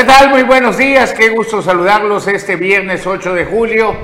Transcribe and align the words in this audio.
¿qué 0.00 0.06
tal? 0.06 0.30
Muy 0.30 0.44
buenos 0.44 0.78
días, 0.78 1.12
qué 1.12 1.28
gusto 1.28 1.60
saludarlos 1.60 2.26
este 2.26 2.56
viernes 2.56 3.06
8 3.06 3.34
de 3.34 3.44
julio. 3.44 3.94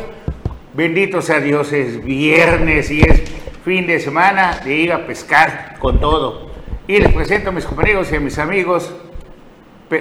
Bendito 0.74 1.22
sea 1.22 1.40
Dios, 1.40 1.72
es 1.72 2.04
viernes 2.04 2.90
y 2.90 3.00
es 3.00 3.22
fin 3.64 3.86
de 3.86 3.98
semana 3.98 4.60
de 4.62 4.74
ir 4.74 4.92
a 4.92 5.06
pescar 5.06 5.78
con 5.78 5.98
todo. 5.98 6.50
Y 6.86 6.98
les 6.98 7.10
presento 7.14 7.48
a 7.48 7.52
mis 7.52 7.64
compañeros 7.64 8.12
y 8.12 8.16
a 8.16 8.20
mis 8.20 8.36
amigos, 8.38 8.92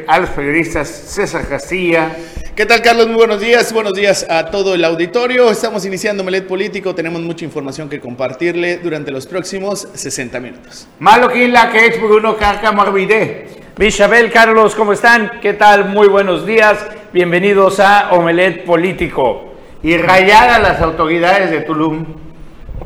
a 0.05 0.19
los 0.19 0.31
periodistas 0.31 0.89
César 0.89 1.47
Castilla. 1.47 2.13
¿Qué 2.57 2.65
tal, 2.65 2.81
Carlos? 2.81 3.07
Muy 3.07 3.15
buenos 3.15 3.39
días. 3.39 3.71
Buenos 3.71 3.93
días 3.93 4.25
a 4.29 4.47
todo 4.47 4.75
el 4.75 4.83
auditorio. 4.83 5.49
Estamos 5.49 5.85
iniciando 5.85 6.25
Melet 6.25 6.45
Político. 6.45 6.93
Tenemos 6.93 7.21
mucha 7.21 7.45
información 7.45 7.87
que 7.87 8.01
compartirle 8.01 8.79
durante 8.79 9.11
los 9.11 9.27
próximos 9.27 9.87
60 9.93 10.41
minutos. 10.41 10.89
Malo 10.99 11.29
la 11.33 11.71
que 11.71 11.85
es 11.85 12.01
Bruno 12.01 12.35
Carca 12.35 12.73
Morbide. 12.73 13.54
Bichabel, 13.77 14.31
Carlos, 14.31 14.73
¿cómo 14.73 14.93
están? 14.93 15.41
¿Qué 15.41 15.51
tal? 15.51 15.89
Muy 15.89 16.07
buenos 16.07 16.45
días. 16.45 16.87
Bienvenidos 17.11 17.81
a 17.81 18.11
Omelet 18.11 18.63
Político. 18.63 19.53
Y 19.83 19.97
rayadas 19.97 20.61
las 20.61 20.79
autoridades 20.79 21.51
de 21.51 21.59
Tulum. 21.59 22.05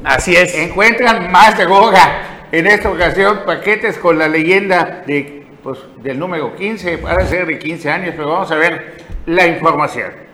Así 0.03 0.35
es. 0.35 0.55
Encuentran 0.55 1.31
más 1.31 1.55
de 1.59 1.65
Goga. 1.65 2.47
En 2.51 2.65
esta 2.65 2.89
ocasión, 2.89 3.41
paquetes 3.45 3.99
con 3.99 4.17
la 4.17 4.27
leyenda 4.27 5.03
de, 5.05 5.45
pues, 5.61 5.77
del 6.01 6.17
número 6.17 6.55
15, 6.55 6.97
para 6.97 7.23
ser 7.27 7.45
de 7.45 7.59
15 7.59 7.91
años, 7.91 8.15
pero 8.17 8.29
vamos 8.29 8.51
a 8.51 8.55
ver 8.55 8.97
la 9.27 9.45
información. 9.45 10.28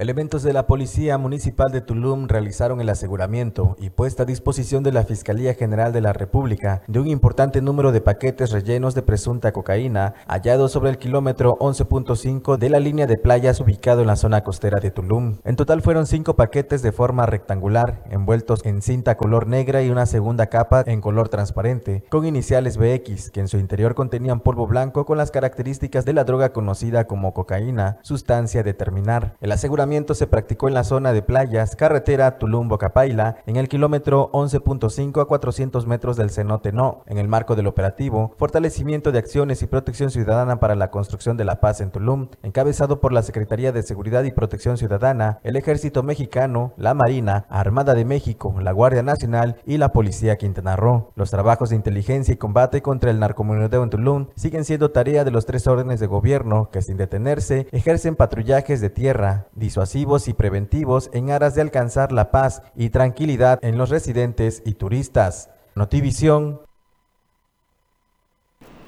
Elementos 0.00 0.42
de 0.42 0.54
la 0.54 0.66
Policía 0.66 1.18
Municipal 1.18 1.70
de 1.70 1.82
Tulum 1.82 2.26
realizaron 2.26 2.80
el 2.80 2.88
aseguramiento 2.88 3.76
y 3.78 3.90
puesta 3.90 4.22
a 4.22 4.26
disposición 4.26 4.82
de 4.82 4.92
la 4.92 5.04
Fiscalía 5.04 5.52
General 5.52 5.92
de 5.92 6.00
la 6.00 6.14
República 6.14 6.80
de 6.86 7.00
un 7.00 7.06
importante 7.06 7.60
número 7.60 7.92
de 7.92 8.00
paquetes 8.00 8.50
rellenos 8.50 8.94
de 8.94 9.02
presunta 9.02 9.52
cocaína 9.52 10.14
hallados 10.26 10.72
sobre 10.72 10.88
el 10.88 10.96
kilómetro 10.96 11.58
11.5 11.58 12.56
de 12.56 12.70
la 12.70 12.80
línea 12.80 13.06
de 13.06 13.18
playas 13.18 13.60
ubicado 13.60 14.00
en 14.00 14.06
la 14.06 14.16
zona 14.16 14.42
costera 14.42 14.80
de 14.80 14.90
Tulum. 14.90 15.36
En 15.44 15.56
total 15.56 15.82
fueron 15.82 16.06
cinco 16.06 16.34
paquetes 16.34 16.80
de 16.80 16.92
forma 16.92 17.26
rectangular, 17.26 18.02
envueltos 18.08 18.64
en 18.64 18.80
cinta 18.80 19.18
color 19.18 19.48
negra 19.48 19.82
y 19.82 19.90
una 19.90 20.06
segunda 20.06 20.46
capa 20.46 20.82
en 20.86 21.02
color 21.02 21.28
transparente, 21.28 22.04
con 22.08 22.24
iniciales 22.24 22.78
BX, 22.78 23.32
que 23.32 23.40
en 23.40 23.48
su 23.48 23.58
interior 23.58 23.94
contenían 23.94 24.40
polvo 24.40 24.66
blanco 24.66 25.04
con 25.04 25.18
las 25.18 25.30
características 25.30 26.06
de 26.06 26.14
la 26.14 26.24
droga 26.24 26.54
conocida 26.54 27.06
como 27.06 27.34
cocaína, 27.34 27.98
sustancia 28.00 28.62
determinar. 28.62 29.36
El 29.42 29.52
aseguramiento 29.52 29.89
se 29.90 30.28
practicó 30.28 30.68
en 30.68 30.74
la 30.74 30.84
zona 30.84 31.12
de 31.12 31.20
playas, 31.20 31.74
carretera 31.74 32.38
Tulum-Bocapaila, 32.38 33.38
en 33.46 33.56
el 33.56 33.68
kilómetro 33.68 34.30
11.5 34.30 35.20
a 35.20 35.24
400 35.24 35.84
metros 35.88 36.16
del 36.16 36.30
cenote 36.30 36.70
No, 36.70 37.02
en 37.06 37.18
el 37.18 37.26
marco 37.26 37.56
del 37.56 37.66
operativo 37.66 38.36
Fortalecimiento 38.38 39.10
de 39.10 39.18
Acciones 39.18 39.62
y 39.62 39.66
Protección 39.66 40.12
Ciudadana 40.12 40.60
para 40.60 40.76
la 40.76 40.92
Construcción 40.92 41.36
de 41.36 41.44
la 41.44 41.58
Paz 41.58 41.80
en 41.80 41.90
Tulum, 41.90 42.28
encabezado 42.44 43.00
por 43.00 43.12
la 43.12 43.24
Secretaría 43.24 43.72
de 43.72 43.82
Seguridad 43.82 44.22
y 44.22 44.30
Protección 44.30 44.76
Ciudadana, 44.76 45.40
el 45.42 45.56
Ejército 45.56 46.04
Mexicano, 46.04 46.72
la 46.76 46.94
Marina, 46.94 47.46
Armada 47.50 47.94
de 47.94 48.04
México, 48.04 48.54
la 48.62 48.70
Guardia 48.70 49.02
Nacional 49.02 49.56
y 49.66 49.78
la 49.78 49.92
Policía 49.92 50.36
Quintana 50.36 50.76
Roo. 50.76 51.10
Los 51.16 51.32
trabajos 51.32 51.70
de 51.70 51.76
inteligencia 51.76 52.32
y 52.32 52.36
combate 52.36 52.80
contra 52.80 53.10
el 53.10 53.18
narcomunideo 53.18 53.82
en 53.82 53.90
Tulum 53.90 54.28
siguen 54.36 54.64
siendo 54.64 54.92
tarea 54.92 55.24
de 55.24 55.32
los 55.32 55.46
tres 55.46 55.66
órdenes 55.66 55.98
de 55.98 56.06
gobierno 56.06 56.70
que 56.70 56.80
sin 56.80 56.96
detenerse 56.96 57.66
ejercen 57.72 58.14
patrullajes 58.14 58.80
de 58.80 58.90
tierra, 58.90 59.48
disuasivos 59.52 59.79
y 60.28 60.34
preventivos 60.34 61.08
en 61.14 61.30
aras 61.30 61.54
de 61.54 61.62
alcanzar 61.62 62.12
la 62.12 62.30
paz 62.30 62.62
y 62.76 62.90
tranquilidad 62.90 63.58
en 63.62 63.78
los 63.78 63.88
residentes 63.88 64.62
y 64.66 64.74
turistas. 64.74 65.48
Notivisión. 65.74 66.60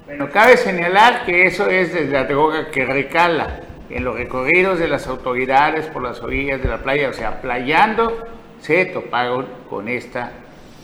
Bueno, 0.05 0.29
cabe 0.29 0.55
señalar 0.55 1.25
que 1.25 1.47
eso 1.47 1.67
es 1.67 1.93
de 1.95 2.05
la 2.05 2.25
droga 2.25 2.69
que 2.69 2.85
recala 2.85 3.61
en 3.89 4.03
los 4.03 4.15
recorridos 4.15 4.77
de 4.77 4.87
las 4.87 5.07
autoridades 5.07 5.87
por 5.87 6.03
las 6.03 6.21
orillas 6.21 6.61
de 6.61 6.69
la 6.69 6.83
playa, 6.83 7.09
o 7.09 7.13
sea, 7.13 7.41
playando, 7.41 8.27
se 8.59 8.85
toparon 8.85 9.47
con 9.69 9.87
esta 9.87 10.31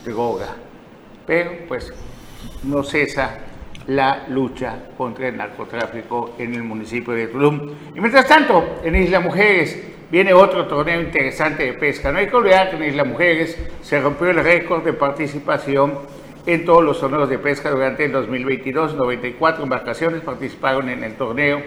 droga. 0.04 0.56
Pero 1.24 1.52
pues 1.68 1.92
no 2.64 2.82
cesa 2.82 3.38
la 3.86 4.26
lucha 4.28 4.76
contra 4.96 5.28
el 5.28 5.36
narcotráfico 5.36 6.34
en 6.38 6.54
el 6.54 6.62
municipio 6.62 7.12
de 7.12 7.26
Tulum. 7.26 7.70
Y 7.94 8.00
mientras 8.00 8.26
tanto, 8.26 8.80
en 8.84 8.94
Isla 8.96 9.20
Mujeres 9.20 9.82
viene 10.10 10.32
otro 10.32 10.66
torneo 10.66 11.00
interesante 11.00 11.64
de 11.64 11.72
pesca. 11.74 12.10
No 12.10 12.18
hay 12.18 12.26
que 12.26 12.36
olvidar 12.36 12.70
que 12.70 12.76
en 12.76 12.84
Isla 12.84 13.04
Mujeres 13.04 13.58
se 13.82 14.00
rompió 14.00 14.30
el 14.30 14.42
récord 14.42 14.84
de 14.84 14.92
participación 14.92 15.98
en 16.46 16.64
todos 16.64 16.82
los 16.82 16.98
torneos 17.00 17.28
de 17.28 17.38
pesca 17.38 17.70
durante 17.70 18.04
el 18.04 18.12
2022. 18.12 18.94
94 18.94 19.62
embarcaciones 19.62 20.20
participaron 20.22 20.88
en 20.88 21.04
el 21.04 21.14
torneo 21.14 21.62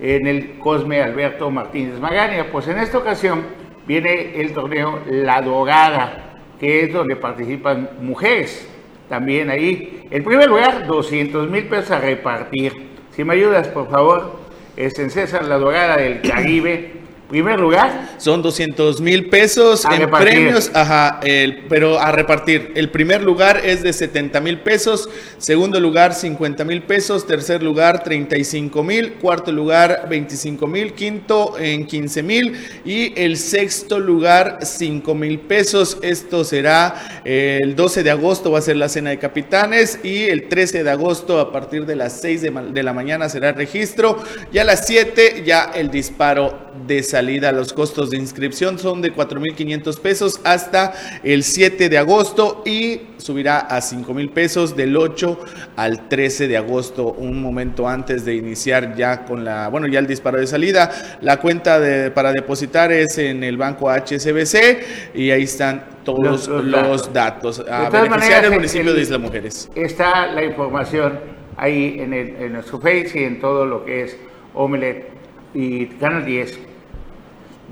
en 0.00 0.26
el 0.26 0.58
Cosme 0.58 1.02
Alberto 1.02 1.50
Martínez 1.50 1.98
Magania. 1.98 2.50
Pues 2.50 2.68
en 2.68 2.78
esta 2.78 2.98
ocasión 2.98 3.44
viene 3.86 4.40
el 4.40 4.52
torneo 4.52 5.00
La 5.10 5.40
Dorada, 5.40 6.40
que 6.60 6.84
es 6.84 6.92
donde 6.92 7.16
participan 7.16 7.90
mujeres 8.00 8.68
también 9.08 9.50
ahí. 9.50 10.06
En 10.10 10.22
primer 10.22 10.48
lugar, 10.48 10.86
200 10.86 11.48
mil 11.48 11.64
pesos 11.64 11.92
a 11.92 12.00
repartir. 12.00 12.72
Si 13.10 13.24
me 13.24 13.34
ayudas, 13.34 13.68
por 13.68 13.90
favor, 13.90 14.38
es 14.76 14.98
en 14.98 15.10
César 15.10 15.44
La 15.46 15.58
Dorada 15.58 15.96
del 15.96 16.20
Caribe 16.20 16.97
primer 17.28 17.60
lugar. 17.60 18.16
Son 18.16 18.40
200 18.42 19.00
mil 19.00 19.28
pesos 19.28 19.84
en 19.84 20.10
premios, 20.10 20.70
ajá, 20.72 21.20
el, 21.22 21.66
pero 21.68 21.98
a 22.00 22.10
repartir. 22.10 22.72
El 22.74 22.90
primer 22.90 23.22
lugar 23.22 23.60
es 23.64 23.82
de 23.82 23.92
70 23.92 24.40
mil 24.40 24.60
pesos, 24.60 25.08
segundo 25.36 25.78
lugar 25.78 26.14
50 26.14 26.64
mil 26.64 26.82
pesos, 26.82 27.26
tercer 27.26 27.62
lugar 27.62 28.02
35 28.02 28.82
mil, 28.82 29.12
cuarto 29.14 29.52
lugar 29.52 30.06
25 30.08 30.66
mil, 30.66 30.94
quinto 30.94 31.58
en 31.58 31.86
15 31.86 32.22
mil 32.22 32.54
y 32.84 33.12
el 33.20 33.36
sexto 33.36 34.00
lugar 34.00 34.60
5 34.62 35.14
mil 35.14 35.38
pesos. 35.38 35.98
Esto 36.02 36.44
será 36.44 37.22
el 37.24 37.76
12 37.76 38.02
de 38.02 38.10
agosto, 38.10 38.50
va 38.50 38.60
a 38.60 38.62
ser 38.62 38.76
la 38.76 38.88
cena 38.88 39.10
de 39.10 39.18
capitanes 39.18 40.00
y 40.02 40.24
el 40.24 40.48
13 40.48 40.82
de 40.82 40.90
agosto 40.90 41.38
a 41.40 41.52
partir 41.52 41.84
de 41.84 41.94
las 41.94 42.20
6 42.20 42.42
de, 42.42 42.50
de 42.72 42.82
la 42.82 42.94
mañana 42.94 43.28
será 43.28 43.50
el 43.50 43.54
registro 43.54 44.22
y 44.50 44.58
a 44.58 44.64
las 44.64 44.86
7 44.86 45.42
ya 45.44 45.70
el 45.74 45.90
disparo 45.90 46.68
de 46.86 47.02
salida. 47.02 47.17
Los 47.22 47.72
costos 47.72 48.10
de 48.10 48.16
inscripción 48.16 48.78
son 48.78 49.02
de 49.02 49.12
4.500 49.12 49.98
pesos 49.98 50.40
hasta 50.44 50.92
el 51.24 51.42
7 51.42 51.88
de 51.88 51.98
agosto 51.98 52.62
y 52.64 53.00
subirá 53.16 53.58
a 53.58 53.80
5.000 53.80 54.30
pesos 54.30 54.76
del 54.76 54.96
8 54.96 55.38
al 55.74 56.08
13 56.08 56.46
de 56.46 56.56
agosto, 56.56 57.12
un 57.12 57.42
momento 57.42 57.88
antes 57.88 58.24
de 58.24 58.36
iniciar 58.36 58.94
ya 58.94 59.24
con 59.24 59.44
la, 59.44 59.68
bueno, 59.68 59.88
ya 59.88 59.98
el 59.98 60.06
disparo 60.06 60.38
de 60.38 60.46
salida. 60.46 60.92
La 61.20 61.38
cuenta 61.38 61.80
de, 61.80 62.12
para 62.12 62.30
depositar 62.30 62.92
es 62.92 63.18
en 63.18 63.42
el 63.42 63.56
banco 63.56 63.90
HSBC 63.90 65.14
y 65.14 65.32
ahí 65.32 65.42
están 65.42 65.84
todos 66.04 66.46
los, 66.46 67.12
datos. 67.12 67.64
A 67.68 67.90
beneficiar 67.90 68.44
el 68.44 68.52
municipio 68.52 68.94
de 68.94 69.02
Isla 69.02 69.18
Mujeres. 69.18 69.68
Está 69.74 70.28
la 70.28 70.44
información 70.44 71.18
ahí 71.56 71.96
en, 71.98 72.14
el, 72.14 72.36
en 72.36 72.52
nuestro 72.52 72.78
Face 72.78 73.10
y 73.14 73.24
en 73.24 73.40
todo 73.40 73.66
lo 73.66 73.84
que 73.84 74.04
es 74.04 74.16
Omelet 74.54 75.08
y 75.52 75.86
Canal 75.86 76.24
10 76.24 76.67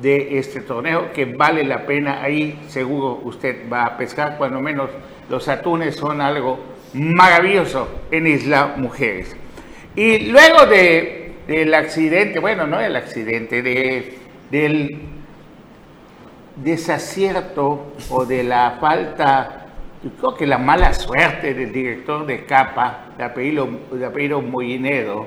de 0.00 0.38
este 0.38 0.60
torneo 0.60 1.12
que 1.12 1.24
vale 1.24 1.64
la 1.64 1.86
pena. 1.86 2.22
Ahí 2.22 2.58
seguro 2.68 3.20
usted 3.24 3.70
va 3.70 3.86
a 3.86 3.96
pescar, 3.96 4.36
cuando 4.36 4.60
menos 4.60 4.90
los 5.28 5.48
atunes 5.48 5.96
son 5.96 6.20
algo 6.20 6.58
maravilloso 6.92 7.88
en 8.10 8.26
Isla 8.26 8.74
Mujeres. 8.76 9.36
Y 9.94 10.30
luego 10.30 10.66
de, 10.66 11.36
del 11.46 11.72
accidente, 11.74 12.38
bueno, 12.38 12.66
no 12.66 12.80
el 12.80 12.96
accidente, 12.96 13.62
de, 13.62 14.18
del 14.50 14.98
desacierto 16.56 17.92
o 18.10 18.24
de 18.24 18.42
la 18.44 18.78
falta, 18.80 19.66
creo 20.18 20.34
que 20.34 20.46
la 20.46 20.58
mala 20.58 20.92
suerte 20.92 21.54
del 21.54 21.72
director 21.72 22.26
de 22.26 22.44
Capa, 22.44 23.06
de 23.16 23.24
apellido, 23.24 23.68
de 23.92 24.04
apellido 24.04 24.42
Mollinedo, 24.42 25.26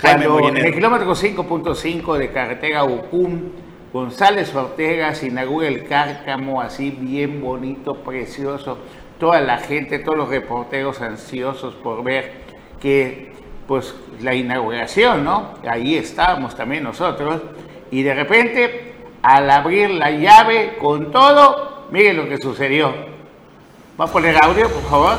cuando 0.00 0.48
en 0.48 0.56
el 0.56 0.72
kilómetro 0.72 1.14
5.5 1.14 2.16
de 2.16 2.30
carretera 2.30 2.84
Ucum, 2.84 3.50
González 3.92 4.54
Ortega 4.54 5.12
inaugura 5.22 5.66
el 5.66 5.86
cárcamo 5.86 6.60
así 6.60 6.90
bien 6.90 7.40
bonito, 7.40 7.94
precioso. 7.94 8.78
Toda 9.18 9.40
la 9.40 9.58
gente, 9.58 9.98
todos 9.98 10.16
los 10.16 10.28
reporteros 10.28 11.00
ansiosos 11.00 11.74
por 11.74 12.04
ver 12.04 12.32
que, 12.80 13.32
pues, 13.66 13.94
la 14.20 14.34
inauguración, 14.34 15.24
¿no? 15.24 15.54
Ahí 15.68 15.96
estábamos 15.96 16.54
también 16.54 16.84
nosotros. 16.84 17.42
Y 17.90 18.02
de 18.02 18.14
repente, 18.14 18.94
al 19.22 19.50
abrir 19.50 19.90
la 19.90 20.10
llave 20.10 20.76
con 20.80 21.10
todo, 21.10 21.86
miren 21.90 22.16
lo 22.16 22.28
que 22.28 22.38
sucedió. 22.38 22.94
¿Va 24.00 24.04
a 24.04 24.08
poner 24.08 24.36
audio, 24.42 24.68
por 24.68 24.82
favor? 24.84 25.16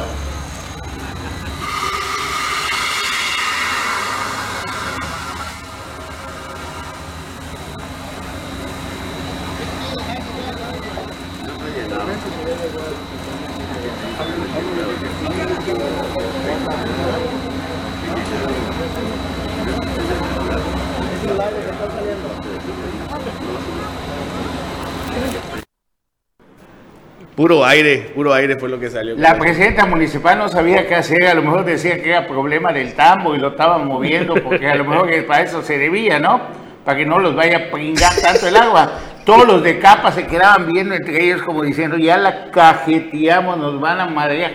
Puro 27.41 27.65
aire, 27.65 28.11
puro 28.13 28.35
aire 28.35 28.55
fue 28.55 28.69
lo 28.69 28.79
que 28.79 28.91
salió. 28.91 29.15
La 29.17 29.39
presidenta 29.39 29.87
municipal 29.87 30.37
no 30.37 30.47
sabía 30.47 30.85
qué 30.85 30.93
hacer, 30.93 31.25
a 31.25 31.33
lo 31.33 31.41
mejor 31.41 31.65
decía 31.65 31.99
que 31.99 32.11
era 32.11 32.27
problema 32.27 32.71
del 32.71 32.93
tambo 32.93 33.33
y 33.33 33.39
lo 33.39 33.47
estaban 33.47 33.87
moviendo, 33.87 34.35
porque 34.35 34.67
a 34.67 34.75
lo 34.75 34.85
mejor 34.85 35.09
para 35.25 35.41
eso 35.41 35.63
se 35.63 35.79
debía, 35.79 36.19
¿no? 36.19 36.39
Para 36.85 36.99
que 36.99 37.05
no 37.07 37.17
los 37.17 37.35
vaya 37.35 37.57
a 37.57 37.71
pringar 37.71 38.11
tanto 38.21 38.47
el 38.47 38.55
agua. 38.55 38.91
Todos 39.25 39.47
los 39.47 39.63
de 39.63 39.79
capa 39.79 40.11
se 40.11 40.27
quedaban 40.27 40.71
viendo 40.71 40.93
entre 40.93 41.23
ellos 41.23 41.41
como 41.41 41.63
diciendo, 41.63 41.97
ya 41.97 42.15
la 42.17 42.51
cajeteamos, 42.51 43.57
nos 43.57 43.81
van 43.81 44.01
a 44.01 44.05
madrear. 44.05 44.51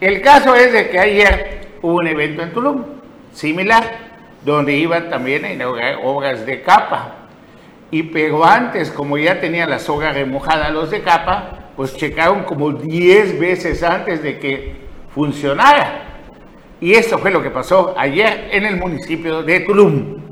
El 0.00 0.20
caso 0.20 0.56
es 0.56 0.72
de 0.72 0.90
que 0.90 0.98
ayer 0.98 1.60
hubo 1.80 1.94
un 1.94 2.08
evento 2.08 2.42
en 2.42 2.52
Tulum, 2.52 2.84
similar, 3.34 3.84
donde 4.44 4.72
iban 4.72 5.10
también 5.10 5.44
a 5.44 5.52
inaugurar 5.52 5.98
obras 6.02 6.44
de 6.44 6.60
capa. 6.62 7.28
Y 7.92 8.02
pero 8.02 8.44
antes, 8.44 8.90
como 8.90 9.16
ya 9.16 9.38
tenían 9.38 9.70
la 9.70 9.78
soga 9.78 10.10
remojada 10.10 10.70
los 10.70 10.90
de 10.90 11.02
capa, 11.02 11.62
pues 11.76 11.96
checaron 11.96 12.44
como 12.44 12.72
10 12.72 13.38
veces 13.38 13.82
antes 13.82 14.22
de 14.22 14.38
que 14.38 14.76
funcionara. 15.14 16.02
Y 16.80 16.92
esto 16.92 17.18
fue 17.18 17.30
lo 17.30 17.42
que 17.42 17.50
pasó 17.50 17.94
ayer 17.96 18.48
en 18.52 18.66
el 18.66 18.76
municipio 18.76 19.42
de 19.42 19.60
Tulum. 19.60 20.25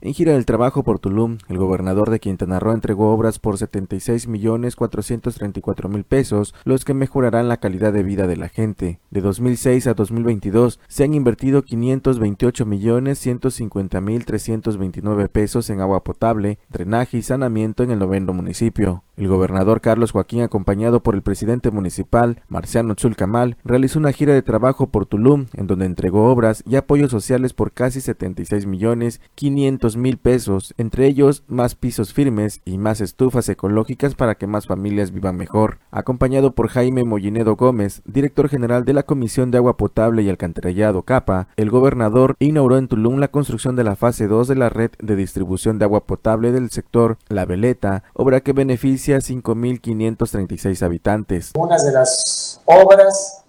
En 0.00 0.14
gira 0.14 0.34
del 0.34 0.46
trabajo 0.46 0.84
por 0.84 1.00
Tulum, 1.00 1.38
el 1.48 1.58
gobernador 1.58 2.10
de 2.10 2.20
Quintana 2.20 2.60
Roo 2.60 2.72
entregó 2.72 3.12
obras 3.12 3.40
por 3.40 3.58
76 3.58 4.28
millones 4.28 4.76
434 4.76 5.88
mil 5.88 6.04
pesos, 6.04 6.54
los 6.62 6.84
que 6.84 6.94
mejorarán 6.94 7.48
la 7.48 7.56
calidad 7.56 7.92
de 7.92 8.04
vida 8.04 8.28
de 8.28 8.36
la 8.36 8.48
gente. 8.48 9.00
De 9.10 9.20
2006 9.20 9.88
a 9.88 9.94
2022 9.94 10.78
se 10.86 11.02
han 11.02 11.14
invertido 11.14 11.64
528 11.64 12.64
millones 12.64 13.18
150 13.18 14.00
mil 14.00 14.24
329 14.24 15.28
pesos 15.30 15.68
en 15.68 15.80
agua 15.80 16.04
potable, 16.04 16.60
drenaje 16.68 17.16
y 17.18 17.22
saneamiento 17.22 17.82
en 17.82 17.90
el 17.90 17.98
noveno 17.98 18.32
municipio. 18.32 19.02
El 19.18 19.26
gobernador 19.26 19.80
Carlos 19.80 20.12
Joaquín, 20.12 20.42
acompañado 20.42 21.02
por 21.02 21.16
el 21.16 21.22
presidente 21.22 21.72
municipal 21.72 22.40
Marciano 22.48 22.94
Chulcamal, 22.94 23.56
realizó 23.64 23.98
una 23.98 24.12
gira 24.12 24.32
de 24.32 24.42
trabajo 24.42 24.90
por 24.90 25.06
Tulum, 25.06 25.46
en 25.54 25.66
donde 25.66 25.86
entregó 25.86 26.30
obras 26.30 26.62
y 26.64 26.76
apoyos 26.76 27.10
sociales 27.10 27.52
por 27.52 27.72
casi 27.72 28.00
76 28.00 28.66
millones 28.66 29.20
500 29.34 29.96
mil 29.96 30.18
pesos, 30.18 30.72
entre 30.78 31.08
ellos 31.08 31.42
más 31.48 31.74
pisos 31.74 32.14
firmes 32.14 32.60
y 32.64 32.78
más 32.78 33.00
estufas 33.00 33.48
ecológicas 33.48 34.14
para 34.14 34.36
que 34.36 34.46
más 34.46 34.68
familias 34.68 35.10
vivan 35.10 35.36
mejor. 35.36 35.78
Acompañado 35.90 36.54
por 36.54 36.68
Jaime 36.68 37.02
Mollinedo 37.02 37.56
Gómez, 37.56 38.02
director 38.04 38.48
general 38.48 38.84
de 38.84 38.92
la 38.92 39.02
Comisión 39.02 39.50
de 39.50 39.58
Agua 39.58 39.76
Potable 39.76 40.22
y 40.22 40.28
Alcantarillado 40.28 41.02
CAPA, 41.02 41.48
el 41.56 41.70
gobernador 41.70 42.36
inauguró 42.38 42.78
en 42.78 42.86
Tulum 42.86 43.18
la 43.18 43.32
construcción 43.32 43.74
de 43.74 43.82
la 43.82 43.96
fase 43.96 44.28
2 44.28 44.46
de 44.46 44.54
la 44.54 44.68
red 44.68 44.92
de 45.00 45.16
distribución 45.16 45.80
de 45.80 45.86
agua 45.86 46.06
potable 46.06 46.52
del 46.52 46.70
sector 46.70 47.18
La 47.28 47.46
Veleta, 47.46 48.04
obra 48.12 48.42
que 48.42 48.52
beneficia 48.52 49.07
a 49.14 49.18
5.536 49.18 50.82
habitantes. 50.82 51.52
Una 51.56 51.76
de 51.76 51.92
las 51.92 52.60
obras 52.64 53.44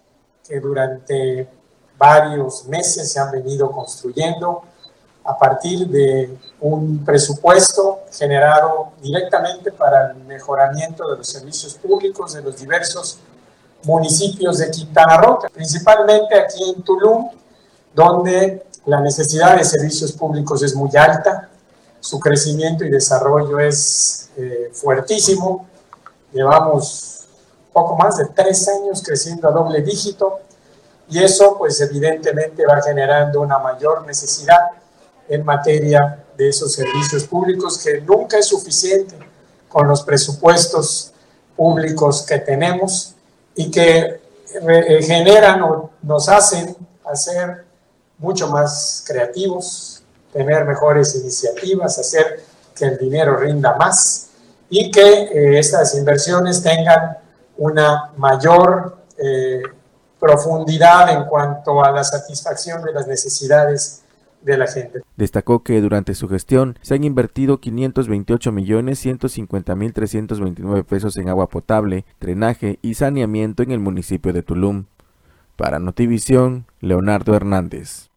que 0.47 0.59
durante 0.59 1.47
varios 1.97 2.65
meses 2.65 3.11
se 3.11 3.19
han 3.19 3.31
venido 3.31 3.71
construyendo 3.71 4.63
a 5.23 5.37
partir 5.37 5.87
de 5.87 6.35
un 6.61 7.03
presupuesto 7.05 7.99
generado 8.11 8.93
directamente 9.01 9.71
para 9.71 10.11
el 10.11 10.23
mejoramiento 10.23 11.07
de 11.09 11.17
los 11.17 11.27
servicios 11.27 11.75
públicos 11.75 12.33
de 12.33 12.41
los 12.41 12.57
diversos 12.57 13.19
municipios 13.83 14.57
de 14.57 14.71
Quintana 14.71 15.17
Roo, 15.17 15.39
principalmente 15.53 16.39
aquí 16.39 16.73
en 16.75 16.81
Tulum, 16.81 17.29
donde 17.93 18.65
la 18.85 19.01
necesidad 19.01 19.57
de 19.57 19.63
servicios 19.63 20.11
públicos 20.13 20.63
es 20.63 20.75
muy 20.75 20.89
alta, 20.95 21.49
su 21.99 22.19
crecimiento 22.19 22.83
y 22.85 22.89
desarrollo 22.89 23.59
es 23.59 24.29
eh, 24.37 24.69
fuertísimo. 24.73 25.67
Llevamos 26.31 27.27
poco 27.73 27.95
más 27.95 28.17
de 28.17 28.25
tres 28.27 28.67
años 28.67 29.01
creciendo 29.05 29.47
a 29.47 29.51
doble 29.51 29.81
dígito 29.81 30.39
y 31.09 31.23
eso 31.23 31.57
pues 31.57 31.79
evidentemente 31.81 32.65
va 32.65 32.81
generando 32.81 33.41
una 33.41 33.59
mayor 33.59 34.05
necesidad 34.05 34.71
en 35.27 35.43
materia 35.43 36.23
de 36.37 36.49
esos 36.49 36.73
servicios 36.73 37.23
públicos 37.25 37.77
que 37.83 38.01
nunca 38.01 38.37
es 38.37 38.47
suficiente 38.47 39.15
con 39.67 39.87
los 39.87 40.03
presupuestos 40.03 41.13
públicos 41.55 42.23
que 42.23 42.39
tenemos 42.39 43.15
y 43.55 43.69
que 43.69 44.21
eh, 44.67 45.03
generan 45.03 45.61
o 45.61 45.91
nos 46.01 46.27
hacen 46.29 46.75
hacer 47.05 47.65
mucho 48.17 48.47
más 48.47 49.03
creativos, 49.05 49.98
tener 50.31 50.65
mejores 50.65 51.15
iniciativas, 51.15 51.97
hacer 51.97 52.43
que 52.75 52.85
el 52.85 52.97
dinero 52.97 53.37
rinda 53.37 53.75
más 53.75 54.29
y 54.69 54.91
que 54.91 55.01
eh, 55.01 55.59
estas 55.59 55.95
inversiones 55.95 56.61
tengan 56.61 57.17
una 57.57 58.11
mayor 58.17 58.97
eh, 59.17 59.61
profundidad 60.19 61.11
en 61.13 61.25
cuanto 61.25 61.83
a 61.83 61.91
la 61.91 62.03
satisfacción 62.03 62.83
de 62.83 62.93
las 62.93 63.07
necesidades 63.07 64.03
de 64.41 64.57
la 64.57 64.67
gente. 64.67 65.01
Destacó 65.17 65.63
que 65.63 65.81
durante 65.81 66.13
su 66.13 66.29
gestión 66.29 66.77
se 66.81 66.95
han 66.95 67.03
invertido 67.03 67.59
528 67.59 68.51
millones 68.51 68.99
150 68.99 69.75
mil 69.75 69.93
329 69.93 70.83
pesos 70.83 71.17
en 71.17 71.29
agua 71.29 71.49
potable, 71.49 72.05
drenaje 72.19 72.79
y 72.81 72.93
saneamiento 72.93 73.63
en 73.63 73.71
el 73.71 73.79
municipio 73.79 74.31
de 74.31 74.43
Tulum. 74.43 74.85
Para 75.55 75.79
Notivisión, 75.79 76.67
Leonardo 76.79 77.35
Hernández. 77.35 78.08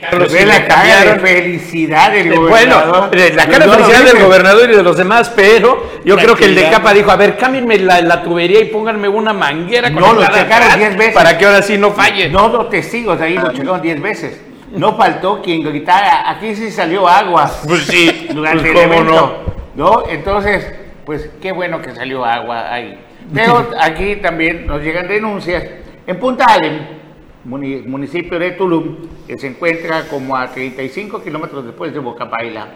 Carlos, 0.00 0.32
ve 0.32 0.46
la 0.46 0.66
cara 0.66 1.04
de 1.04 1.20
felicidad 1.20 2.12
del 2.12 2.34
gobernador. 2.34 3.10
Bueno, 3.10 3.10
eh, 3.12 3.32
la 3.34 3.46
cara 3.46 3.66
de 3.66 3.72
felicidad 3.72 4.04
del 4.04 4.22
gobernador 4.22 4.70
y 4.70 4.76
de 4.76 4.82
los 4.82 4.96
demás, 4.96 5.32
pero 5.34 5.90
yo 6.04 6.16
creo 6.16 6.36
que 6.36 6.44
el 6.44 6.54
de 6.54 6.70
capa 6.70 6.92
dijo, 6.92 7.10
a 7.10 7.16
ver, 7.16 7.36
cámbienme 7.36 7.78
la, 7.78 8.22
tubería 8.22 8.60
y 8.60 8.66
pónganme 8.66 9.08
una 9.08 9.32
manguera 9.32 9.92
con 9.92 10.00
No, 10.00 10.12
lo 10.14 10.26
checaron 10.26 10.78
10 10.78 10.96
veces. 10.96 11.14
Para 11.14 11.36
que 11.36 11.46
ahora 11.46 11.62
sí 11.62 11.78
no 11.78 11.90
falle. 11.90 12.28
No, 12.28 12.48
los 12.48 12.70
testigos 12.70 13.20
ahí 13.20 13.34
lo 13.34 13.52
checaron 13.52 13.82
10 13.82 14.00
veces. 14.00 14.40
No 14.72 14.96
faltó 14.96 15.42
quien 15.42 15.62
gritara, 15.62 16.30
aquí 16.30 16.54
sí 16.54 16.70
salió 16.70 17.06
agua. 17.06 17.50
Pues 17.66 17.84
sí, 17.84 18.28
durante 18.34 18.72
pues 18.72 18.84
el 18.84 18.90
evento. 18.92 19.44
No? 19.74 19.84
no, 19.84 20.08
entonces, 20.08 20.66
pues 21.04 21.28
qué 21.40 21.52
bueno 21.52 21.82
que 21.82 21.94
salió 21.94 22.24
agua 22.24 22.72
ahí. 22.72 22.98
Pero 23.34 23.70
aquí 23.80 24.16
también 24.16 24.66
nos 24.66 24.82
llegan 24.82 25.08
denuncias. 25.08 25.64
En 26.06 26.18
Punta 26.18 26.46
Allen, 26.46 27.02
municipio 27.44 28.38
de 28.38 28.52
Tulum, 28.52 28.96
que 29.32 29.38
se 29.38 29.46
encuentra 29.46 30.08
como 30.08 30.36
a 30.36 30.46
35 30.46 31.22
kilómetros 31.22 31.64
después 31.64 31.90
de 31.94 32.00
Bocapaila. 32.00 32.68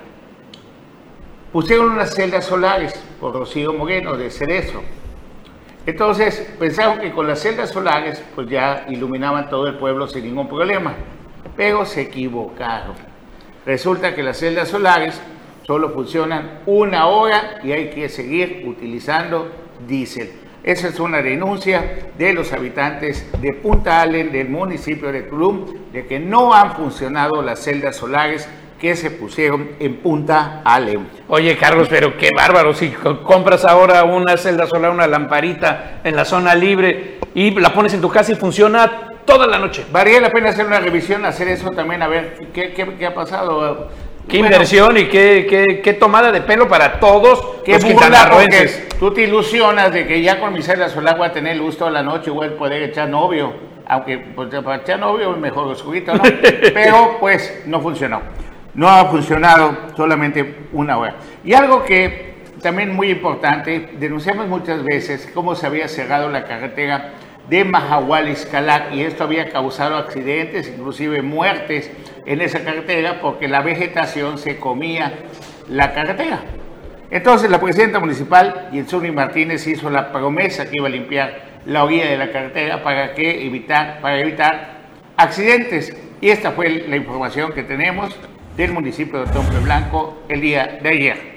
Pusieron 1.53 1.91
unas 1.91 2.15
celdas 2.15 2.47
solares 2.47 2.95
por 3.21 3.35
Rocío 3.35 3.75
Moreno 3.75 4.17
de 4.17 4.31
Cerezo. 4.31 4.81
Entonces 5.85 6.51
pensaron 6.59 6.99
que 6.99 7.13
con 7.13 7.27
las 7.27 7.41
celdas 7.41 7.69
solares 7.73 8.25
pues 8.35 8.49
ya 8.49 8.87
iluminaban 8.89 9.51
todo 9.51 9.67
el 9.67 9.77
pueblo 9.77 10.09
sin 10.09 10.25
ningún 10.25 10.49
problema, 10.49 10.95
pero 11.55 11.85
se 11.85 12.01
equivocaron. 12.01 12.95
Resulta 13.67 14.15
que 14.15 14.23
las 14.23 14.39
celdas 14.39 14.69
solares 14.69 15.21
solo 15.67 15.91
funcionan 15.91 16.61
una 16.65 17.07
hora 17.09 17.61
y 17.63 17.73
hay 17.73 17.91
que 17.91 18.09
seguir 18.09 18.65
utilizando 18.67 19.51
diésel. 19.87 20.46
Esa 20.67 20.89
es 20.89 20.99
una 20.99 21.23
denuncia 21.23 22.09
de 22.19 22.33
los 22.33 22.53
habitantes 22.53 23.25
de 23.41 23.53
Punta 23.53 24.03
Allen, 24.03 24.33
del 24.33 24.49
municipio 24.49 25.13
de 25.13 25.23
Tulum, 25.23 25.65
de 25.93 26.07
que 26.07 26.19
no 26.19 26.53
han 26.53 26.75
funcionado 26.75 27.41
las 27.41 27.61
celdas 27.61 27.95
solares 27.95 28.49
que 28.81 28.97
se 28.97 29.13
pusieron 29.13 29.71
en 29.79 29.99
Punta 29.99 30.63
Allen. 30.65 31.07
Oye, 31.29 31.57
Carlos, 31.57 31.87
pero 31.89 32.19
qué 32.19 32.31
bárbaro. 32.37 32.75
Si 32.75 32.89
compras 33.23 33.65
ahora 33.65 34.03
una 34.03 34.37
celda 34.37 34.67
solar, 34.67 34.91
una 34.91 35.07
lamparita 35.07 36.01
en 36.03 36.17
la 36.17 36.25
zona 36.25 36.57
libre 36.57 37.21
y 37.33 37.53
la 37.53 37.73
pones 37.73 37.95
en 37.95 38.01
tu 38.01 38.11
casa 38.11 38.33
y 38.33 38.35
funciona 38.35 39.13
toda 39.25 39.47
la 39.47 39.61
noche. 39.61 39.87
Valía 39.93 40.21
la 40.21 40.31
pena 40.31 40.49
hacer 40.49 40.67
una 40.67 40.81
revisión, 40.81 41.25
hacer 41.25 41.47
eso 41.47 41.71
también, 41.71 42.03
a 42.03 42.09
ver 42.09 42.39
qué, 42.53 42.73
qué 42.73 43.07
ha 43.07 43.15
pasado 43.15 43.89
Qué 44.29 44.39
inversión 44.39 44.97
y 44.97 45.07
qué, 45.07 45.81
qué, 45.83 45.93
tomada 45.93 46.33
de 46.33 46.41
pelo 46.41 46.67
para 46.67 46.99
todos 46.99 47.63
qué 47.65 47.79
los 47.79 47.85
porque 47.85 48.86
Tú 48.99 49.11
te 49.13 49.25
ilusionas 49.25 49.93
de 49.93 50.07
que 50.07 50.23
ya 50.23 50.41
con 50.41 50.55
mi 50.55 50.63
celda 50.63 50.89
solar 50.89 51.19
voy 51.19 51.27
a 51.27 51.33
tener 51.33 51.59
luz 51.59 51.77
toda 51.77 51.91
la 51.91 52.03
noche, 52.03 52.31
voy 52.31 52.49
a 52.49 52.57
poder 52.57 52.83
echar 52.83 53.11
novio, 53.11 53.53
aunque 53.87 54.17
pues, 54.17 54.49
para 54.65 54.77
echar 54.83 54.99
novio 54.99 55.35
es 55.35 55.39
mejor 55.39 55.67
oscurito, 55.67 56.15
¿no? 56.15 56.23
Pero 56.75 57.19
pues 57.21 57.63
no 57.67 57.83
funcionó. 57.83 58.23
No 58.73 58.89
ha 58.89 59.05
funcionado 59.05 59.77
solamente 59.95 60.69
una 60.73 60.97
hora. 60.97 61.17
Y 61.45 61.53
algo 61.53 61.85
que 61.85 62.37
también 62.63 62.95
muy 62.95 63.11
importante, 63.11 63.91
denunciamos 63.99 64.49
muchas 64.49 64.83
veces 64.83 65.31
cómo 65.35 65.55
se 65.55 65.67
había 65.67 65.89
cerrado 65.89 66.31
la 66.31 66.45
carretera 66.45 67.13
de 67.51 67.65
Mahahual 67.65 68.31
Iscalac 68.31 68.95
y 68.95 69.03
esto 69.03 69.25
había 69.25 69.51
causado 69.51 69.97
accidentes, 69.97 70.69
inclusive 70.69 71.21
muertes 71.21 71.91
en 72.25 72.41
esa 72.41 72.65
carretera 72.65 73.21
porque 73.21 73.47
la 73.47 73.61
vegetación 73.61 74.39
se 74.39 74.59
comía 74.59 75.13
la 75.69 75.93
carretera. 75.93 76.41
Entonces 77.11 77.51
la 77.51 77.61
presidenta 77.61 78.01
municipal, 78.01 78.69
Yensuni 78.73 79.11
Martínez, 79.11 79.67
hizo 79.67 79.91
la 79.91 80.13
promesa 80.13 80.65
que 80.65 80.73
iba 80.75 80.87
a 80.87 80.91
limpiar 80.91 81.63
la 81.67 81.85
orilla 81.85 82.07
de 82.07 82.17
la 82.17 82.33
carretera 82.33 82.83
para, 82.83 83.15
que 83.15 83.47
evitar, 83.47 84.01
para 84.01 84.21
evitar 84.21 84.79
accidentes. 85.17 85.95
Y 86.21 86.31
esta 86.31 86.53
fue 86.53 86.85
la 86.89 86.97
información 86.97 87.53
que 87.53 87.63
tenemos 87.63 88.15
del 88.57 88.73
municipio 88.73 89.25
de 89.25 89.33
Tompe 89.33 89.59
Blanco 89.61 90.23
el 90.29 90.41
día 90.41 90.79
de 90.83 90.89
ayer. 90.89 91.37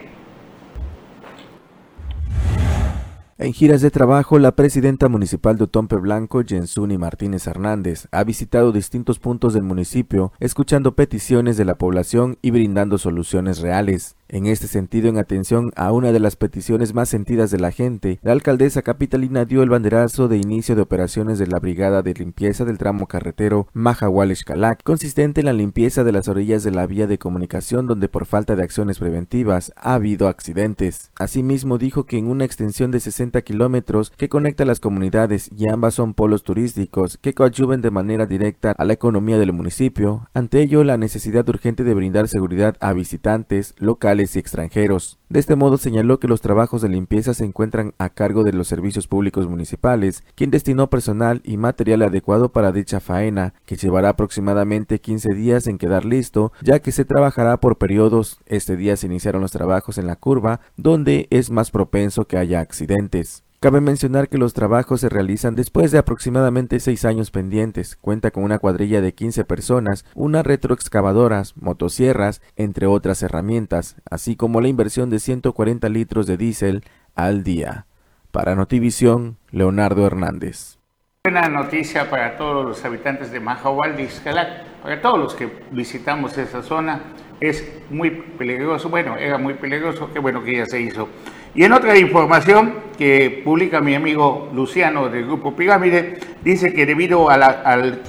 En 3.42 3.54
giras 3.54 3.80
de 3.80 3.90
trabajo, 3.90 4.38
la 4.38 4.54
presidenta 4.54 5.08
municipal 5.08 5.58
de 5.58 5.64
Otompe 5.64 5.96
Blanco, 5.96 6.44
Jensuni 6.46 6.98
Martínez 6.98 7.48
Hernández, 7.48 8.10
ha 8.12 8.26
visitado 8.26 8.74
distintos 8.74 9.18
puntos 9.18 9.54
del 9.54 9.64
municipio, 9.64 10.34
escuchando 10.42 10.94
peticiones 10.94 11.56
de 11.56 11.64
la 11.64 11.78
población 11.78 12.38
y 12.42 12.52
brindando 12.52 12.98
soluciones 12.98 13.60
reales. 13.60 14.18
En 14.32 14.46
este 14.46 14.68
sentido, 14.68 15.10
en 15.10 15.18
atención 15.18 15.72
a 15.76 15.92
una 15.92 16.12
de 16.12 16.20
las 16.20 16.36
peticiones 16.36 16.94
más 16.94 17.10
sentidas 17.10 17.50
de 17.50 17.58
la 17.58 17.72
gente, 17.72 18.20
la 18.22 18.32
alcaldesa 18.32 18.84
capitalina 18.84 19.44
dio 19.44 19.64
el 19.64 19.72
banderazo 19.72 20.28
de 20.28 20.38
inicio 20.38 20.76
de 20.76 20.84
operaciones 20.84 21.40
de 21.40 21.48
la 21.48 21.58
Brigada 21.58 22.04
de 22.04 22.14
Limpieza 22.14 22.64
del 22.64 22.78
tramo 22.78 23.08
carretero 23.08 23.68
Mahahual-Xcalac, 23.74 24.84
consistente 24.84 25.42
en 25.42 25.48
la 25.48 25.54
limpieza 25.54 26.04
de 26.04 26.12
las 26.12 26.28
orillas 26.28 26.64
de 26.64 26.70
la 26.70 26.86
vía 26.86 27.08
de 27.08 27.18
comunicación 27.18 27.88
donde 27.88 28.08
por 28.08 28.28
falta 28.28 28.56
de 28.56 28.62
acciones 28.62 29.00
preventivas 29.00 29.74
ha 29.76 29.96
habido 29.96 30.28
accidentes. 30.28 31.10
Asimismo, 31.18 31.80
dijo 31.80 32.06
que 32.06 32.20
en 32.20 32.28
una 32.28 32.46
extensión 32.46 32.92
de 32.92 33.00
60 33.00 33.42
kilómetros 33.42 34.12
que 34.16 34.30
conecta 34.30 34.64
las 34.64 34.80
comunidades 34.80 35.50
y 35.58 35.68
ambas 35.70 35.96
son 35.96 36.14
polos 36.14 36.44
turísticos 36.44 37.18
que 37.18 37.34
coadyuven 37.34 37.82
de 37.82 37.90
manera 37.90 38.28
directa 38.28 38.76
a 38.78 38.86
la 38.86 38.94
economía 38.94 39.40
del 39.40 39.54
municipio, 39.54 40.30
ante 40.36 40.62
ello 40.62 40.84
la 40.84 40.98
necesidad 40.98 41.50
urgente 41.50 41.84
de 41.84 41.96
brindar 41.96 42.28
seguridad 42.28 42.78
a 42.80 42.94
visitantes, 42.94 43.74
locales 43.80 44.19
y 44.20 44.40
extranjeros. 44.40 45.18
De 45.30 45.40
este 45.40 45.56
modo 45.56 45.78
señaló 45.78 46.20
que 46.20 46.28
los 46.28 46.42
trabajos 46.42 46.82
de 46.82 46.90
limpieza 46.90 47.34
se 47.34 47.46
encuentran 47.46 47.94
a 47.98 48.10
cargo 48.10 48.44
de 48.44 48.54
los 48.54 48.68
servicios 48.68 49.08
públicos 49.08 49.48
municipales, 49.48 50.24
quien 50.36 50.52
destinó 50.52 50.90
personal 50.90 51.42
y 51.44 51.58
material 51.58 52.02
adecuado 52.02 52.52
para 52.52 52.72
dicha 52.72 53.00
faena, 53.00 53.54
que 53.66 53.76
llevará 53.76 54.10
aproximadamente 54.10 55.00
15 55.00 55.34
días 55.34 55.68
en 55.68 55.78
quedar 55.78 56.06
listo, 56.06 56.52
ya 56.62 56.80
que 56.80 56.92
se 56.92 57.06
trabajará 57.06 57.58
por 57.58 57.78
periodos. 57.78 58.40
Este 58.46 58.76
día 58.76 58.98
se 58.98 59.08
iniciaron 59.08 59.42
los 59.42 59.52
trabajos 59.52 59.98
en 59.98 60.08
la 60.08 60.16
curva, 60.16 60.60
donde 60.78 61.28
es 61.30 61.50
más 61.50 61.72
propenso 61.72 62.26
que 62.26 62.38
haya 62.38 62.60
accidentes. 62.60 63.44
Cabe 63.62 63.82
mencionar 63.82 64.30
que 64.30 64.38
los 64.38 64.54
trabajos 64.54 65.02
se 65.02 65.10
realizan 65.10 65.54
después 65.54 65.92
de 65.92 65.98
aproximadamente 65.98 66.80
seis 66.80 67.04
años 67.04 67.30
pendientes. 67.30 67.98
Cuenta 67.98 68.32
con 68.32 68.46
una 68.46 68.58
cuadrilla 68.58 69.02
de 69.02 69.14
15 69.14 69.44
personas, 69.44 70.06
unas 70.16 70.46
retroexcavadoras, 70.46 71.58
motosierras, 71.58 72.42
entre 72.56 72.88
otras 72.88 73.22
herramientas, 73.22 73.98
así 74.10 74.38
como 74.38 74.62
la 74.62 74.70
inversión 74.70 75.10
de 75.10 75.20
140 75.20 75.90
litros 75.90 76.26
de 76.26 76.38
diésel 76.38 76.86
al 77.16 77.44
día. 77.44 77.86
Para 78.32 78.56
Notivisión, 78.56 79.36
Leonardo 79.52 80.08
Hernández. 80.08 80.78
Buena 81.26 81.50
noticia 81.50 82.10
para 82.10 82.38
todos 82.38 82.66
los 82.66 82.86
habitantes 82.86 83.30
de 83.30 83.42
Mahahual, 83.42 84.00
Izcalac, 84.00 84.64
para 84.82 85.02
todos 85.02 85.20
los 85.20 85.36
que 85.36 85.52
visitamos 85.72 86.38
esa 86.38 86.64
zona. 86.64 87.02
Es 87.42 87.70
muy 87.90 88.10
peligroso, 88.38 88.88
bueno, 88.88 89.18
era 89.18 89.38
muy 89.38 89.56
peligroso, 89.56 90.10
qué 90.14 90.20
bueno 90.20 90.42
que 90.46 90.56
ya 90.56 90.66
se 90.66 90.80
hizo. 90.80 91.10
Y 91.56 91.64
en 91.64 91.74
otra 91.74 91.98
información 91.98 92.76
que 92.98 93.42
publica 93.44 93.82
mi 93.82 93.96
amigo 93.96 94.50
Luciano 94.54 95.10
del 95.10 95.26
Grupo 95.26 95.56
Pirámide, 95.56 96.20
dice 96.44 96.74
que 96.74 96.86
debido 96.86 97.30
al 97.30 98.02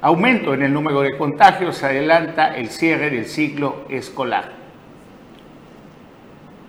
aumento 0.00 0.54
en 0.54 0.62
el 0.62 0.72
número 0.72 1.00
de 1.02 1.16
contagios 1.16 1.76
se 1.76 1.86
adelanta 1.86 2.56
el 2.56 2.68
cierre 2.68 3.10
del 3.10 3.26
ciclo 3.26 3.84
escolar. 3.88 4.52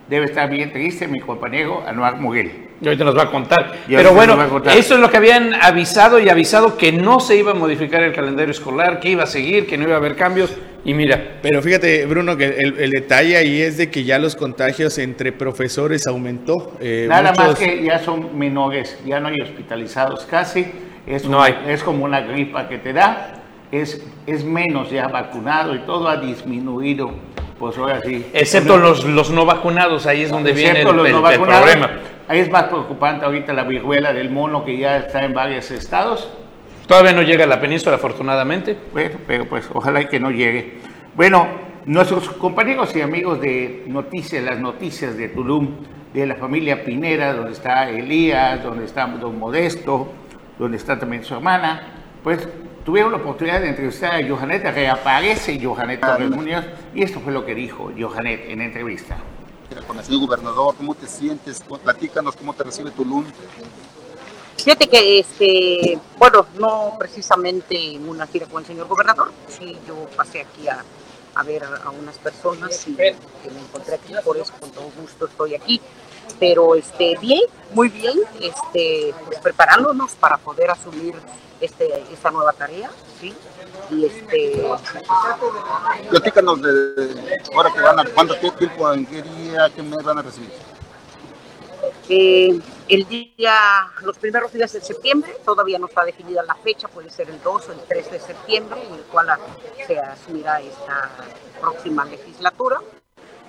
Debe 0.08 0.26
estar 0.26 0.48
bien 0.48 0.72
triste 0.72 1.08
mi 1.08 1.20
compañero 1.20 1.82
Anuar 1.86 2.18
Muguel. 2.18 2.67
Y 2.80 2.86
ahorita 2.86 3.04
nos 3.04 3.16
va 3.16 3.24
a 3.24 3.30
contar. 3.30 3.72
Pero 3.88 4.14
bueno, 4.14 4.38
eso 4.70 4.94
es 4.94 5.00
lo 5.00 5.10
que 5.10 5.16
habían 5.16 5.52
avisado 5.54 6.20
y 6.20 6.28
avisado 6.28 6.76
que 6.76 6.92
no 6.92 7.18
se 7.18 7.36
iba 7.36 7.50
a 7.50 7.54
modificar 7.54 8.02
el 8.02 8.12
calendario 8.12 8.52
escolar, 8.52 9.00
que 9.00 9.10
iba 9.10 9.24
a 9.24 9.26
seguir, 9.26 9.66
que 9.66 9.76
no 9.76 9.84
iba 9.84 9.94
a 9.94 9.96
haber 9.96 10.14
cambios. 10.14 10.54
Y 10.84 10.94
mira. 10.94 11.38
Pero 11.42 11.60
fíjate, 11.60 12.06
Bruno, 12.06 12.36
que 12.36 12.46
el, 12.46 12.90
detalle 12.90 13.36
ahí 13.36 13.60
es 13.60 13.76
de 13.78 13.90
que 13.90 14.04
ya 14.04 14.18
los 14.18 14.36
contagios 14.36 14.96
entre 14.98 15.32
profesores 15.32 16.06
aumentó. 16.06 16.76
Eh, 16.80 17.06
Nada 17.08 17.32
más 17.32 17.58
que 17.58 17.82
ya 17.82 17.98
son 17.98 18.38
menores, 18.38 18.96
ya 19.04 19.18
no 19.18 19.28
hay 19.28 19.40
hospitalizados 19.42 20.24
casi. 20.26 20.66
Es, 21.06 21.24
no 21.24 21.42
hay. 21.42 21.56
es 21.66 21.82
como 21.82 22.04
una 22.04 22.20
gripa 22.20 22.68
que 22.68 22.78
te 22.78 22.92
da. 22.92 23.42
Es, 23.72 24.02
es 24.26 24.44
menos 24.44 24.90
ya 24.90 25.08
vacunado 25.08 25.74
y 25.74 25.80
todo 25.80 26.08
ha 26.08 26.16
disminuido. 26.16 27.12
Pues 27.58 27.76
ahora 27.76 28.00
sí. 28.02 28.24
Excepto 28.32 28.76
los, 28.76 29.04
los 29.04 29.30
no 29.30 29.44
vacunados, 29.44 30.06
ahí 30.06 30.22
es 30.22 30.30
donde 30.30 30.52
viene 30.52 30.82
el, 30.82 30.86
el 30.86 31.40
problema. 31.40 31.90
Ahí 32.28 32.40
es 32.40 32.50
más 32.50 32.64
preocupante 32.64 33.24
ahorita 33.24 33.52
la 33.52 33.64
viruela 33.64 34.12
del 34.12 34.30
mono 34.30 34.64
que 34.64 34.76
ya 34.76 34.98
está 34.98 35.24
en 35.24 35.34
varios 35.34 35.70
estados. 35.70 36.30
Todavía 36.86 37.12
no 37.12 37.22
llega 37.22 37.44
a 37.44 37.46
la 37.46 37.60
península, 37.60 37.96
afortunadamente. 37.96 38.76
Bueno, 38.92 39.18
pero 39.26 39.46
pues 39.46 39.68
ojalá 39.72 40.08
que 40.08 40.20
no 40.20 40.30
llegue. 40.30 40.78
Bueno, 41.14 41.48
nuestros 41.84 42.30
compañeros 42.30 42.94
y 42.94 43.00
amigos 43.00 43.40
de 43.40 43.84
noticias, 43.86 44.44
las 44.44 44.58
noticias 44.58 45.16
de 45.16 45.28
Tulum, 45.28 45.68
de 46.12 46.26
la 46.26 46.36
familia 46.36 46.84
Pinera, 46.84 47.32
donde 47.32 47.52
está 47.52 47.90
Elías, 47.90 48.62
donde 48.62 48.84
está 48.84 49.06
Don 49.06 49.38
Modesto, 49.38 50.12
donde 50.58 50.76
está 50.76 50.98
también 50.98 51.24
su 51.24 51.34
hermana, 51.34 51.82
pues 52.22 52.48
tuvieron 52.88 53.12
la 53.12 53.18
oportunidad 53.18 53.60
de 53.60 53.68
entrevistar 53.68 54.14
a 54.14 54.26
Johanet, 54.26 54.64
reaparece 54.64 55.62
Johanet 55.62 56.00
Torres 56.00 56.30
Muñoz, 56.30 56.64
y 56.94 57.02
esto 57.02 57.20
fue 57.20 57.34
lo 57.34 57.44
que 57.44 57.54
dijo 57.54 57.92
Johanet 57.98 58.48
en 58.48 58.62
entrevista 58.62 59.18
con 59.86 59.98
el 59.98 60.04
señor 60.06 60.22
gobernador, 60.22 60.74
¿cómo 60.74 60.94
te 60.94 61.06
sientes? 61.06 61.62
Platícanos 61.84 62.34
cómo 62.34 62.54
te 62.54 62.64
recibe 62.64 62.90
Tulum. 62.92 63.26
Fíjate 64.56 64.88
que, 64.88 65.18
este, 65.18 65.98
bueno, 66.16 66.46
no 66.58 66.94
precisamente 66.98 67.76
en 67.76 68.08
una 68.08 68.26
gira 68.26 68.46
con 68.46 68.62
el 68.62 68.66
señor 68.66 68.88
gobernador, 68.88 69.32
sí, 69.48 69.76
yo 69.86 70.08
pasé 70.16 70.40
aquí 70.40 70.66
a, 70.66 70.82
a 71.34 71.42
ver 71.42 71.64
a, 71.64 71.90
unas 71.90 72.16
personas 72.16 72.88
y 72.88 72.94
que 72.94 73.14
me 73.52 73.60
encontré 73.60 73.96
aquí, 73.96 74.14
por 74.24 74.38
eso 74.38 74.54
con 74.58 74.70
todo 74.70 74.90
gusto 74.98 75.26
estoy 75.26 75.56
aquí. 75.56 75.78
Pero 76.40 76.74
este, 76.74 77.18
bien, 77.20 77.42
muy 77.74 77.90
bien, 77.90 78.18
este, 78.40 79.12
pues 79.26 79.40
preparándonos 79.40 80.14
para 80.14 80.38
poder 80.38 80.70
asumir 80.70 81.14
este, 81.60 82.04
esta 82.12 82.30
nueva 82.30 82.52
tarea, 82.52 82.90
¿sí? 83.20 83.34
Y 83.90 84.06
este... 84.06 84.66
Platícanos 86.10 86.62
de 86.62 87.36
ahora 87.54 87.72
que 87.72 87.80
van 87.80 87.98
a, 88.00 88.04
cuánto 88.04 88.36
tiempo, 88.36 88.92
en 88.92 89.06
qué 89.06 89.22
día, 89.22 89.70
qué 89.74 89.82
mes 89.82 90.02
van 90.02 90.18
a 90.18 90.22
recibir. 90.22 90.50
Eh, 92.08 92.58
el 92.88 93.06
día, 93.06 93.54
los 94.02 94.16
primeros 94.18 94.52
días 94.52 94.72
de 94.72 94.80
septiembre, 94.80 95.36
todavía 95.44 95.78
no 95.78 95.86
está 95.86 96.04
definida 96.04 96.42
la 96.42 96.54
fecha, 96.54 96.88
puede 96.88 97.10
ser 97.10 97.28
el 97.28 97.40
2 97.42 97.68
o 97.68 97.72
el 97.72 97.80
3 97.80 98.10
de 98.12 98.20
septiembre, 98.20 98.82
en 98.86 98.94
el 98.94 99.02
cual 99.02 99.28
se 99.86 99.98
asumirá 99.98 100.60
esta 100.60 101.10
próxima 101.60 102.04
legislatura. 102.06 102.80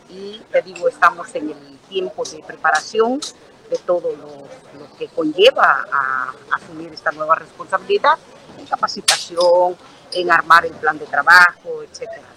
Y 0.10 0.42
te 0.52 0.62
digo, 0.62 0.90
estamos 0.90 1.34
en 1.36 1.52
el 1.52 1.78
tiempo 1.88 2.24
de 2.26 2.44
preparación 2.46 3.22
de 3.70 3.78
todo 3.78 4.10
lo, 4.16 4.80
lo 4.80 4.98
que 4.98 5.08
conlleva 5.10 5.86
a, 5.92 6.34
asumir 6.56 6.92
esta 6.94 7.12
nueva 7.12 7.36
responsabilidad, 7.36 8.18
en 8.58 8.66
capacitación, 8.66 9.76
en 10.12 10.32
armar 10.32 10.66
el 10.66 10.74
plan 10.74 10.98
de 10.98 11.06
trabajo, 11.06 11.84
etcétera. 11.84 12.28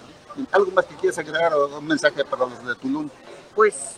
¿Algo 0.52 0.70
más 0.72 0.86
que 0.86 0.94
quieras 0.96 1.18
agregar 1.18 1.52
o 1.54 1.78
un 1.78 1.86
mensaje 1.86 2.24
para 2.24 2.46
los 2.46 2.64
de 2.64 2.74
Tulum? 2.76 3.08
Pues 3.54 3.96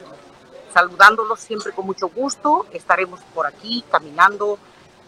saludándolos 0.72 1.40
siempre 1.40 1.72
con 1.72 1.86
mucho 1.86 2.08
gusto, 2.08 2.66
estaremos 2.72 3.20
por 3.34 3.46
aquí 3.46 3.84
caminando, 3.90 4.58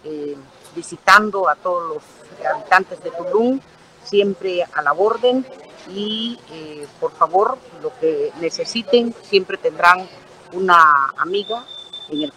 eh, 0.04 0.36
visitando 0.74 1.48
a 1.48 1.56
todos 1.56 1.94
los 1.94 2.46
habitantes 2.46 3.02
de 3.02 3.10
Tulum, 3.10 3.60
siempre 4.04 4.64
a 4.72 4.82
la 4.82 4.92
orden 4.92 5.44
y 5.88 6.38
eh, 6.50 6.86
por 7.00 7.12
favor 7.12 7.58
lo 7.82 7.92
que 7.98 8.32
necesiten 8.40 9.14
siempre 9.22 9.56
tendrán 9.56 10.08
una 10.52 11.12
amiga 11.16 11.64
en 12.10 12.22
el. 12.22 12.32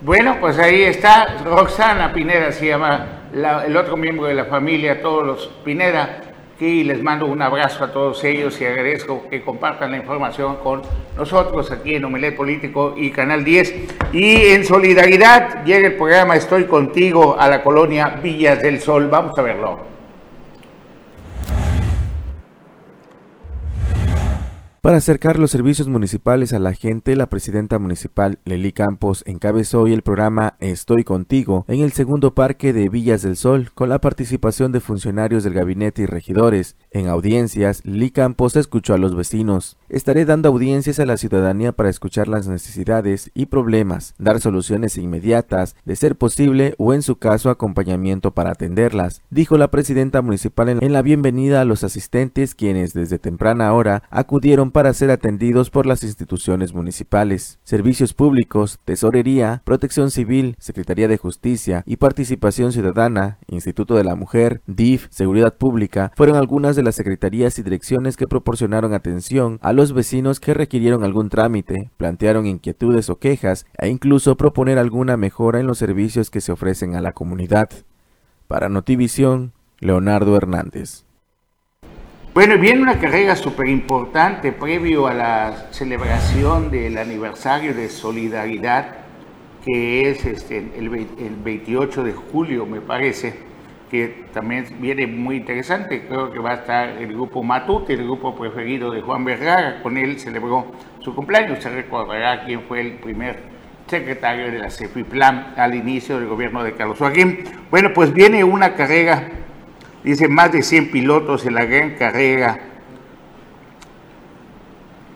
Bueno, 0.00 0.36
pues 0.40 0.58
ahí 0.58 0.82
está 0.82 1.38
Roxana 1.44 2.12
Pineda, 2.12 2.52
se 2.52 2.68
llama 2.68 3.30
el 3.32 3.76
otro 3.76 3.96
miembro 3.96 4.26
de 4.26 4.34
la 4.34 4.44
familia, 4.44 5.02
todos 5.02 5.26
los 5.26 5.46
Pineda, 5.64 6.22
y 6.60 6.84
les 6.84 7.02
mando 7.02 7.26
un 7.26 7.40
abrazo 7.40 7.84
a 7.84 7.92
todos 7.92 8.22
ellos 8.24 8.60
y 8.60 8.64
agradezco 8.64 9.28
que 9.28 9.42
compartan 9.42 9.92
la 9.92 9.96
información 9.96 10.56
con 10.56 10.82
nosotros 11.16 11.70
aquí 11.70 11.94
en 11.94 12.04
Omelet 12.04 12.36
Político 12.36 12.94
y 12.96 13.10
Canal 13.10 13.44
10. 13.44 13.74
Y 14.12 14.52
en 14.52 14.64
solidaridad 14.64 15.64
llega 15.64 15.88
el 15.88 15.96
programa 15.96 16.36
Estoy 16.36 16.64
contigo 16.64 17.36
a 17.38 17.48
la 17.48 17.62
colonia 17.62 18.20
Villas 18.22 18.62
del 18.62 18.80
Sol. 18.80 19.08
Vamos 19.08 19.38
a 19.38 19.42
verlo. 19.42 19.97
Para 24.80 24.98
acercar 24.98 25.40
los 25.40 25.50
servicios 25.50 25.88
municipales 25.88 26.52
a 26.52 26.60
la 26.60 26.72
gente, 26.72 27.16
la 27.16 27.28
presidenta 27.28 27.80
municipal 27.80 28.38
Leli 28.44 28.70
Campos 28.70 29.24
encabezó 29.26 29.80
hoy 29.80 29.92
el 29.92 30.02
programa 30.02 30.56
Estoy 30.60 31.02
contigo 31.02 31.64
en 31.66 31.80
el 31.80 31.90
segundo 31.90 32.32
parque 32.32 32.72
de 32.72 32.88
Villas 32.88 33.22
del 33.22 33.36
Sol 33.36 33.72
con 33.74 33.88
la 33.88 34.00
participación 34.00 34.70
de 34.70 34.78
funcionarios 34.78 35.42
del 35.42 35.54
gabinete 35.54 36.02
y 36.02 36.06
regidores. 36.06 36.76
En 36.92 37.08
audiencias, 37.08 37.84
Leli 37.84 38.12
Campos 38.12 38.54
escuchó 38.54 38.94
a 38.94 38.98
los 38.98 39.16
vecinos. 39.16 39.78
Estaré 39.90 40.26
dando 40.26 40.50
audiencias 40.50 41.00
a 41.00 41.06
la 41.06 41.16
ciudadanía 41.16 41.72
para 41.72 41.88
escuchar 41.88 42.28
las 42.28 42.46
necesidades 42.46 43.30
y 43.32 43.46
problemas, 43.46 44.14
dar 44.18 44.38
soluciones 44.38 44.98
inmediatas, 44.98 45.76
de 45.86 45.96
ser 45.96 46.14
posible 46.16 46.74
o 46.76 46.92
en 46.92 47.00
su 47.00 47.16
caso 47.16 47.48
acompañamiento 47.48 48.32
para 48.32 48.50
atenderlas, 48.50 49.22
dijo 49.30 49.56
la 49.56 49.70
presidenta 49.70 50.20
municipal 50.20 50.68
en 50.68 50.92
la 50.92 51.00
bienvenida 51.00 51.62
a 51.62 51.64
los 51.64 51.84
asistentes 51.84 52.54
quienes 52.54 52.92
desde 52.92 53.18
temprana 53.18 53.72
hora 53.72 54.02
acudieron 54.10 54.72
para 54.72 54.92
ser 54.92 55.10
atendidos 55.10 55.70
por 55.70 55.86
las 55.86 56.02
instituciones 56.02 56.74
municipales. 56.74 57.58
Servicios 57.64 58.12
públicos, 58.12 58.80
tesorería, 58.84 59.62
protección 59.64 60.10
civil, 60.10 60.56
Secretaría 60.58 61.08
de 61.08 61.16
Justicia 61.16 61.82
y 61.86 61.96
Participación 61.96 62.72
Ciudadana, 62.72 63.38
Instituto 63.46 63.94
de 63.94 64.04
la 64.04 64.16
Mujer, 64.16 64.60
DIF, 64.66 65.06
Seguridad 65.08 65.56
Pública, 65.56 66.12
fueron 66.14 66.36
algunas 66.36 66.76
de 66.76 66.82
las 66.82 66.94
secretarías 66.94 67.58
y 67.58 67.62
direcciones 67.62 68.18
que 68.18 68.26
proporcionaron 68.26 68.92
atención 68.92 69.58
a 69.62 69.77
los 69.78 69.92
vecinos 69.92 70.40
que 70.40 70.54
requirieron 70.54 71.04
algún 71.04 71.28
trámite, 71.28 71.90
plantearon 71.96 72.46
inquietudes 72.46 73.08
o 73.10 73.20
quejas 73.20 73.64
e 73.78 73.88
incluso 73.88 74.36
proponer 74.36 74.76
alguna 74.76 75.16
mejora 75.16 75.60
en 75.60 75.68
los 75.68 75.78
servicios 75.78 76.30
que 76.30 76.40
se 76.40 76.50
ofrecen 76.50 76.96
a 76.96 77.00
la 77.00 77.12
comunidad. 77.12 77.70
Para 78.48 78.68
Notivisión, 78.68 79.52
Leonardo 79.78 80.36
Hernández. 80.36 81.04
Bueno, 82.34 82.58
viene 82.58 82.82
una 82.82 82.98
carrera 82.98 83.36
súper 83.36 83.68
importante 83.68 84.50
previo 84.50 85.06
a 85.06 85.14
la 85.14 85.68
celebración 85.70 86.72
del 86.72 86.98
aniversario 86.98 87.72
de 87.72 87.88
solidaridad, 87.88 88.96
que 89.64 90.10
es 90.10 90.24
este, 90.24 90.58
el, 90.76 90.92
el 90.92 91.36
28 91.36 92.02
de 92.02 92.12
julio, 92.14 92.66
me 92.66 92.80
parece 92.80 93.47
que 93.90 94.26
también 94.32 94.66
viene 94.80 95.06
muy 95.06 95.36
interesante. 95.36 96.06
Creo 96.06 96.30
que 96.30 96.38
va 96.38 96.50
a 96.50 96.54
estar 96.54 96.88
el 96.88 97.08
grupo 97.08 97.42
Matute, 97.42 97.94
el 97.94 98.04
grupo 98.04 98.34
preferido 98.36 98.90
de 98.90 99.00
Juan 99.00 99.24
Vergara. 99.24 99.82
Con 99.82 99.96
él 99.96 100.18
celebró 100.18 100.66
su 101.00 101.14
cumpleaños. 101.14 101.62
Se 101.62 101.70
recordará 101.70 102.44
quién 102.44 102.62
fue 102.62 102.80
el 102.80 102.92
primer 102.94 103.38
secretario 103.86 104.50
de 104.50 104.58
la 104.58 104.70
CEFIPLAN 104.70 105.54
al 105.56 105.74
inicio 105.74 106.18
del 106.18 106.28
gobierno 106.28 106.62
de 106.62 106.74
Carlos 106.74 106.98
Joaquín. 106.98 107.44
Bueno, 107.70 107.90
pues 107.94 108.12
viene 108.12 108.44
una 108.44 108.74
carrera, 108.74 109.28
dice 110.04 110.28
más 110.28 110.52
de 110.52 110.62
100 110.62 110.90
pilotos 110.90 111.46
en 111.46 111.54
la 111.54 111.64
gran 111.64 111.94
carrera 111.94 112.58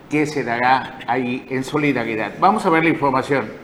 que 0.09 0.25
se 0.25 0.43
dará 0.43 0.99
ahí 1.07 1.45
en 1.49 1.63
solidaridad. 1.63 2.33
Vamos 2.39 2.65
a 2.65 2.69
ver 2.69 2.83
la 2.83 2.89
información. 2.89 3.62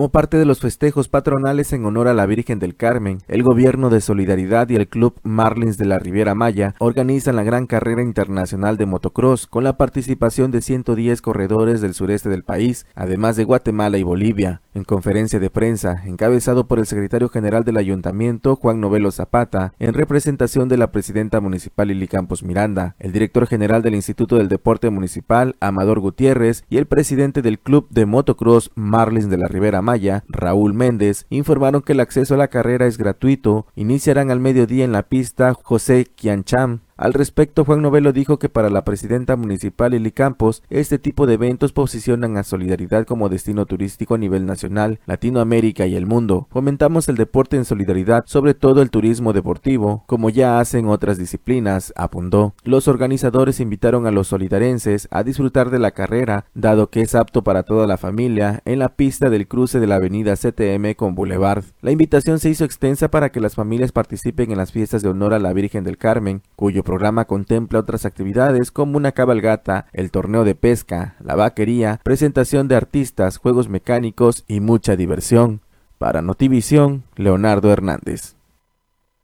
Como 0.00 0.08
parte 0.08 0.38
de 0.38 0.46
los 0.46 0.60
festejos 0.60 1.08
patronales 1.10 1.74
en 1.74 1.84
honor 1.84 2.08
a 2.08 2.14
la 2.14 2.24
Virgen 2.24 2.58
del 2.58 2.74
Carmen, 2.74 3.18
el 3.28 3.42
Gobierno 3.42 3.90
de 3.90 4.00
Solidaridad 4.00 4.66
y 4.70 4.76
el 4.76 4.88
Club 4.88 5.20
Marlins 5.24 5.76
de 5.76 5.84
la 5.84 5.98
Riviera 5.98 6.34
Maya 6.34 6.74
organizan 6.78 7.36
la 7.36 7.42
gran 7.42 7.66
carrera 7.66 8.00
internacional 8.00 8.78
de 8.78 8.86
motocross 8.86 9.46
con 9.46 9.62
la 9.62 9.76
participación 9.76 10.52
de 10.52 10.62
110 10.62 11.20
corredores 11.20 11.82
del 11.82 11.92
sureste 11.92 12.30
del 12.30 12.44
país, 12.44 12.86
además 12.94 13.36
de 13.36 13.44
Guatemala 13.44 13.98
y 13.98 14.02
Bolivia. 14.02 14.62
En 14.72 14.84
conferencia 14.84 15.38
de 15.38 15.50
prensa, 15.50 16.02
encabezado 16.06 16.66
por 16.66 16.78
el 16.78 16.86
secretario 16.86 17.28
general 17.28 17.64
del 17.64 17.76
ayuntamiento, 17.76 18.56
Juan 18.56 18.80
Novelo 18.80 19.10
Zapata, 19.10 19.74
en 19.78 19.92
representación 19.92 20.70
de 20.70 20.78
la 20.78 20.92
presidenta 20.92 21.40
municipal 21.40 21.88
Lili 21.88 22.08
Campos 22.08 22.42
Miranda, 22.42 22.94
el 23.00 23.12
director 23.12 23.46
general 23.46 23.82
del 23.82 23.96
Instituto 23.96 24.36
del 24.36 24.48
Deporte 24.48 24.88
Municipal, 24.88 25.56
Amador 25.60 26.00
Gutiérrez, 26.00 26.64
y 26.70 26.78
el 26.78 26.86
presidente 26.86 27.42
del 27.42 27.58
Club 27.58 27.88
de 27.90 28.06
Motocross 28.06 28.70
Marlins 28.76 29.28
de 29.28 29.36
la 29.36 29.48
Ribera 29.48 29.82
Maya, 29.82 29.89
Raúl 30.28 30.74
Méndez, 30.74 31.26
informaron 31.30 31.82
que 31.82 31.92
el 31.92 32.00
acceso 32.00 32.34
a 32.34 32.38
la 32.38 32.48
carrera 32.48 32.86
es 32.86 32.98
gratuito. 32.98 33.66
Iniciarán 33.74 34.30
al 34.30 34.40
mediodía 34.40 34.84
en 34.84 34.92
la 34.92 35.04
pista 35.04 35.54
José 35.54 36.06
Quiancham, 36.14 36.80
al 37.00 37.14
respecto, 37.14 37.64
Juan 37.64 37.80
Novelo 37.80 38.12
dijo 38.12 38.38
que 38.38 38.50
para 38.50 38.68
la 38.68 38.84
presidenta 38.84 39.34
municipal 39.34 39.92
Lili 39.92 40.10
Campos, 40.10 40.62
este 40.68 40.98
tipo 40.98 41.26
de 41.26 41.32
eventos 41.32 41.72
posicionan 41.72 42.36
a 42.36 42.42
Solidaridad 42.42 43.06
como 43.06 43.30
destino 43.30 43.64
turístico 43.64 44.16
a 44.16 44.18
nivel 44.18 44.44
nacional, 44.44 45.00
Latinoamérica 45.06 45.86
y 45.86 45.96
el 45.96 46.04
mundo. 46.04 46.46
Fomentamos 46.50 47.08
el 47.08 47.16
deporte 47.16 47.56
en 47.56 47.64
solidaridad, 47.64 48.24
sobre 48.26 48.52
todo 48.52 48.82
el 48.82 48.90
turismo 48.90 49.32
deportivo, 49.32 50.04
como 50.06 50.28
ya 50.28 50.60
hacen 50.60 50.88
otras 50.88 51.16
disciplinas, 51.16 51.94
apuntó. 51.96 52.52
Los 52.64 52.86
organizadores 52.86 53.60
invitaron 53.60 54.06
a 54.06 54.10
los 54.10 54.28
solidarenses 54.28 55.08
a 55.10 55.22
disfrutar 55.22 55.70
de 55.70 55.78
la 55.78 55.92
carrera, 55.92 56.44
dado 56.52 56.90
que 56.90 57.00
es 57.00 57.14
apto 57.14 57.42
para 57.42 57.62
toda 57.62 57.86
la 57.86 57.96
familia, 57.96 58.60
en 58.66 58.78
la 58.78 58.90
pista 58.90 59.30
del 59.30 59.48
cruce 59.48 59.80
de 59.80 59.86
la 59.86 59.94
avenida 59.94 60.36
CTM 60.36 60.92
con 60.96 61.14
Boulevard. 61.14 61.64
La 61.80 61.92
invitación 61.92 62.40
se 62.40 62.50
hizo 62.50 62.66
extensa 62.66 63.10
para 63.10 63.32
que 63.32 63.40
las 63.40 63.54
familias 63.54 63.90
participen 63.90 64.50
en 64.50 64.58
las 64.58 64.70
fiestas 64.70 65.00
de 65.00 65.08
honor 65.08 65.32
a 65.32 65.38
la 65.38 65.54
Virgen 65.54 65.82
del 65.82 65.96
Carmen, 65.96 66.42
cuyo 66.56 66.84
programa 66.90 67.24
contempla 67.24 67.78
otras 67.78 68.04
actividades 68.04 68.72
como 68.72 68.96
una 68.96 69.12
cabalgata, 69.12 69.86
el 69.92 70.10
torneo 70.10 70.42
de 70.42 70.56
pesca, 70.56 71.14
la 71.20 71.36
vaquería, 71.36 72.00
presentación 72.02 72.66
de 72.66 72.74
artistas, 72.74 73.38
juegos 73.38 73.68
mecánicos 73.68 74.42
y 74.48 74.58
mucha 74.58 74.96
diversión. 74.96 75.60
Para 75.98 76.20
Notivisión, 76.20 77.04
Leonardo 77.14 77.72
Hernández. 77.72 78.34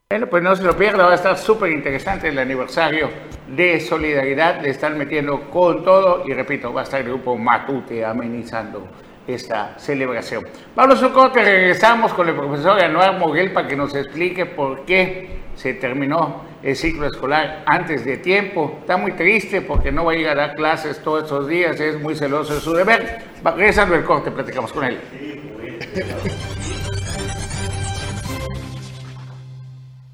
Bueno, 0.08 0.28
pues 0.28 0.44
no 0.44 0.54
se 0.54 0.62
lo 0.62 0.76
pierda, 0.76 1.06
va 1.06 1.10
a 1.10 1.16
estar 1.16 1.36
súper 1.36 1.72
interesante 1.72 2.28
el 2.28 2.38
aniversario 2.38 3.08
de 3.48 3.80
Solidaridad, 3.80 4.62
le 4.62 4.70
están 4.70 4.96
metiendo 4.96 5.50
con 5.50 5.82
todo 5.82 6.22
y 6.24 6.34
repito, 6.34 6.72
va 6.72 6.82
a 6.82 6.84
estar 6.84 7.00
el 7.00 7.08
grupo 7.08 7.36
Matute 7.36 8.04
amenizando 8.04 8.86
esta 9.26 9.76
celebración. 9.76 10.46
Vamos 10.76 11.02
a 11.02 11.08
un 11.08 11.12
corte, 11.12 11.42
regresamos 11.42 12.14
con 12.14 12.28
el 12.28 12.36
profesor 12.36 12.80
Anuar 12.80 13.18
Moguel 13.18 13.52
para 13.52 13.66
que 13.66 13.74
nos 13.74 13.92
explique 13.96 14.46
por 14.46 14.84
qué 14.84 15.40
se 15.56 15.74
terminó 15.74 16.44
el 16.66 16.74
ciclo 16.74 17.06
escolar 17.06 17.62
antes 17.64 18.04
de 18.04 18.16
tiempo. 18.16 18.78
Está 18.80 18.96
muy 18.96 19.12
triste 19.12 19.62
porque 19.62 19.92
no 19.92 20.04
va 20.04 20.12
a 20.12 20.14
llegar 20.16 20.40
a 20.40 20.54
clases 20.54 20.98
todos 20.98 21.22
estos 21.22 21.46
días, 21.46 21.78
es 21.78 22.00
muy 22.00 22.16
celoso 22.16 22.56
de 22.56 22.60
su 22.60 22.72
deber. 22.72 23.22
Regresando 23.44 23.94
el 23.94 24.04
corte, 24.04 24.32
platicamos 24.32 24.72
con 24.72 24.84
él. 24.84 24.98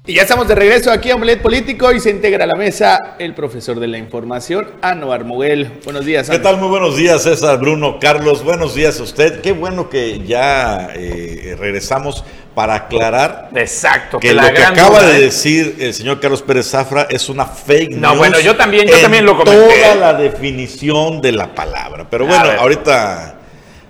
Y 0.05 0.15
ya 0.15 0.23
estamos 0.23 0.49
de 0.49 0.55
regreso 0.55 0.91
aquí 0.91 1.11
a 1.11 1.15
Omelet 1.15 1.41
Político 1.41 1.89
y 1.93 2.01
se 2.01 2.09
integra 2.09 2.43
a 2.43 2.47
la 2.47 2.55
mesa 2.55 3.15
el 3.19 3.33
profesor 3.33 3.79
de 3.79 3.87
la 3.87 3.97
información, 3.97 4.71
Anuar 4.81 5.23
Moguel. 5.23 5.79
Buenos 5.85 6.03
días. 6.03 6.29
¿Qué 6.29 6.39
tal? 6.39 6.57
Muy 6.57 6.67
buenos 6.67 6.97
días, 6.97 7.23
César, 7.23 7.57
Bruno, 7.57 7.99
Carlos. 8.01 8.43
Buenos 8.43 8.75
días 8.75 8.99
a 8.99 9.03
usted. 9.03 9.39
Qué 9.39 9.53
bueno 9.53 9.89
que 9.89 10.19
ya 10.25 10.89
eh, 10.93 11.55
regresamos 11.57 12.25
para 12.53 12.75
aclarar 12.75 13.47
Exacto, 13.55 14.19
que, 14.19 14.33
lo 14.33 14.41
que 14.53 14.61
acaba 14.61 15.03
de 15.03 15.19
¿eh? 15.19 15.21
decir 15.21 15.77
el 15.79 15.93
señor 15.93 16.19
Carlos 16.19 16.41
Pérez 16.41 16.69
Zafra 16.69 17.07
es 17.09 17.29
una 17.29 17.45
fake 17.45 17.91
news. 17.91 18.01
No, 18.01 18.17
bueno, 18.17 18.41
yo 18.41 18.57
también, 18.57 18.85
yo 18.85 18.99
también 18.99 19.25
lo 19.25 19.37
comenté. 19.37 19.83
Toda 19.83 19.95
la 19.95 20.13
definición 20.15 21.21
de 21.21 21.31
la 21.31 21.55
palabra. 21.55 22.05
Pero 22.09 22.25
bueno, 22.25 22.43
ahorita, 22.59 23.35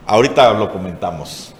ahorita 0.06 0.54
lo 0.54 0.72
comentamos. 0.72 1.56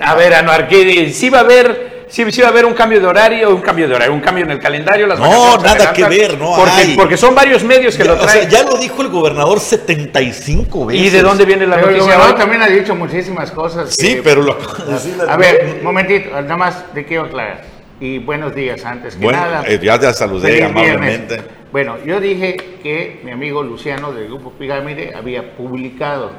A 0.00 0.14
ver, 0.14 0.32
Anuar, 0.32 0.70
sí 1.12 1.28
va 1.28 1.40
a 1.40 1.42
haber 1.42 1.93
sí, 2.14 2.24
sí 2.30 2.40
va 2.40 2.48
a 2.48 2.50
haber 2.50 2.64
un 2.64 2.74
cambio 2.74 3.00
de 3.00 3.06
horario, 3.06 3.54
un 3.54 3.60
cambio 3.60 3.88
de 3.88 3.94
horario, 3.94 4.14
un 4.14 4.20
cambio 4.20 4.44
en 4.44 4.52
el 4.52 4.60
calendario. 4.60 5.06
Las 5.06 5.18
no, 5.18 5.58
nada 5.58 5.92
que 5.92 6.04
ver, 6.04 6.38
no 6.38 6.54
porque, 6.54 6.70
hay. 6.70 6.96
porque 6.96 7.16
son 7.16 7.34
varios 7.34 7.64
medios 7.64 7.96
que 7.96 8.04
lo 8.04 8.16
traen. 8.16 8.46
O 8.46 8.50
sea, 8.50 8.62
ya 8.62 8.62
lo 8.62 8.76
dijo 8.76 9.02
el 9.02 9.08
gobernador 9.08 9.58
75 9.58 10.86
veces. 10.86 11.06
¿Y 11.06 11.10
de 11.10 11.22
dónde 11.22 11.44
viene 11.44 11.66
la 11.66 11.76
pero 11.76 11.88
noticia? 11.88 12.04
El 12.04 12.18
gobernador 12.18 12.38
también 12.38 12.62
ha 12.62 12.68
dicho 12.68 12.94
muchísimas 12.94 13.50
cosas. 13.50 13.94
Sí, 13.98 14.20
pero 14.22 14.42
lo... 14.42 14.56
A 15.28 15.36
ver, 15.36 15.78
un 15.78 15.84
momentito, 15.84 16.30
nada 16.30 16.56
más 16.56 16.92
te 16.94 17.04
quiero 17.04 17.24
aclarar. 17.24 17.62
Y 18.00 18.18
buenos 18.18 18.54
días 18.54 18.84
antes 18.84 19.16
que 19.16 19.24
bueno, 19.24 19.40
nada. 19.40 19.64
Eh, 19.66 19.80
ya 19.82 19.98
te 19.98 20.12
saludé 20.12 20.64
amablemente. 20.64 21.42
Bueno, 21.72 21.96
yo 22.04 22.20
dije 22.20 22.56
que 22.82 23.20
mi 23.24 23.32
amigo 23.32 23.62
Luciano 23.62 24.12
del 24.12 24.26
Grupo 24.26 24.52
Pirámide 24.52 25.12
había 25.16 25.56
publicado 25.56 26.30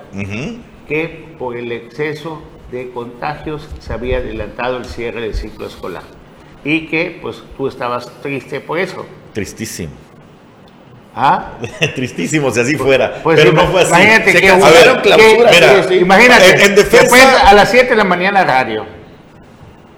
que 0.87 1.25
por 1.37 1.57
el 1.57 1.71
exceso 1.71 2.41
de 2.75 2.89
contagios 2.91 3.67
se 3.79 3.93
había 3.93 4.17
adelantado 4.17 4.77
el 4.77 4.85
cierre 4.85 5.21
del 5.21 5.33
ciclo 5.33 5.67
escolar 5.67 6.03
y 6.63 6.87
que 6.87 7.19
pues 7.21 7.41
tú 7.55 7.67
estabas 7.67 8.09
triste 8.21 8.59
por 8.59 8.79
eso. 8.79 9.05
Tristísimo. 9.33 9.93
¿Ah? 11.15 11.53
Tristísimo 11.95 12.51
si 12.51 12.59
así 12.59 12.75
fuera. 12.75 13.21
Pues 13.23 13.39
pero 13.39 13.53
no 13.53 13.67
fue 13.67 13.81
así. 13.81 13.91
Imagínate 13.91 14.31
se 14.31 14.41
que, 14.41 14.47
clausuras. 14.47 15.91
imagínate, 15.91 16.49
en, 16.49 16.61
en 16.61 16.75
defensa... 16.75 17.47
a 17.49 17.53
las 17.53 17.71
7 17.71 17.89
de 17.89 17.95
la 17.95 18.03
mañana 18.03 18.43
radio, 18.43 18.85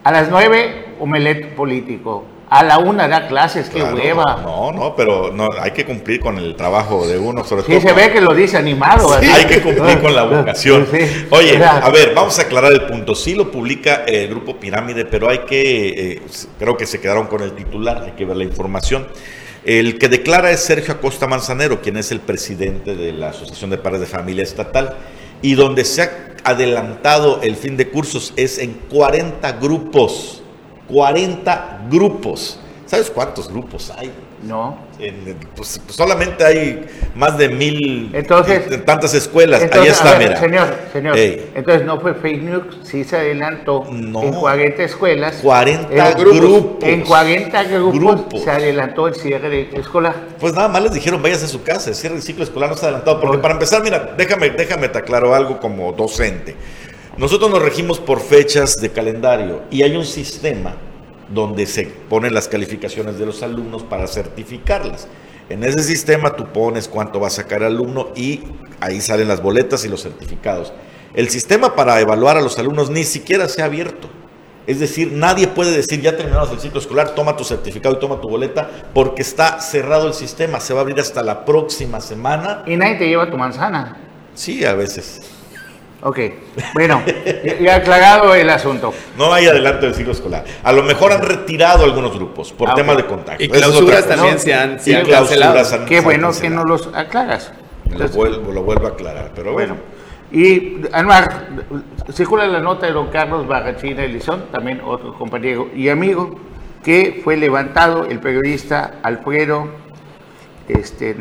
a 0.04 0.12
las 0.12 0.30
9 0.30 0.86
omelet 1.00 1.56
político, 1.56 2.26
a 2.49 2.63
la 2.63 2.77
una 2.77 3.07
da 3.07 3.27
clases, 3.27 3.69
qué 3.69 3.83
hueva. 3.83 4.41
No, 4.43 4.71
no, 4.71 4.95
pero 4.95 5.31
no, 5.31 5.49
hay 5.60 5.71
que 5.71 5.86
cumplir 5.86 6.19
con 6.19 6.38
el 6.38 6.55
trabajo 6.55 7.05
de 7.05 7.17
uno, 7.17 7.43
sobre 7.43 7.63
todo. 7.63 7.75
Sí, 7.75 7.81
se 7.86 7.93
ve 7.93 8.12
que 8.12 8.21
lo 8.21 8.33
dice 8.33 8.57
animado. 8.57 9.19
Sí, 9.19 9.27
hay 9.27 9.45
que 9.45 9.62
cumplir 9.62 9.99
con 9.99 10.15
la 10.15 10.23
vocación. 10.23 10.88
Oye, 11.29 11.62
a 11.63 11.89
ver, 11.89 12.13
vamos 12.15 12.39
a 12.39 12.43
aclarar 12.43 12.71
el 12.71 12.83
punto. 12.83 13.15
Sí 13.15 13.36
lo 13.36 13.51
publica 13.51 14.03
el 14.07 14.29
grupo 14.29 14.57
Pirámide, 14.57 15.05
pero 15.05 15.29
hay 15.29 15.39
que, 15.39 16.13
eh, 16.13 16.21
creo 16.57 16.77
que 16.77 16.86
se 16.86 17.01
quedaron 17.01 17.27
con 17.27 17.41
el 17.41 17.53
titular, 17.53 18.03
hay 18.05 18.12
que 18.12 18.25
ver 18.25 18.38
la 18.38 18.43
información. 18.43 19.07
El 19.65 19.97
que 19.97 20.07
declara 20.07 20.49
es 20.51 20.62
Sergio 20.62 20.93
Acosta 20.93 21.27
Manzanero, 21.27 21.81
quien 21.81 21.97
es 21.97 22.13
el 22.13 22.21
presidente 22.21 22.95
de 22.95 23.12
la 23.12 23.29
Asociación 23.29 23.69
de 23.69 23.77
Padres 23.77 23.99
de 23.99 24.07
Familia 24.07 24.43
Estatal, 24.43 24.95
y 25.41 25.55
donde 25.55 25.83
se 25.83 26.03
ha 26.03 26.12
adelantado 26.45 27.41
el 27.41 27.57
fin 27.57 27.75
de 27.75 27.89
cursos 27.89 28.33
es 28.38 28.57
en 28.57 28.71
40 28.89 29.51
grupos 29.53 30.37
40 30.88 31.88
grupos. 31.89 32.60
¿Sabes 32.86 33.12
cuántos 33.12 33.50
grupos 33.50 33.91
hay? 33.97 34.12
No. 34.43 34.78
Pues, 35.56 35.80
pues, 35.84 35.95
solamente 35.95 36.45
hay 36.45 36.86
más 37.15 37.38
de 37.38 37.50
mil 37.50 38.12
entonces, 38.13 38.86
tantas 38.86 39.13
escuelas. 39.13 39.62
Ahí 39.71 39.88
está, 39.88 40.17
mira. 40.17 40.39
Señor, 40.39 40.67
señor. 40.93 41.17
Entonces 41.17 41.86
no 41.86 42.00
fue 42.00 42.13
fake 42.13 42.43
news, 42.43 42.80
sí 42.84 43.04
se 43.04 43.17
adelantó 43.17 43.86
no, 43.91 44.23
en 44.23 44.34
40 44.34 44.84
escuelas. 44.84 45.38
40 45.41 46.13
grupos. 46.13 46.84
En 46.84 47.02
40 47.02 47.63
grupos, 47.63 48.43
se 48.43 48.50
adelantó 48.50 49.08
el 49.08 49.15
cierre 49.15 49.69
escolar. 49.73 50.15
Pues 50.39 50.54
nada 50.54 50.67
más 50.67 50.84
les 50.84 50.93
dijeron, 50.93 51.21
váyase 51.21 51.45
a 51.45 51.50
su 51.50 51.63
casa, 51.63 51.89
el 51.89 51.95
cierre 51.95 52.15
del 52.15 52.23
ciclo 52.23 52.43
escolar 52.43 52.69
no 52.69 52.76
se 52.76 52.86
ha 52.86 52.89
adelantado. 52.89 53.19
Porque 53.19 53.39
para 53.39 53.56
empezar, 53.56 53.84
mira, 53.84 54.13
déjame, 54.17 54.52
déjame 54.52 54.88
te 54.89 55.00
aclaro 55.00 55.36
algo 55.36 55.60
como 55.60 55.91
docente. 55.93 56.56
Nosotros 57.17 57.49
nos 57.49 57.63
regimos 57.63 57.99
por 57.99 58.19
fechas 58.19 58.75
de 58.75 58.91
calendario 58.91 59.63
y 59.71 59.82
hay 59.82 59.95
un 59.95 60.06
sistema 60.06 60.75
donde 61.30 61.65
se 61.65 61.88
ponen 61.88 62.32
las 62.32 62.47
calificaciones 62.47 63.17
de 63.17 63.25
los 63.25 63.41
alumnos 63.41 63.82
para 63.82 64.06
certificarlas. 64.06 65.08
En 65.49 65.63
ese 65.63 65.82
sistema 65.82 66.36
tú 66.36 66.45
pones 66.53 66.88
cuánto 66.88 67.19
va 67.19 67.27
a 67.27 67.32
sacar 67.32 67.62
el 67.62 67.69
alumno 67.69 68.10
y 68.15 68.41
ahí 68.80 69.01
salen 69.01 69.27
las 69.27 69.41
boletas 69.41 69.84
y 69.84 69.89
los 69.89 70.03
certificados. 70.03 70.71
El 71.15 71.30
sistema 71.30 71.73
para 71.73 71.99
evaluar 71.99 72.38
a 72.38 72.41
los 72.41 72.60
alumnos 72.60 72.91
ni 72.91 73.03
siquiera 73.03 73.47
se 73.47 73.63
ha 73.63 73.65
abierto. 73.65 74.08
Es 74.67 74.80
decir, 74.80 75.12
nadie 75.12 75.47
puede 75.47 75.71
decir, 75.71 75.99
ya 76.01 76.15
terminamos 76.15 76.51
el 76.51 76.60
ciclo 76.60 76.80
escolar, 76.80 77.15
toma 77.15 77.36
tu 77.36 77.43
certificado 77.43 77.95
y 77.95 77.99
toma 77.99 78.21
tu 78.21 78.30
boleta, 78.30 78.69
porque 78.93 79.23
está 79.23 79.60
cerrado 79.60 80.08
el 80.08 80.13
sistema. 80.13 80.60
Se 80.60 80.73
va 80.73 80.82
a 80.82 80.84
abrir 80.84 80.99
hasta 80.99 81.23
la 81.23 81.45
próxima 81.45 81.99
semana. 81.99 82.63
Y 82.67 82.75
nadie 82.75 82.95
te 82.95 83.08
lleva 83.08 83.32
tu 83.32 83.38
manzana. 83.38 83.97
Sí, 84.36 84.63
a 84.65 84.73
veces. 84.73 85.37
Ok, 86.03 86.19
bueno, 86.75 87.01
ya 87.60 87.75
aclarado 87.75 88.36
el 88.36 88.49
asunto. 88.51 88.93
No 89.17 89.33
hay 89.33 89.47
adelanto 89.47 89.88
del 89.88 89.95
ciclo 89.95 90.12
escolar. 90.12 90.43
A 90.63 90.71
lo 90.71 90.83
mejor 90.83 91.12
han 91.12 91.23
retirado 91.23 91.86
algunos 91.86 92.13
grupos 92.13 92.53
por 92.53 92.69
ah, 92.69 92.75
tema 92.75 92.95
de 92.95 93.05
contagio. 93.05 93.43
Y 93.43 93.49
clausuras 93.49 94.07
también 94.07 94.38
se 94.38 94.53
han, 94.53 94.79
se 94.79 94.95
han 94.95 95.05
Qué 95.88 96.01
bueno 96.01 96.31
que 96.39 96.49
no 96.49 96.63
los 96.65 96.88
aclaras. 96.93 97.51
lo, 97.89 98.07
vuelvo, 98.10 98.51
lo 98.51 98.62
vuelvo 98.62 98.86
a 98.86 98.89
aclarar, 98.91 99.31
pero 99.36 99.53
bueno. 99.53 99.75
Y 100.31 100.81
además, 100.91 101.29
circula 102.12 102.45
la 102.45 102.60
nota 102.60 102.86
de 102.86 102.91
don 102.91 103.07
Carlos 103.07 103.47
Barrachina 103.47 104.03
Elizón, 104.03 104.45
también 104.51 104.81
otro 104.86 105.15
compañero 105.15 105.69
y 105.73 105.89
amigo, 105.89 106.38
que 106.83 107.21
fue 107.23 107.38
levantado 107.38 108.05
el 108.05 108.19
periodista 108.19 108.99
Alfredo, 109.01 109.67
este, 110.67 111.15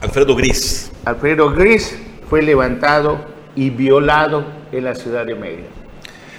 Alfredo 0.00 0.34
Gris. 0.34 0.90
Alfredo 1.04 1.50
Gris 1.50 2.03
fue 2.34 2.42
levantado 2.42 3.18
y 3.54 3.70
violado 3.70 4.44
en 4.72 4.82
la 4.82 4.96
ciudad 4.96 5.24
de 5.24 5.36
Mérida. 5.36 5.68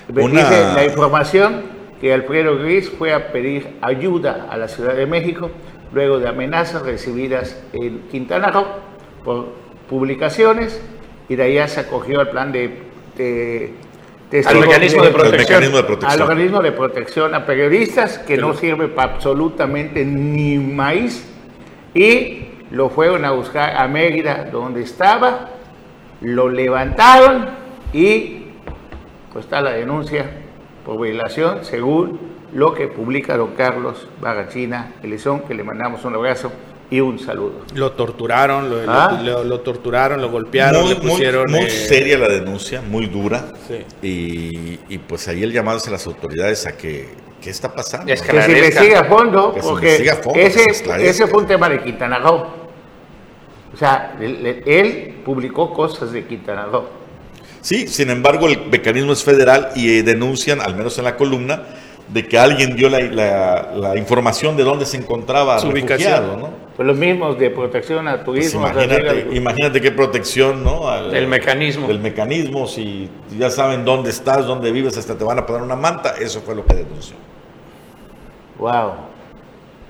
Dice 0.10 0.74
la 0.76 0.84
información 0.84 1.62
que 2.02 2.14
Alfredo 2.14 2.58
Gris 2.58 2.90
fue 2.90 3.14
a 3.14 3.32
pedir 3.32 3.78
ayuda 3.80 4.48
a 4.50 4.58
la 4.58 4.68
Ciudad 4.68 4.94
de 4.94 5.06
México 5.06 5.52
luego 5.94 6.20
de 6.20 6.28
amenazas 6.28 6.82
recibidas 6.82 7.64
en 7.72 8.00
Quintana 8.12 8.50
Roo 8.50 8.66
por 9.24 9.54
publicaciones 9.90 10.82
y 11.30 11.38
de 11.38 11.44
ahí 11.44 11.70
se 11.70 11.80
acogió 11.80 12.20
al 12.20 12.30
plan 12.30 12.52
de, 12.52 13.74
al 14.46 14.58
organismo 14.58 15.02
de, 15.02 15.12
protección. 15.12 15.64
Al 16.04 16.22
organismo 16.22 16.62
de 16.62 16.72
protección 16.74 17.34
a 17.36 17.46
periodistas 17.46 18.18
que 18.18 18.36
no 18.36 18.54
sirve 18.54 18.90
para 18.90 19.14
absolutamente 19.14 20.04
ni 20.04 20.58
maíz 20.58 21.26
y 21.94 22.50
lo 22.72 22.90
fueron 22.90 23.24
a 23.24 23.32
buscar 23.32 23.78
a 23.78 23.88
Mérida 23.88 24.50
donde 24.52 24.82
estaba 24.82 25.55
lo 26.26 26.50
levantaron 26.50 27.50
y 27.94 28.46
pues 29.32 29.46
está 29.46 29.62
la 29.62 29.72
denuncia 29.72 30.26
por 30.86 31.00
violación 31.02 31.64
según 31.64 32.20
lo 32.54 32.74
que 32.74 32.88
publica 32.88 33.38
don 33.38 33.54
Carlos 33.54 34.08
Bagachina 34.22 34.94
Elizón, 35.04 35.42
que 35.42 35.54
le 35.54 35.64
mandamos 35.64 36.06
un 36.06 36.16
abrazo 36.16 36.52
y 36.90 37.02
un 37.02 37.20
saludo. 37.20 37.64
Lo 37.74 37.92
torturaron, 37.92 38.70
lo, 38.70 38.78
¿Ah? 38.88 39.20
torturaron, 39.64 40.22
lo 40.22 40.30
golpearon, 40.30 40.84
muy, 40.84 40.94
le 40.94 40.96
pusieron... 41.02 41.52
Muy, 41.52 41.62
eh, 41.62 41.70
seria 41.70 42.18
la 42.18 42.30
denuncia, 42.30 42.82
muy 42.82 43.08
dura. 43.08 43.46
Y, 44.02 44.78
pues 45.00 45.28
ahí 45.28 45.44
el 45.44 45.52
llamado 45.52 45.80
a 45.86 45.90
las 45.90 46.08
autoridades 46.08 46.66
a 46.66 46.78
que 46.78 47.10
¿qué 47.42 47.50
está 47.50 47.74
pasando? 47.74 48.06
que 48.06 48.18
se 48.18 48.52
investigue 48.52 48.96
a 48.96 49.04
fondo, 49.04 49.54
porque 49.62 49.96
ese, 50.36 50.66
ese 51.00 51.28
fue 51.28 51.42
un 51.42 51.48
tema 51.48 51.68
de 51.68 51.82
Quintana 51.82 52.20
Roo. 52.20 52.65
O 53.76 53.78
sea, 53.78 54.16
él, 54.22 55.16
publicó 55.26 55.74
cosas 55.74 56.14
de 56.14 56.24
Quintana 56.26 56.66
Roo. 56.68 56.86
Sí, 57.60 57.90
sin 57.90 58.10
embargo, 58.10 58.48
el 58.48 58.68
mecanismo 58.68 59.12
es 59.12 59.22
federal 59.22 59.72
y 59.76 59.98
eh, 59.98 60.04
denuncian, 60.04 60.62
al 60.62 60.78
menos 60.78 60.98
en 60.98 61.04
la 61.04 61.18
columna, 61.18 61.62
de 62.08 62.26
que 62.26 62.38
alguien 62.38 62.78
dio 62.78 62.88
la, 62.88 63.94
información 63.98 64.56
de 64.56 64.64
dónde 64.64 64.86
se 64.86 64.96
encontraba 64.96 65.60
Su 65.60 65.72
refugiado, 65.72 66.38
¿no? 66.38 66.50
Pues 66.78 66.88
los 66.88 66.96
mismos 66.96 67.38
de 67.38 67.50
protección 67.50 68.08
a 68.08 68.24
pues 68.24 68.54
turismo. 68.54 68.66
imagínate, 69.32 69.82
qué 69.82 69.92
protección, 69.92 70.64
¿no? 70.64 70.94
el 71.12 71.28
mecanismo. 71.28 71.90
El 71.90 72.00
mecanismo, 72.00 72.68
si 72.68 73.10
ya 73.38 73.50
saben 73.50 73.84
dónde 73.84 74.10
estás, 74.10 74.46
dónde 74.46 74.72
vives, 74.72 74.96
hasta 74.96 75.18
te 75.18 75.26
van 75.26 75.40
a 75.40 75.46
poner 75.46 75.64
una 75.64 75.76
manta, 75.76 76.16
eso 76.18 76.40
fue 76.40 76.56
lo 76.56 76.66
que 76.66 76.76
denunció. 76.76 77.18
Wow. 78.58 79.15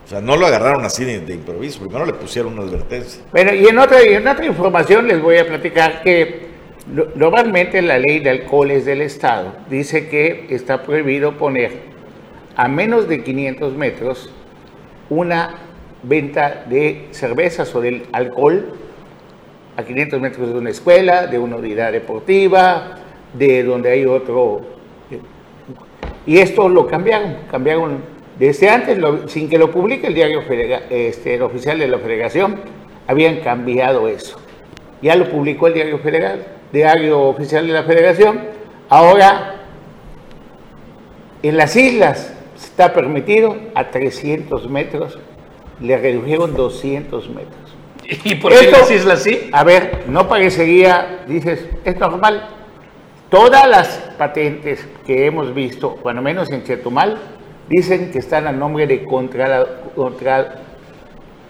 O 0.05 0.07
sea, 0.07 0.21
no 0.21 0.37
lo 0.37 0.45
agarraron 0.45 0.85
así 0.85 1.03
de, 1.03 1.33
improviso, 1.33 1.79
primero 1.79 2.05
le 2.05 2.13
pusieron 2.13 2.53
una 2.53 2.61
advertencia. 2.61 3.23
Bueno, 3.31 3.55
y 3.55 3.65
en 3.65 3.79
otra, 3.79 4.01
en 4.01 4.27
otra 4.27 4.45
información 4.45 5.07
les 5.07 5.19
voy 5.19 5.37
a 5.37 5.47
platicar 5.47 6.03
que 6.03 6.45
normalmente 7.15 7.81
la 7.81 7.97
ley 7.97 8.19
de 8.19 8.29
alcoholes 8.29 8.85
del 8.85 9.01
Estado 9.01 9.55
dice 9.67 10.07
que 10.07 10.45
está 10.51 10.83
prohibido 10.83 11.39
poner 11.39 11.95
a 12.55 12.67
menos 12.67 13.07
de 13.07 13.23
500 13.23 13.75
metros 13.75 14.31
una 15.09 15.55
venta 16.03 16.65
de 16.69 17.07
cervezas 17.09 17.73
o 17.73 17.81
del 17.81 18.05
alcohol 18.11 18.73
a 19.75 19.83
500 19.83 20.21
metros 20.21 20.49
de 20.49 20.59
una 20.59 20.69
escuela, 20.69 21.25
de 21.25 21.39
una 21.39 21.55
unidad 21.55 21.91
deportiva, 21.91 22.99
de 23.33 23.63
donde 23.63 23.89
hay 23.89 24.05
otro. 24.05 24.61
Y 26.27 26.37
esto 26.37 26.69
lo 26.69 26.85
cambiaron, 26.85 27.37
cambiaron 27.49 28.14
desde 28.39 28.69
antes, 28.69 28.99
sin 29.27 29.49
que 29.49 29.57
lo 29.57 29.71
publique 29.71 30.07
el 30.07 30.13
diario 30.13 30.43
este, 30.89 31.35
el 31.35 31.41
oficial 31.41 31.79
de 31.79 31.87
la 31.87 31.99
Federación, 31.99 32.59
habían 33.07 33.37
cambiado 33.37 34.07
eso. 34.07 34.39
Ya 35.01 35.15
lo 35.15 35.29
publicó 35.29 35.67
el 35.67 35.73
diario 35.73 35.99
federal, 35.99 36.45
diario 36.71 37.21
oficial 37.21 37.65
de 37.65 37.73
la 37.73 37.83
Federación. 37.83 38.41
Ahora, 38.89 39.55
en 41.43 41.57
las 41.57 41.75
islas 41.75 42.33
está 42.55 42.93
permitido 42.93 43.55
a 43.73 43.89
300 43.89 44.69
metros, 44.69 45.17
le 45.79 45.97
redujeron 45.97 46.55
200 46.55 47.29
metros. 47.29 47.75
¿Y 48.23 48.35
por 48.35 48.51
qué 48.51 48.65
en 48.65 48.71
las 48.71 48.91
islas 48.91 49.23
sí? 49.23 49.49
A 49.51 49.63
ver, 49.63 50.03
no 50.07 50.27
parecería, 50.27 51.23
dices, 51.27 51.65
es 51.83 51.99
normal. 51.99 52.49
Todas 53.29 53.67
las 53.67 53.87
patentes 54.17 54.87
que 55.05 55.25
hemos 55.25 55.53
visto, 55.53 55.95
cuando 55.95 56.21
menos 56.21 56.51
en 56.51 56.63
Chetumal, 56.63 57.17
dicen 57.69 58.11
que 58.11 58.19
están 58.19 58.45
a 58.47 58.51
nombre 58.51 58.85
de 58.87 59.03
contra, 59.03 59.65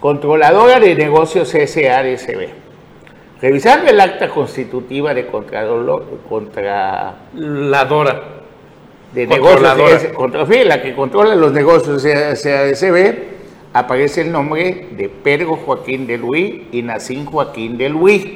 Controladora 0.00 0.78
de 0.78 0.94
Negocios 0.94 1.48
SADCB. 1.48 2.50
Revisando 3.40 3.90
el 3.90 4.00
acta 4.00 4.28
constitutiva 4.30 5.12
de 5.12 5.26
Contraladora 5.26 8.22
de 9.12 9.26
negocios, 9.26 10.04
contra, 10.14 10.46
la 10.64 10.80
que 10.82 10.94
controla 10.94 11.34
los 11.34 11.52
negocios 11.52 12.02
SADCB, 12.02 13.36
aparece 13.72 14.20
el 14.22 14.32
nombre 14.32 14.88
de 14.92 15.08
Pedro 15.08 15.56
Joaquín 15.56 16.06
de 16.06 16.18
Luis 16.18 16.62
y 16.72 16.82
Nacín 16.82 17.26
Joaquín 17.26 17.76
de 17.76 17.90
Luis. 17.90 18.26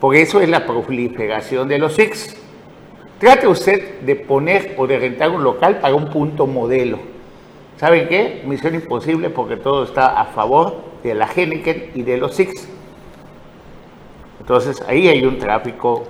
Por 0.00 0.16
eso 0.16 0.40
es 0.40 0.48
la 0.48 0.66
proliferación 0.66 1.68
de 1.68 1.78
los 1.78 1.94
SIX. 1.94 2.41
Trate 3.22 3.46
usted 3.46 4.00
de 4.00 4.16
poner 4.16 4.74
o 4.76 4.84
de 4.84 4.98
rentar 4.98 5.30
un 5.30 5.44
local 5.44 5.78
para 5.78 5.94
un 5.94 6.10
punto 6.10 6.48
modelo. 6.48 6.98
¿Saben 7.76 8.08
qué? 8.08 8.42
Misión 8.44 8.74
imposible 8.74 9.30
porque 9.30 9.56
todo 9.56 9.84
está 9.84 10.20
a 10.20 10.24
favor 10.24 10.74
de 11.04 11.14
la 11.14 11.28
Heineken 11.32 11.92
y 11.94 12.02
de 12.02 12.16
los 12.16 12.34
Six. 12.34 12.68
Entonces 14.40 14.82
ahí 14.88 15.06
hay 15.06 15.24
un 15.24 15.38
tráfico 15.38 16.02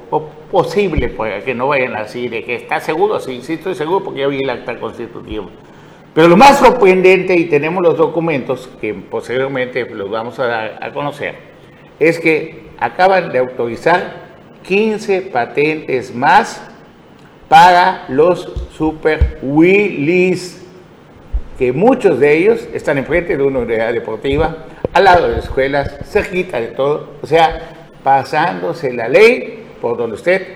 posible 0.50 1.10
para 1.10 1.44
que 1.44 1.54
no 1.54 1.68
vayan 1.68 1.96
así 1.96 2.28
de 2.28 2.44
que 2.44 2.54
está 2.54 2.80
seguro, 2.80 3.20
sí, 3.20 3.42
sí 3.42 3.52
estoy 3.52 3.74
seguro 3.74 4.02
porque 4.02 4.20
ya 4.20 4.28
vi 4.28 4.38
el 4.42 4.48
acta 4.48 4.80
constitutiva. 4.80 5.48
Pero 6.14 6.28
lo 6.28 6.36
más 6.38 6.60
sorprendente, 6.60 7.38
y 7.38 7.44
tenemos 7.44 7.82
los 7.82 7.98
documentos 7.98 8.70
que 8.80 8.94
posteriormente 8.94 9.84
los 9.84 10.10
vamos 10.10 10.38
a 10.38 10.46
dar 10.46 10.78
a 10.80 10.90
conocer, 10.94 11.34
es 12.00 12.18
que 12.18 12.70
acaban 12.78 13.30
de 13.32 13.38
autorizar 13.38 14.14
15 14.62 15.20
patentes 15.30 16.14
más 16.14 16.70
para 17.52 18.06
los 18.08 18.50
super 18.74 19.38
Willys, 19.42 20.64
que 21.58 21.70
muchos 21.70 22.18
de 22.18 22.34
ellos 22.34 22.66
están 22.72 22.96
enfrente 22.96 23.36
de 23.36 23.42
una 23.42 23.58
unidad 23.58 23.92
deportiva, 23.92 24.56
al 24.90 25.04
lado 25.04 25.28
de 25.28 25.40
escuelas, 25.40 25.98
cerquita 26.06 26.58
de 26.58 26.68
todo, 26.68 27.10
o 27.20 27.26
sea, 27.26 27.90
pasándose 28.02 28.90
la 28.94 29.06
ley 29.06 29.66
por 29.82 29.98
donde 29.98 30.16
usted 30.16 30.46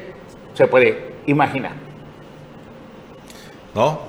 se 0.54 0.66
puede 0.68 1.12
imaginar. 1.26 1.72
¿No? 3.74 4.00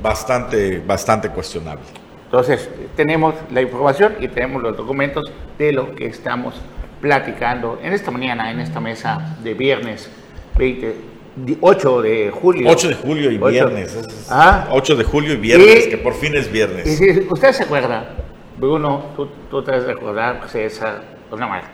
bastante, 0.00 0.78
bastante 0.78 1.28
cuestionable. 1.28 1.82
Entonces, 2.26 2.70
tenemos 2.94 3.34
la 3.50 3.62
información 3.62 4.14
y 4.20 4.28
tenemos 4.28 4.62
los 4.62 4.76
documentos 4.76 5.28
de 5.58 5.72
lo 5.72 5.92
que 5.96 6.06
estamos 6.06 6.54
platicando 7.00 7.80
en 7.82 7.92
esta 7.92 8.12
mañana, 8.12 8.52
en 8.52 8.60
esta 8.60 8.78
mesa 8.78 9.36
de 9.42 9.54
viernes 9.54 10.08
20, 10.56 11.11
8 11.60 12.02
de 12.02 12.30
julio. 12.30 12.70
8 12.70 12.88
de 12.88 12.94
julio 12.94 13.30
y 13.30 13.38
viernes. 13.38 13.96
8 13.96 14.22
ah. 14.30 14.96
de 14.96 15.04
julio 15.04 15.32
y 15.34 15.36
viernes, 15.36 15.86
que 15.88 15.98
por 15.98 16.14
fin 16.14 16.36
es 16.36 16.50
viernes. 16.50 17.00
Y 17.00 17.26
usted 17.30 17.52
se 17.52 17.64
acuerda, 17.64 18.14
Bruno, 18.58 19.06
tú, 19.16 19.28
tú 19.50 19.62
te 19.62 19.74
has 19.74 19.84
recordar, 19.84 20.48
César, 20.48 21.02
pues 21.28 21.40
nada 21.40 21.52
más. 21.52 21.64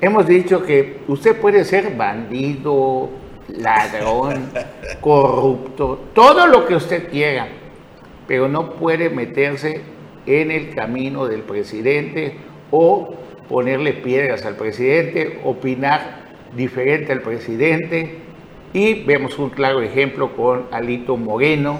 Hemos 0.00 0.26
dicho 0.26 0.62
que 0.62 0.98
usted 1.08 1.40
puede 1.40 1.64
ser 1.64 1.96
bandido, 1.96 3.08
ladrón, 3.48 4.50
corrupto, 5.00 6.00
todo 6.12 6.46
lo 6.46 6.66
que 6.66 6.74
usted 6.74 7.08
quiera, 7.08 7.48
pero 8.26 8.48
no 8.48 8.70
puede 8.74 9.08
meterse 9.08 9.80
en 10.26 10.50
el 10.50 10.74
camino 10.74 11.26
del 11.26 11.42
presidente 11.42 12.36
o 12.70 13.14
ponerle 13.48 13.92
piedras 13.94 14.44
al 14.44 14.56
presidente, 14.56 15.40
opinar 15.44 16.24
diferente 16.54 17.12
al 17.12 17.20
presidente. 17.20 18.23
Y 18.74 19.04
vemos 19.04 19.38
un 19.38 19.50
claro 19.50 19.80
ejemplo 19.82 20.34
con 20.34 20.66
Alito 20.72 21.16
Moreno, 21.16 21.78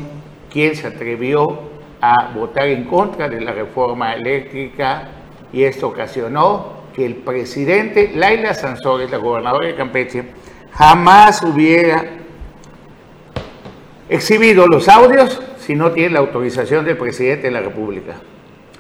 quien 0.49 0.77
se 0.77 0.87
atrevió 0.87 1.63
a 2.01 2.31
votar 2.33 2.69
en 2.69 2.85
contra 2.85 3.29
de 3.29 3.41
la 3.41 3.51
reforma 3.51 4.15
eléctrica 4.15 5.09
y 5.53 5.65
esto 5.65 5.89
ocasionó 5.89 6.85
que 6.95 7.05
el 7.05 7.17
presidente 7.17 8.13
Laila 8.15 8.55
Sansores, 8.55 9.11
la 9.11 9.17
gobernadora 9.17 9.67
de 9.67 9.75
Campeche, 9.75 10.25
jamás 10.71 11.43
hubiera 11.43 12.05
exhibido 14.09 14.69
los 14.69 14.89
audios 14.89 15.43
si 15.59 15.75
no 15.75 15.91
tiene 15.91 16.11
la 16.11 16.21
autorización 16.21 16.85
del 16.85 16.97
presidente 16.97 17.49
de 17.49 17.51
la 17.51 17.61
República. 17.61 18.15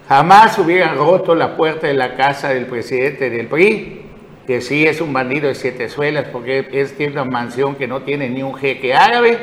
Jamás 0.08 0.56
hubiera 0.60 0.94
roto 0.94 1.34
la 1.34 1.56
puerta 1.56 1.88
de 1.88 1.94
la 1.94 2.14
casa 2.14 2.50
del 2.50 2.66
presidente 2.66 3.28
del 3.28 3.48
PRI, 3.48 4.03
que 4.46 4.60
sí 4.60 4.86
es 4.86 5.00
un 5.00 5.12
bandido 5.12 5.48
de 5.48 5.54
siete 5.54 5.88
suelas, 5.88 6.26
porque 6.30 6.66
es, 6.72 6.96
tiene 6.96 7.12
una 7.12 7.24
mansión 7.24 7.76
que 7.76 7.86
no 7.86 8.02
tiene 8.02 8.28
ni 8.28 8.42
un 8.42 8.54
jeque 8.54 8.94
árabe, 8.94 9.38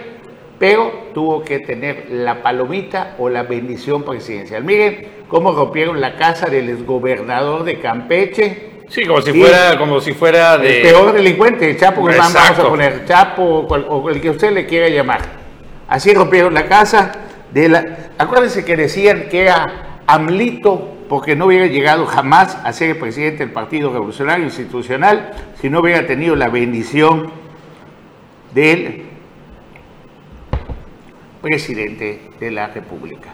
pero 0.59 1.09
tuvo 1.13 1.43
que 1.43 1.59
tener 1.59 2.07
la 2.11 2.43
palomita 2.43 3.15
o 3.17 3.29
la 3.29 3.43
bendición 3.43 4.03
presidencial. 4.03 4.63
Miren 4.63 5.07
cómo 5.27 5.53
rompieron 5.53 5.99
la 5.99 6.17
casa 6.17 6.47
del 6.47 6.69
exgobernador 6.69 7.63
de 7.63 7.79
Campeche, 7.79 8.71
Sí, 8.91 9.05
como 9.05 9.21
si 9.21 9.31
fuera, 9.31 9.77
como 9.77 10.01
si 10.01 10.11
fuera 10.11 10.57
de... 10.57 10.81
El 10.81 10.87
peor 10.89 11.13
delincuente, 11.13 11.69
el 11.69 11.77
Chapo 11.77 12.01
vamos 12.01 12.35
a 12.35 12.53
poner, 12.61 13.05
Chapo 13.05 13.41
o 13.41 14.09
el 14.09 14.19
que 14.19 14.29
usted 14.29 14.51
le 14.51 14.65
quiera 14.65 14.89
llamar. 14.89 15.21
Así 15.87 16.13
rompieron 16.13 16.53
la 16.53 16.65
casa 16.67 17.13
de 17.53 17.69
la... 17.69 18.09
Acuérdense 18.17 18.65
que 18.65 18.75
decían 18.75 19.29
que 19.29 19.43
era 19.43 19.99
Amlito 20.05 21.00
porque 21.11 21.35
no 21.35 21.47
hubiera 21.47 21.67
llegado 21.67 22.05
jamás 22.05 22.57
a 22.63 22.71
ser 22.71 22.91
el 22.91 22.95
presidente 22.95 23.39
del 23.39 23.51
Partido 23.51 23.91
Revolucionario 23.91 24.45
Institucional 24.45 25.33
si 25.59 25.69
no 25.69 25.81
hubiera 25.81 26.07
tenido 26.07 26.37
la 26.37 26.47
bendición 26.47 27.29
del 28.53 29.03
presidente 31.41 32.29
de 32.39 32.51
la 32.51 32.67
República. 32.67 33.33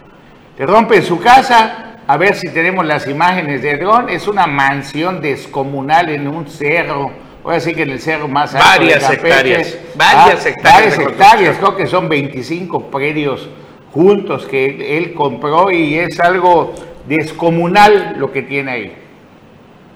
Le 0.58 0.66
rompen 0.66 1.04
su 1.04 1.20
casa, 1.20 2.00
a 2.04 2.16
ver 2.16 2.34
si 2.34 2.48
tenemos 2.48 2.84
las 2.84 3.06
imágenes 3.06 3.62
de 3.62 3.76
Dron. 3.76 4.08
Es 4.08 4.26
una 4.26 4.48
mansión 4.48 5.20
descomunal 5.20 6.08
en 6.08 6.26
un 6.26 6.48
cerro. 6.48 7.12
Voy 7.44 7.52
a 7.52 7.54
decir 7.58 7.76
que 7.76 7.82
en 7.82 7.90
el 7.90 8.00
cerro 8.00 8.26
más 8.26 8.56
alto 8.56 8.66
varias 8.66 9.08
de 9.08 9.14
hectáreas. 9.14 9.78
Varias 9.94 10.44
ah, 10.44 10.48
hectáreas. 10.48 10.96
Varias 10.96 10.98
hectáreas. 10.98 11.56
Creo 11.58 11.76
que 11.76 11.86
son 11.86 12.08
25 12.08 12.90
predios 12.90 13.48
juntos 13.92 14.46
que 14.46 14.98
él 14.98 15.14
compró 15.14 15.70
y 15.70 15.96
es 15.96 16.18
algo 16.20 16.74
descomunal 17.08 18.16
lo 18.18 18.30
que 18.30 18.42
tiene 18.42 18.70
ahí. 18.70 18.96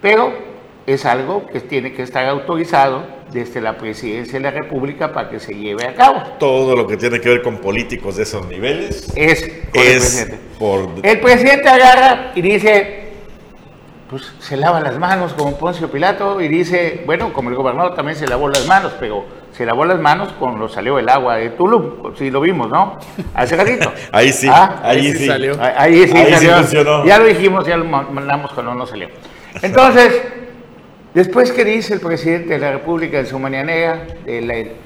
Pero 0.00 0.32
es 0.86 1.04
algo 1.06 1.46
que 1.46 1.60
tiene 1.60 1.92
que 1.92 2.02
estar 2.02 2.26
autorizado 2.26 3.06
desde 3.32 3.60
la 3.60 3.78
presidencia 3.78 4.34
de 4.34 4.40
la 4.40 4.50
República 4.50 5.12
para 5.12 5.30
que 5.30 5.40
se 5.40 5.54
lleve 5.54 5.86
a 5.86 5.94
cabo. 5.94 6.22
Todo 6.38 6.76
lo 6.76 6.86
que 6.86 6.96
tiene 6.96 7.20
que 7.20 7.28
ver 7.28 7.42
con 7.42 7.58
políticos 7.58 8.16
de 8.16 8.24
esos 8.24 8.46
niveles 8.48 9.08
es, 9.16 9.42
el 9.42 9.70
presidente. 9.72 10.38
Por... 10.58 10.88
El 11.02 11.20
presidente 11.20 11.68
agarra 11.68 12.32
y 12.34 12.42
dice, 12.42 13.01
pues 14.12 14.30
se 14.40 14.58
lava 14.58 14.78
las 14.80 14.98
manos 14.98 15.32
como 15.32 15.56
Poncio 15.56 15.90
Pilato 15.90 16.38
y 16.42 16.46
dice, 16.46 17.02
bueno, 17.06 17.32
como 17.32 17.48
el 17.48 17.56
gobernador 17.56 17.94
también 17.94 18.14
se 18.14 18.28
lavó 18.28 18.46
las 18.50 18.66
manos, 18.66 18.92
pero 19.00 19.24
se 19.56 19.64
lavó 19.64 19.86
las 19.86 19.98
manos 19.98 20.34
cuando 20.38 20.68
salió 20.68 20.98
el 20.98 21.08
agua 21.08 21.36
de 21.36 21.48
Tulum, 21.48 22.14
sí 22.14 22.30
lo 22.30 22.42
vimos, 22.42 22.68
¿no? 22.68 22.98
Hace 23.32 23.56
ratito. 23.56 23.90
ahí 24.12 24.30
sí, 24.30 24.48
ah, 24.50 24.82
ahí, 24.82 25.14
sí, 25.14 25.26
salió. 25.26 25.56
Ahí 25.58 26.06
sí 26.06 26.12
salió. 26.12 27.06
ya 27.06 27.18
lo 27.18 27.24
dijimos, 27.24 27.66
ya 27.66 27.78
lo 27.78 27.86
mandamos 27.86 28.52
cuando 28.52 28.74
no 28.74 28.86
salió. 28.86 29.08
Entonces... 29.62 30.22
Después 31.14 31.52
que 31.52 31.62
dice 31.62 31.92
el 31.92 32.00
presidente 32.00 32.54
de 32.54 32.58
la 32.58 32.72
República 32.72 33.18
en 33.18 33.26
su 33.26 33.38
mañanera, 33.38 34.06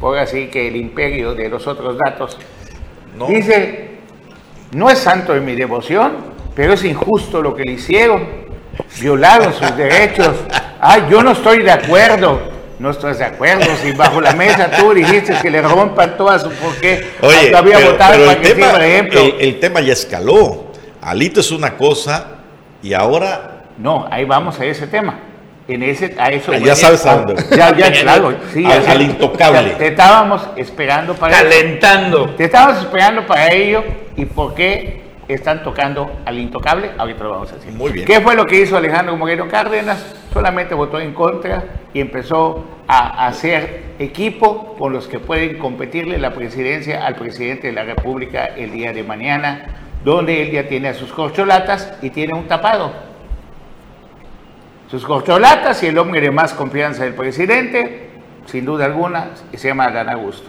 por 0.01 0.19
así 0.19 0.49
que 0.49 0.67
el 0.67 0.75
imperio 0.75 1.37
de 1.37 1.49
los 1.49 1.69
otros 1.69 1.97
datos, 1.97 2.37
dice, 3.29 3.91
no 4.73 4.91
es 4.91 4.99
santo 4.99 5.35
de 5.35 5.41
mi 5.41 5.55
devoción, 5.55 6.15
pero 6.57 6.73
es 6.73 6.83
injusto 6.85 7.43
lo 7.43 7.55
que 7.55 7.63
le 7.63 7.75
hicieron, 7.75 8.46
violaron 9.01 9.53
sus 9.53 9.77
derechos. 9.77 10.37
Ay, 10.81 11.05
yo 11.11 11.23
no 11.23 11.33
estoy 11.33 11.63
de 11.63 11.71
acuerdo. 11.71 12.57
No 12.79 12.91
estás 12.91 13.19
de 13.19 13.25
acuerdo, 13.25 13.65
si 13.83 13.93
bajo 13.93 14.21
la 14.21 14.35
mesa 14.35 14.71
tú 14.71 14.93
dijiste 14.93 15.35
que 15.41 15.51
le 15.51 15.63
rompan 15.63 16.15
todas 16.19 16.43
su 16.43 16.51
por 16.51 16.75
qué 16.77 17.07
Oye, 17.23 17.57
había 17.57 17.79
votado 17.79 17.97
para 17.97 18.33
el, 18.33 18.41
que 18.43 18.51
tema, 18.51 18.71
por 18.71 18.83
ejemplo. 18.83 19.21
el 19.39 19.61
tema 19.61 19.81
ya 19.81 19.95
escaló. 19.95 20.67
Alito 21.01 21.41
es 21.41 21.51
una 21.53 21.75
cosa 21.75 22.27
y 22.83 22.93
ahora... 22.93 23.63
No, 23.79 24.07
ahí 24.11 24.27
vamos 24.27 24.61
a 24.61 24.67
ese 24.67 24.87
tema 24.87 25.21
en 25.69 25.83
ese, 25.83 26.15
a 26.19 26.31
eso. 26.31 26.53
Ah, 26.53 26.59
ya 26.59 26.77
sabes 26.77 27.05
a 27.07 27.17
dónde. 27.17 27.43
Ya, 27.51 27.77
ya, 27.77 27.91
claro. 27.91 28.37
Sí, 28.53 28.65
al, 28.65 29.03
intocable. 29.03 29.71
Te, 29.71 29.89
estábamos 29.89 30.47
esperando 30.57 31.15
para. 31.15 31.37
Calentando. 31.37 32.31
Te 32.31 32.45
estábamos 32.45 32.83
esperando 32.85 33.27
para 33.27 33.53
ello. 33.53 33.83
¿Y 34.17 34.25
por 34.27 34.55
qué 34.55 35.03
están 35.35 35.63
tocando 35.63 36.21
al 36.25 36.39
intocable? 36.39 36.91
Ahorita 36.97 37.25
lo 37.25 37.31
vamos 37.31 37.53
a 37.53 37.57
decir. 37.57 37.73
Muy 37.73 37.93
bien. 37.93 38.07
¿Qué 38.07 38.21
fue 38.21 38.35
lo 38.35 38.45
que 38.45 38.61
hizo 38.61 38.77
Alejandro 38.77 39.17
Moreno 39.17 39.49
Cárdenas? 39.49 40.15
Solamente 40.33 40.75
votó 40.75 41.01
en 41.01 41.13
contra 41.15 41.65
y 41.93 42.01
empezó 42.01 42.65
a 42.87 43.27
hacer 43.27 43.95
equipo 43.99 44.75
con 44.77 44.93
los 44.93 45.09
que 45.09 45.19
pueden 45.19 45.59
competirle 45.59 46.19
la 46.19 46.33
presidencia 46.33 47.07
al 47.07 47.17
presidente 47.17 47.69
de 47.69 47.73
la 47.73 47.85
República 47.85 48.47
el 48.47 48.73
día 48.73 48.93
de 48.93 49.03
mañana, 49.03 49.67
donde 50.05 50.43
él 50.43 50.51
ya 50.53 50.69
tiene 50.69 50.89
a 50.89 50.95
sus 50.95 51.13
corcholatas 51.13 51.95
y 52.03 52.11
tiene 52.11 52.35
un 52.35 52.47
tapado 52.47 53.07
sus 54.91 55.05
corcholatas 55.05 55.83
y 55.83 55.87
el 55.87 55.99
hombre 55.99 56.21
de 56.21 56.31
más 56.31 56.55
confianza 56.55 57.05
del 57.05 57.15
presidente, 57.15 58.11
sin 58.47 58.65
duda 58.65 58.85
alguna, 58.85 59.31
se 59.53 59.69
llama 59.69 59.91
Dan 59.91 60.09
Augusto. 60.09 60.49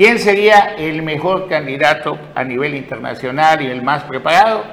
¿Quién 0.00 0.18
sería 0.18 0.76
el 0.78 1.02
mejor 1.02 1.46
candidato 1.46 2.16
a 2.34 2.42
nivel 2.42 2.74
internacional 2.74 3.60
y 3.60 3.66
el 3.66 3.82
más 3.82 4.02
preparado? 4.04 4.64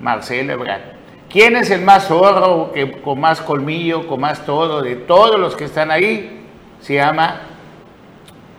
Marcelo 0.00 0.54
Ebrard. 0.54 0.80
¿Quién 1.30 1.54
es 1.54 1.70
el 1.70 1.82
más 1.82 2.08
zorro, 2.08 2.72
que, 2.72 2.90
con 3.00 3.20
más 3.20 3.40
colmillo, 3.40 4.08
con 4.08 4.18
más 4.18 4.44
todo, 4.44 4.82
de 4.82 4.96
todos 4.96 5.38
los 5.38 5.54
que 5.54 5.66
están 5.66 5.92
ahí? 5.92 6.44
Se 6.80 6.94
llama, 6.94 7.42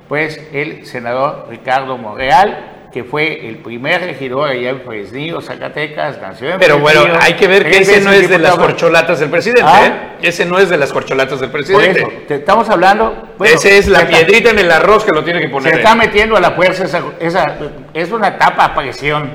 pues, 0.07 0.41
el 0.53 0.85
senador 0.85 1.47
Ricardo 1.49 1.97
Monreal, 1.97 2.74
que 2.95 3.03
fue 3.03 3.49
el 3.49 3.57
primer 3.57 3.99
regidor 3.99 4.47
allá 4.47 4.69
en 4.69 4.79
Fresnillo, 4.79 5.41
Zacatecas, 5.41 6.17
nació 6.21 6.51
en 6.51 6.59
Pero 6.59 6.79
bueno, 6.79 7.01
hay 7.19 7.33
que 7.33 7.45
ver 7.45 7.69
que 7.69 7.79
ese 7.79 7.99
no 7.99 8.13
es 8.13 8.29
de 8.29 8.39
las 8.39 8.55
corcholatas 8.55 9.19
del 9.19 9.29
presidente, 9.29 9.63
¿Ah? 9.65 9.85
¿eh? 9.85 10.27
Ese 10.29 10.45
no 10.45 10.57
es 10.59 10.69
de 10.69 10.77
las 10.77 10.93
corcholatas 10.93 11.41
del 11.41 11.51
presidente. 11.51 12.01
Por 12.03 12.13
eso, 12.13 12.21
te 12.25 12.35
estamos 12.35 12.69
hablando... 12.69 13.35
Ese 13.43 13.77
es 13.77 13.89
la 13.89 14.07
piedrita 14.07 14.51
en 14.51 14.59
el 14.59 14.71
arroz 14.71 15.03
que 15.03 15.11
lo 15.11 15.25
tiene 15.25 15.41
que 15.41 15.49
poner. 15.49 15.73
Se 15.73 15.79
está 15.79 15.93
metiendo 15.93 16.37
a 16.37 16.39
la 16.39 16.51
fuerza 16.51 16.85
esa, 17.19 17.57
es 17.93 18.11
una 18.13 18.37
tapa 18.37 18.63
a 18.63 18.73
presión, 18.73 19.29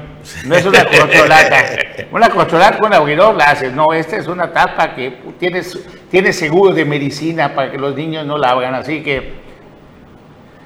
no 0.47 0.57
es 0.57 0.65
una 0.65 0.83
corcholata. 0.87 1.65
una 2.13 2.31
corcholata 2.31 2.79
con 2.79 2.95
abridor 2.95 3.35
la 3.35 3.45
haces, 3.45 3.75
no, 3.75 3.93
esta 3.93 4.17
es 4.17 4.27
una 4.27 4.55
tapa 4.55 4.95
que 4.95 5.19
tienes, 5.39 5.79
tiene 6.11 6.33
seguro 6.33 6.73
de 6.73 6.87
medicina 6.87 7.55
para 7.55 7.71
que 7.71 7.77
los 7.77 7.95
niños 7.95 8.25
no 8.25 8.39
la 8.39 8.53
hagan, 8.53 8.75
así 8.75 9.03
que 9.03 9.50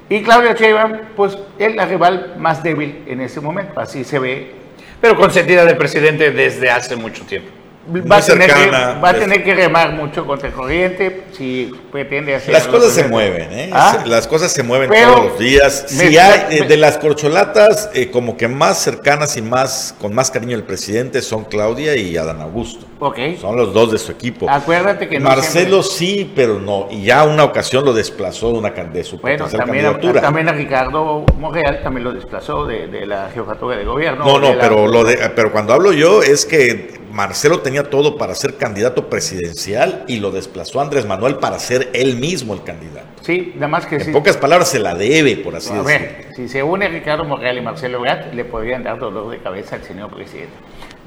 y 0.08 0.22
Claudia 0.22 0.54
Sheinbaum, 0.54 0.98
pues 1.16 1.38
es 1.58 1.74
la 1.74 1.86
rival 1.86 2.34
más 2.38 2.62
débil 2.62 3.02
en 3.06 3.20
ese 3.20 3.40
momento, 3.40 3.80
así 3.80 4.04
se 4.04 4.18
ve. 4.18 4.52
Pero 5.00 5.16
consentida 5.16 5.64
del 5.64 5.76
presidente 5.76 6.30
desde 6.30 6.70
hace 6.70 6.96
mucho 6.96 7.24
tiempo. 7.24 7.50
Va, 7.88 8.16
a 8.16 8.20
tener, 8.20 8.52
que, 8.52 8.70
va 8.70 9.08
a 9.08 9.14
tener 9.14 9.44
que 9.44 9.54
remar 9.54 9.92
mucho 9.92 10.26
contra 10.26 10.48
el 10.48 10.54
corriente 10.54 11.24
si 11.32 11.72
pretende 11.92 12.34
hacer. 12.34 12.52
Las 12.52 12.66
cosas 12.66 12.92
se 12.92 13.08
mueven, 13.08 13.52
¿eh? 13.52 13.70
¿Ah? 13.72 14.02
Las 14.06 14.26
cosas 14.26 14.52
se 14.52 14.62
mueven 14.62 14.90
todos 14.90 15.24
los 15.24 15.38
días. 15.38 15.84
Si 15.88 16.16
hay 16.16 16.56
eh, 16.56 16.64
de 16.66 16.76
las 16.76 16.98
corcholatas, 16.98 17.90
eh, 17.94 18.10
como 18.10 18.36
que 18.36 18.48
más 18.48 18.78
cercanas 18.78 19.36
y 19.36 19.42
más 19.42 19.94
con 20.00 20.14
más 20.14 20.30
cariño 20.30 20.56
el 20.56 20.64
presidente 20.64 21.22
son 21.22 21.44
Claudia 21.44 21.96
y 21.96 22.16
Adán 22.16 22.40
Augusto. 22.40 22.86
Ok. 23.00 23.18
Son 23.40 23.56
los 23.56 23.74
dos 23.74 23.92
de 23.92 23.98
su 23.98 24.12
equipo. 24.12 24.48
Acuérdate 24.48 25.08
que 25.08 25.18
no 25.18 25.28
Marcelo 25.28 25.82
sí, 25.82 26.32
pero 26.34 26.58
no. 26.58 26.88
Y 26.90 27.04
ya 27.04 27.24
una 27.24 27.44
ocasión 27.44 27.84
lo 27.84 27.92
desplazó 27.92 28.52
de, 28.52 28.58
una, 28.58 28.70
de 28.70 29.04
su 29.04 29.18
bueno, 29.18 29.46
también 29.46 29.86
A, 29.86 30.20
también 30.20 30.48
a 30.48 30.52
Ricardo 30.52 31.24
Monreal 31.38 31.82
también 31.82 32.04
lo 32.04 32.12
desplazó 32.12 32.66
de, 32.66 32.86
de 32.86 33.06
la 33.06 33.30
jefatura 33.30 33.76
de 33.76 33.84
gobierno. 33.84 34.24
No, 34.24 34.38
no, 34.38 34.58
pero, 34.58 34.86
lo 34.86 35.04
de, 35.04 35.16
pero 35.34 35.52
cuando 35.52 35.74
hablo 35.74 35.92
yo 35.92 36.22
es 36.22 36.46
que 36.46 37.04
Marcelo 37.14 37.60
tenía 37.60 37.84
todo 37.84 38.18
para 38.18 38.34
ser 38.34 38.56
candidato 38.56 39.08
presidencial 39.08 40.04
y 40.08 40.18
lo 40.18 40.32
desplazó 40.32 40.80
Andrés 40.80 41.06
Manuel 41.06 41.36
para 41.36 41.60
ser 41.60 41.88
él 41.92 42.16
mismo 42.16 42.54
el 42.54 42.64
candidato. 42.64 43.06
Sí, 43.22 43.52
nada 43.54 43.68
más 43.68 43.86
que 43.86 43.96
en 43.96 44.12
pocas 44.12 44.36
palabras 44.36 44.68
se 44.68 44.80
la 44.80 44.96
debe, 44.96 45.36
por 45.36 45.54
así 45.54 45.72
decirlo. 45.72 45.82
A 45.82 45.86
ver, 45.86 46.26
si 46.34 46.48
se 46.48 46.64
une 46.64 46.88
Ricardo 46.88 47.24
Morreal 47.24 47.56
y 47.56 47.60
Marcelo 47.60 47.98
Ebrard, 47.98 48.34
le 48.34 48.44
podrían 48.44 48.82
dar 48.82 48.98
dolor 48.98 49.30
de 49.30 49.38
cabeza 49.38 49.76
al 49.76 49.84
señor 49.84 50.12
presidente. 50.12 50.54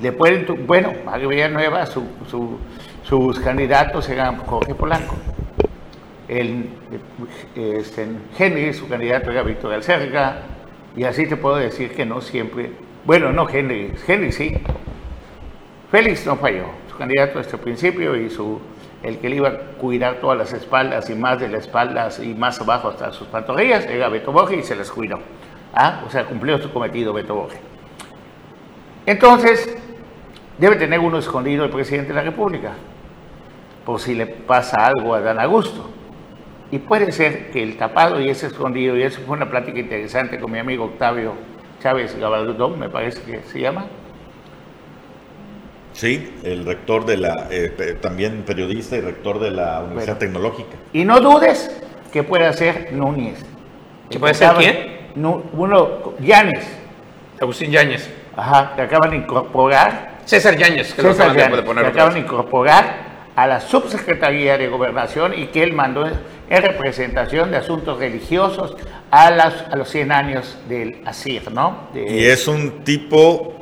Le 0.02 0.14
pueden, 0.14 0.66
bueno, 0.66 0.94
Mario 1.04 1.28
Villanueva, 1.28 1.86
su, 1.86 2.06
sus 3.04 3.40
candidatos 3.42 4.08
eran 4.08 4.38
Jorge 4.38 4.76
Polanco. 4.76 5.18
El, 6.30 6.70
este, 7.54 8.08
Henry, 8.40 8.74
su 8.74 8.88
candidato 8.88 9.30
era 9.30 9.44
Víctor 9.44 9.74
Alcerga, 9.74 10.42
y 10.96 11.04
así 11.04 11.28
te 11.28 11.36
puedo 11.36 11.58
decir 11.58 11.92
que 11.92 12.06
no 12.06 12.22
siempre, 12.22 12.72
bueno, 13.04 13.34
no 13.34 13.50
Henry, 13.50 13.94
Henry 14.08 14.32
sí, 14.32 14.58
Félix 15.92 16.26
no 16.26 16.36
falló, 16.36 16.66
su 16.90 16.98
candidato 16.98 17.40
desde 17.40 17.56
el 17.56 17.60
principio 17.60 18.16
y 18.16 18.30
su, 18.30 18.60
el 19.04 19.20
que 19.20 19.30
le 19.30 19.38
iba 19.38 19.48
a 19.48 19.58
cuidar 19.78 20.16
todas 20.16 20.38
las 20.38 20.52
espaldas 20.52 21.10
y 21.10 21.16
más 21.16 21.40
de 21.40 21.48
las 21.48 21.62
espaldas 21.62 22.20
y 22.20 22.34
más 22.34 22.60
abajo 22.60 22.90
hasta 22.90 23.14
sus 23.14 23.28
pantorrillas 23.28 23.86
era 23.86 24.10
Beto 24.10 24.34
Borges 24.34 24.60
y 24.60 24.64
se 24.64 24.76
las 24.76 24.92
cuidó. 24.92 25.20
¿Ah? 25.74 26.04
O 26.06 26.10
sea, 26.10 26.26
cumplió 26.26 26.58
su 26.58 26.72
cometido 26.74 27.14
Beto 27.14 27.36
Borges. 27.36 27.60
Entonces, 29.06 29.78
debe 30.58 30.76
tener 30.76 31.00
uno 31.00 31.20
escondido 31.20 31.64
el 31.64 31.72
presidente 31.72 32.10
de 32.10 32.16
la 32.16 32.24
República, 32.24 32.74
por 33.86 34.02
si 34.02 34.14
le 34.14 34.28
pasa 34.28 34.86
algo 34.86 35.14
a 35.14 35.22
Dan 35.22 35.40
Augusto. 35.40 35.90
Y 36.70 36.80
puede 36.80 37.14
ser 37.14 37.50
que 37.52 37.64
el 37.64 37.78
tapado 37.78 38.20
y 38.20 38.28
ese 38.28 38.48
escondido, 38.48 38.98
y 38.98 39.04
eso 39.04 39.22
fue 39.26 39.38
una 39.38 39.50
plática 39.50 39.80
interesante 39.80 40.38
con 40.38 40.52
mi 40.52 40.60
amigo 40.60 40.84
Octavio 40.84 41.34
Chávez 41.82 42.20
Gabaldón, 42.20 42.78
me 42.78 42.90
parece 42.90 43.22
que 43.22 43.44
se 43.44 43.62
llama, 43.62 43.86
Sí, 45.98 46.32
el 46.44 46.64
rector 46.64 47.08
de 47.08 47.18
la, 47.18 47.48
eh, 47.50 47.98
también 48.00 48.44
periodista 48.46 48.96
y 48.96 49.02
rector 49.02 49.40
de 49.40 49.50
la 49.50 49.82
Universidad 49.82 50.20
Tecnológica. 50.20 50.78
Y 50.94 51.04
no 51.04 51.20
dudes 51.20 51.72
que 52.14 52.22
puede 52.22 52.54
ser 52.54 52.94
Núñez. 52.94 53.44
¿Que 54.08 54.20
puede 54.20 54.36
ser 54.36 54.54
quién? 54.60 54.98
uno, 55.16 56.14
Yáñez. 56.20 56.68
Agustín 57.42 57.72
Yáñez. 57.72 58.12
Ajá, 58.36 58.74
que 58.76 58.84
acaban 58.84 59.10
de 59.10 59.18
incorporar. 59.18 60.20
César 60.24 60.56
Yáñez, 60.56 60.94
que 60.94 61.02
César 61.02 61.36
Yáñez, 61.36 61.58
de 61.58 61.64
poner 61.64 61.86
que 61.86 61.90
acaban 61.90 62.14
de 62.14 62.20
incorporar 62.20 63.08
a 63.36 63.48
la 63.48 63.60
subsecretaría 63.60 64.56
de 64.56 64.68
Gobernación 64.68 65.34
y 65.36 65.48
que 65.48 65.64
él 65.64 65.74
mandó 65.74 66.06
en 66.06 66.62
representación 66.62 67.50
de 67.50 67.58
asuntos 67.58 67.98
religiosos 67.98 68.76
a, 69.10 69.32
las, 69.32 69.64
a 69.72 69.76
los 69.76 69.90
100 69.90 70.12
años 70.12 70.58
del 70.70 71.02
ASIR, 71.06 71.52
¿no? 71.52 71.88
y 71.96 72.26
es 72.26 72.48
un 72.48 72.84
tipo 72.84 73.57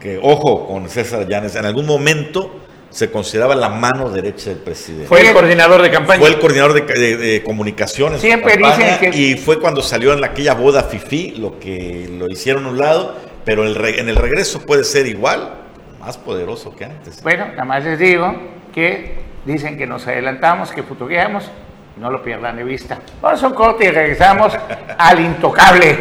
que, 0.00 0.18
ojo 0.22 0.66
con 0.66 0.88
César 0.88 1.26
Llanes, 1.28 1.54
en 1.56 1.64
algún 1.64 1.86
momento 1.86 2.60
se 2.90 3.10
consideraba 3.10 3.54
la 3.54 3.68
mano 3.68 4.10
derecha 4.10 4.50
del 4.50 4.58
presidente. 4.58 5.06
Fue 5.06 5.20
el 5.20 5.32
coordinador 5.32 5.82
de 5.82 5.90
campaña. 5.90 6.20
Fue 6.20 6.28
el 6.28 6.38
coordinador 6.38 6.86
de, 6.86 7.42
comunicaciones. 7.44 8.20
Siempre 8.20 8.56
dicen 8.56 8.98
que... 8.98 9.16
Y 9.16 9.36
fue 9.36 9.60
cuando 9.60 9.82
salió 9.82 10.12
en 10.14 10.24
aquella 10.24 10.54
boda 10.54 10.84
FIFI, 10.84 11.32
lo 11.32 11.58
que 11.58 12.08
lo 12.18 12.28
hicieron 12.28 12.64
a 12.66 12.68
un 12.70 12.78
lado, 12.78 13.14
pero 13.44 13.66
en 13.66 14.08
el 14.08 14.16
regreso 14.16 14.64
puede 14.64 14.84
ser 14.84 15.06
igual, 15.06 15.54
más 16.00 16.16
poderoso 16.16 16.74
que 16.74 16.86
antes. 16.86 17.22
Bueno, 17.22 17.46
nada 17.48 17.64
más 17.64 17.84
les 17.84 17.98
digo 17.98 18.34
que 18.74 19.16
dicen 19.44 19.76
que 19.76 19.86
nos 19.86 20.06
adelantamos, 20.06 20.70
que 20.70 20.82
futureamos, 20.82 21.50
no 21.98 22.10
lo 22.10 22.22
pierdan 22.22 22.56
de 22.56 22.64
vista. 22.64 22.98
Vamos 23.20 23.42
a 23.42 23.46
un 23.48 23.54
corte 23.54 23.86
y 23.86 23.90
regresamos 23.90 24.52
al 24.96 25.20
intocable 25.20 25.96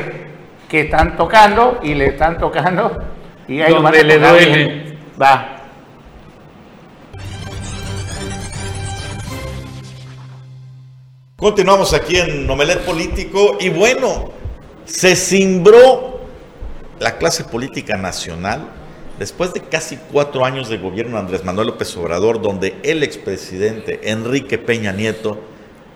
que 0.70 0.82
están 0.82 1.16
tocando 1.18 1.80
y 1.82 1.94
le 1.94 2.08
están 2.08 2.38
tocando 2.38 3.17
y 3.48 3.62
ahí 3.62 3.74
Donde 3.74 4.04
le 4.04 4.20
duele. 4.20 4.98
Va. 5.22 5.54
Continuamos 11.38 11.94
aquí 11.94 12.18
en 12.18 12.48
Nomelet 12.48 12.80
Político 12.80 13.58
y 13.60 13.70
bueno, 13.70 14.32
se 14.86 15.16
cimbró 15.16 16.22
la 17.00 17.18
clase 17.18 17.44
política 17.44 17.96
nacional 17.96 18.72
después 19.20 19.54
de 19.54 19.62
casi 19.62 19.98
cuatro 20.12 20.46
años 20.46 20.68
de 20.68 20.78
gobierno 20.78 21.14
de 21.14 21.20
Andrés 21.20 21.44
Manuel 21.44 21.68
López 21.68 21.96
Obrador, 21.96 22.42
donde 22.42 22.76
el 22.84 23.04
expresidente 23.04 24.10
Enrique 24.10 24.58
Peña 24.58 24.92
Nieto 24.92 25.40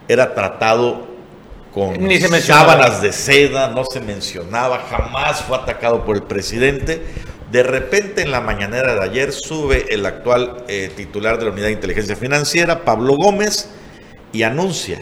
era 0.08 0.36
tratado 0.36 1.08
con 1.74 1.96
sábanas 2.42 3.02
de 3.02 3.12
seda, 3.14 3.70
no 3.70 3.86
se 3.86 4.00
mencionaba, 4.00 4.86
jamás 4.90 5.42
fue 5.42 5.58
atacado 5.58 6.04
por 6.06 6.18
el 6.18 6.24
presidente. 6.24 7.02
De 7.52 7.64
repente 7.64 8.22
en 8.22 8.32
la 8.32 8.40
mañanera 8.40 8.96
de 8.96 9.04
ayer 9.04 9.34
sube 9.34 9.94
el 9.94 10.06
actual 10.06 10.64
eh, 10.70 10.90
titular 10.96 11.38
de 11.38 11.44
la 11.44 11.52
Unidad 11.52 11.68
de 11.68 11.74
Inteligencia 11.74 12.16
Financiera, 12.16 12.86
Pablo 12.86 13.16
Gómez, 13.18 13.68
y 14.32 14.44
anuncia 14.44 15.00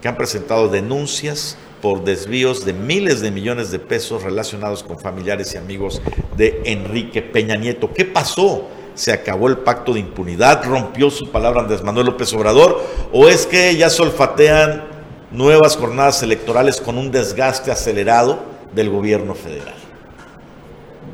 que 0.00 0.08
han 0.08 0.16
presentado 0.16 0.66
denuncias 0.66 1.56
por 1.80 2.02
desvíos 2.02 2.64
de 2.64 2.72
miles 2.72 3.20
de 3.20 3.30
millones 3.30 3.70
de 3.70 3.78
pesos 3.78 4.24
relacionados 4.24 4.82
con 4.82 4.98
familiares 4.98 5.54
y 5.54 5.58
amigos 5.58 6.02
de 6.36 6.60
Enrique 6.64 7.22
Peña 7.22 7.54
Nieto. 7.54 7.92
¿Qué 7.94 8.04
pasó? 8.04 8.68
¿Se 8.94 9.12
acabó 9.12 9.46
el 9.46 9.58
pacto 9.58 9.94
de 9.94 10.00
impunidad? 10.00 10.64
¿Rompió 10.64 11.08
su 11.08 11.30
palabra 11.30 11.60
Andrés 11.60 11.84
Manuel 11.84 12.06
López 12.06 12.32
Obrador? 12.34 12.82
¿O 13.12 13.28
es 13.28 13.46
que 13.46 13.76
ya 13.76 13.88
solfatean 13.88 14.86
nuevas 15.30 15.76
jornadas 15.76 16.20
electorales 16.24 16.80
con 16.80 16.98
un 16.98 17.12
desgaste 17.12 17.70
acelerado 17.70 18.42
del 18.74 18.90
gobierno 18.90 19.36
federal? 19.36 19.76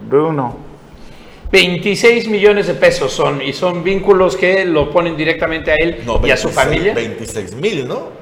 Bruno, 0.09 0.67
26 1.50 2.28
millones 2.28 2.66
de 2.66 2.74
pesos 2.74 3.12
son, 3.12 3.40
y 3.40 3.52
son 3.52 3.82
vínculos 3.82 4.37
que 4.37 4.64
lo 4.64 4.90
ponen 4.90 5.16
directamente 5.16 5.70
a 5.72 5.74
él 5.76 5.98
y 6.24 6.30
a 6.30 6.37
su 6.37 6.50
familia. 6.50 6.94
26 6.94 7.54
mil, 7.54 7.88
¿no? 7.88 8.18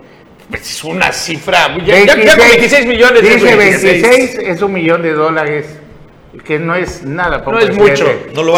Pues 0.48 0.62
es 0.62 0.84
una 0.84 1.12
cifra. 1.12 1.76
Ya, 1.84 2.14
26, 2.14 2.86
millones. 2.86 3.22
Dice 3.22 3.56
26 3.56 4.38
es 4.38 4.62
un 4.62 4.72
millón 4.72 5.02
de 5.02 5.12
dólares, 5.12 5.66
que 6.44 6.60
no 6.60 6.76
es 6.76 7.02
nada. 7.02 7.42
No 7.44 7.58
es 7.58 7.74
mucho, 7.74 8.06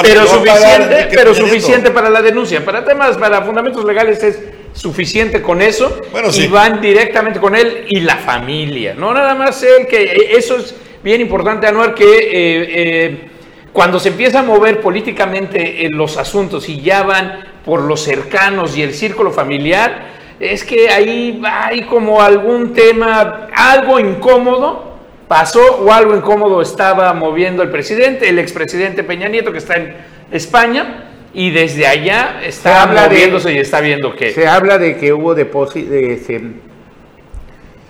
pero, 0.03 0.27
suficiente, 0.27 1.09
pero 1.11 1.35
suficiente 1.35 1.91
para 1.91 2.11
la 2.11 2.21
denuncia. 2.21 2.63
Para 2.63 2.85
temas, 2.85 3.17
para 3.17 3.41
fundamentos 3.41 3.83
legales 3.87 4.23
es 4.23 4.39
suficiente 4.75 5.41
con 5.41 5.63
eso. 5.63 5.99
Bueno, 6.13 6.29
y 6.31 6.47
van 6.47 6.83
directamente 6.83 7.41
con 7.41 7.57
él 7.57 7.87
y 7.89 8.01
la 8.01 8.17
familia. 8.17 8.93
No 8.93 9.15
nada 9.15 9.35
más 9.35 9.63
él, 9.63 9.87
que 9.87 10.33
eso 10.37 10.57
es 10.57 10.75
bien 11.03 11.23
importante, 11.23 11.67
Anuar, 11.67 11.95
que... 11.95 12.05
Eh, 12.05 12.67
eh, 12.69 13.31
cuando 13.79 14.01
se 14.01 14.09
empieza 14.09 14.41
a 14.41 14.43
mover 14.43 14.81
políticamente 14.81 15.87
en 15.87 15.97
los 15.97 16.17
asuntos 16.17 16.69
y 16.69 16.81
ya 16.81 17.05
van 17.05 17.45
por 17.65 17.83
los 17.83 18.03
cercanos 18.03 18.77
y 18.77 18.83
el 18.83 18.93
círculo 18.93 19.31
familiar, 19.31 20.01
es 20.41 20.65
que 20.65 20.91
ahí 20.91 21.41
hay 21.45 21.83
como 21.83 22.21
algún 22.21 22.73
tema, 22.73 23.47
algo 23.55 24.01
incómodo 24.01 24.97
pasó 25.29 25.77
o 25.77 25.93
algo 25.93 26.17
incómodo 26.17 26.61
estaba 26.61 27.15
moviendo 27.15 27.63
el 27.63 27.71
presidente, 27.71 28.29
el 28.29 28.41
expresidente 28.41 29.05
Peña 29.05 29.29
Nieto 29.29 29.53
que 29.53 29.59
está 29.59 29.77
en 29.77 29.95
España 30.33 31.05
y 31.33 31.51
desde 31.51 31.87
allá 31.87 32.41
está 32.45 32.85
moviéndose 32.85 33.53
y 33.53 33.59
está 33.59 33.81
viendo 33.81 34.17
que... 34.17 34.33
Se 34.33 34.49
habla 34.49 34.79
de 34.79 34.97
que 34.97 35.13
hubo 35.13 35.37
depósito, 35.37 35.89
de, 35.89 36.61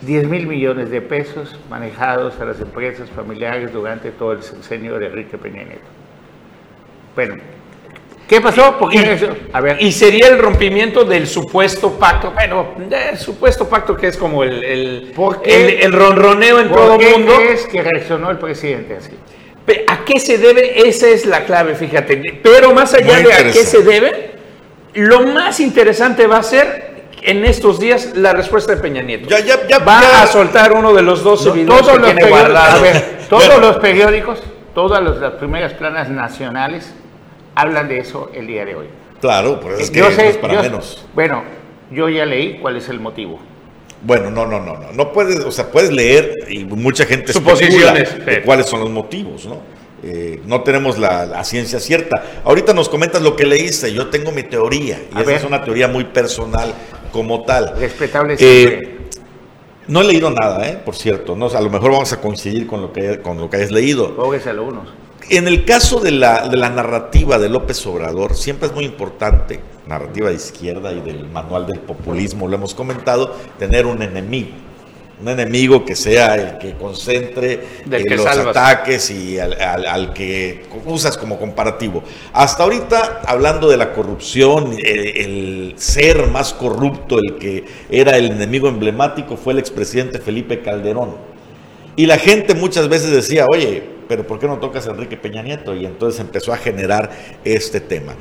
10 0.02 0.28
mil 0.28 0.46
millones 0.46 0.90
de 0.90 1.00
pesos 1.00 1.58
manejados 1.68 2.38
a 2.40 2.44
las 2.44 2.60
empresas 2.60 3.08
familiares 3.10 3.72
durante 3.72 4.10
todo 4.10 4.32
el 4.32 4.42
sexenio 4.42 4.98
de 4.98 5.06
Enrique 5.06 5.36
Peña 5.36 5.64
Nieto. 5.64 5.80
Bueno, 7.16 7.34
¿qué 8.28 8.40
pasó? 8.40 8.76
Porque, 8.78 8.98
y, 8.98 9.52
a 9.52 9.60
ver. 9.60 9.78
y 9.80 9.90
sería 9.90 10.28
el 10.28 10.38
rompimiento 10.38 11.04
del 11.04 11.26
supuesto 11.26 11.98
pacto, 11.98 12.30
bueno, 12.30 12.74
el 13.10 13.18
supuesto 13.18 13.68
pacto 13.68 13.96
que 13.96 14.06
es 14.06 14.16
como 14.16 14.44
el, 14.44 14.62
el, 14.62 15.12
el, 15.44 15.92
ronroneo 15.92 16.60
en 16.60 16.68
todo 16.70 16.94
el 16.94 17.18
mundo. 17.18 17.38
¿Qué 17.38 17.52
es 17.54 17.66
que 17.66 17.82
reaccionó 17.82 18.30
el 18.30 18.38
presidente 18.38 18.96
así? 18.96 19.12
¿A 19.88 20.04
qué 20.04 20.20
se 20.20 20.38
debe? 20.38 20.88
Esa 20.88 21.08
es 21.08 21.26
la 21.26 21.44
clave, 21.44 21.74
fíjate. 21.74 22.40
Pero 22.42 22.72
más 22.72 22.94
allá 22.94 23.18
de 23.18 23.32
a 23.32 23.42
qué 23.42 23.64
se 23.64 23.82
debe, 23.82 24.30
lo 24.94 25.26
más 25.26 25.60
interesante 25.60 26.26
va 26.26 26.38
a 26.38 26.42
ser 26.42 26.87
en 27.28 27.44
estos 27.44 27.78
días 27.78 28.16
la 28.16 28.32
respuesta 28.32 28.74
de 28.74 28.80
Peña 28.80 29.02
Nieto. 29.02 29.28
Ya, 29.28 29.40
ya, 29.40 29.66
ya, 29.66 29.78
Va 29.80 30.22
a 30.22 30.26
soltar 30.26 30.72
uno 30.72 30.94
de 30.94 31.02
los 31.02 31.22
dos 31.22 31.52
videos 31.52 31.82
todos 31.82 31.98
que 31.98 32.04
tiene 32.04 32.28
guardado. 32.28 32.82
todos 33.28 33.60
los 33.60 33.76
periódicos, 33.76 34.42
todas 34.74 35.02
las 35.02 35.34
primeras 35.34 35.74
planas 35.74 36.08
nacionales 36.08 36.94
hablan 37.54 37.88
de 37.88 37.98
eso 37.98 38.30
el 38.32 38.46
día 38.46 38.64
de 38.64 38.76
hoy. 38.76 38.86
Claro, 39.20 39.60
por 39.60 39.72
eso 39.72 39.82
es 39.82 39.90
que 39.90 40.00
no 40.00 40.08
es 40.08 40.36
para 40.38 40.62
menos. 40.62 41.06
Bueno, 41.14 41.42
yo 41.90 42.08
ya 42.08 42.24
leí 42.24 42.58
cuál 42.60 42.76
es 42.76 42.88
el 42.88 42.98
motivo. 42.98 43.38
Bueno, 44.02 44.30
no, 44.30 44.46
no, 44.46 44.60
no, 44.60 44.78
no. 44.78 44.92
No 44.92 45.12
puedes, 45.12 45.40
o 45.40 45.50
sea, 45.50 45.70
puedes 45.70 45.92
leer 45.92 46.34
y 46.48 46.64
mucha 46.64 47.04
gente 47.04 47.32
Suposiciones, 47.32 48.24
de 48.24 48.42
cuáles 48.42 48.66
son 48.66 48.80
los 48.80 48.90
motivos, 48.90 49.44
¿no? 49.44 49.60
Eh, 50.02 50.40
no 50.46 50.62
tenemos 50.62 50.96
la, 50.96 51.42
ciencia 51.42 51.80
cierta. 51.80 52.22
Ahorita 52.44 52.72
nos 52.72 52.88
comentas 52.88 53.20
lo 53.20 53.34
que 53.34 53.44
leíste. 53.44 53.92
Yo 53.92 54.06
tengo 54.08 54.30
mi 54.30 54.44
teoría 54.44 55.02
y 55.14 55.20
esa 55.20 55.34
es 55.34 55.44
una 55.44 55.64
teoría 55.64 55.88
muy 55.88 56.04
personal 56.04 56.72
como 57.12 57.44
tal. 57.44 57.74
Respetable. 57.78 58.36
Eh, 58.38 58.98
no 59.88 60.02
he 60.02 60.04
leído 60.04 60.30
nada, 60.30 60.68
¿eh? 60.68 60.80
por 60.84 60.94
cierto. 60.94 61.34
No, 61.34 61.46
a 61.46 61.60
lo 61.60 61.70
mejor 61.70 61.92
vamos 61.92 62.12
a 62.12 62.20
coincidir 62.20 62.66
con 62.66 62.82
lo 62.82 62.92
que, 62.92 63.20
con 63.20 63.38
lo 63.38 63.48
que 63.48 63.56
hayas 63.56 63.70
leído. 63.70 64.14
En 65.30 65.46
el 65.46 65.64
caso 65.64 66.00
de 66.00 66.10
la, 66.10 66.48
de 66.48 66.56
la 66.56 66.70
narrativa 66.70 67.38
de 67.38 67.48
López 67.48 67.84
Obrador, 67.86 68.34
siempre 68.34 68.68
es 68.68 68.74
muy 68.74 68.84
importante, 68.84 69.60
narrativa 69.86 70.28
de 70.28 70.36
izquierda 70.36 70.92
y 70.92 71.00
del 71.00 71.28
manual 71.28 71.66
del 71.66 71.80
populismo, 71.80 72.48
lo 72.48 72.56
hemos 72.56 72.74
comentado, 72.74 73.34
tener 73.58 73.86
un 73.86 74.02
enemigo 74.02 74.67
un 75.20 75.28
enemigo 75.28 75.84
que 75.84 75.96
sea 75.96 76.34
el 76.36 76.58
que 76.58 76.74
concentre 76.74 77.60
eh, 77.90 78.16
los 78.16 78.26
ataques 78.26 79.10
y 79.10 79.38
al, 79.38 80.12
que 80.12 80.64
usas 80.86 81.16
como 81.16 81.38
comparativo. 81.38 82.04
Hasta 82.32 82.62
ahorita, 82.62 83.22
hablando 83.26 83.68
de 83.68 83.76
la 83.76 83.92
corrupción, 83.92 84.76
el, 84.78 85.74
ser 85.76 86.28
más 86.28 86.52
corrupto, 86.52 87.18
el 87.18 87.36
que 87.36 87.64
era 87.90 88.16
el 88.16 88.26
enemigo 88.30 88.68
emblemático, 88.68 89.36
fue 89.36 89.54
el 89.54 89.58
expresidente 89.58 90.18
Felipe 90.20 90.62
Calderón. 90.62 91.16
Y 91.96 92.06
la 92.06 92.18
gente 92.18 92.54
muchas 92.54 92.88
veces 92.88 93.10
decía, 93.10 93.44
oye, 93.52 93.82
pero 94.08 94.26
¿por 94.26 94.38
qué 94.38 94.46
no 94.46 94.58
tocas 94.58 94.86
a 94.86 94.90
Enrique 94.90 95.16
Peña 95.16 95.42
Nieto? 95.42 95.74
Y 95.74 95.84
entonces 95.84 96.20
empezó 96.20 96.52
a 96.52 96.56
generar 96.56 97.10
este 97.44 97.80
tema. 97.80 98.14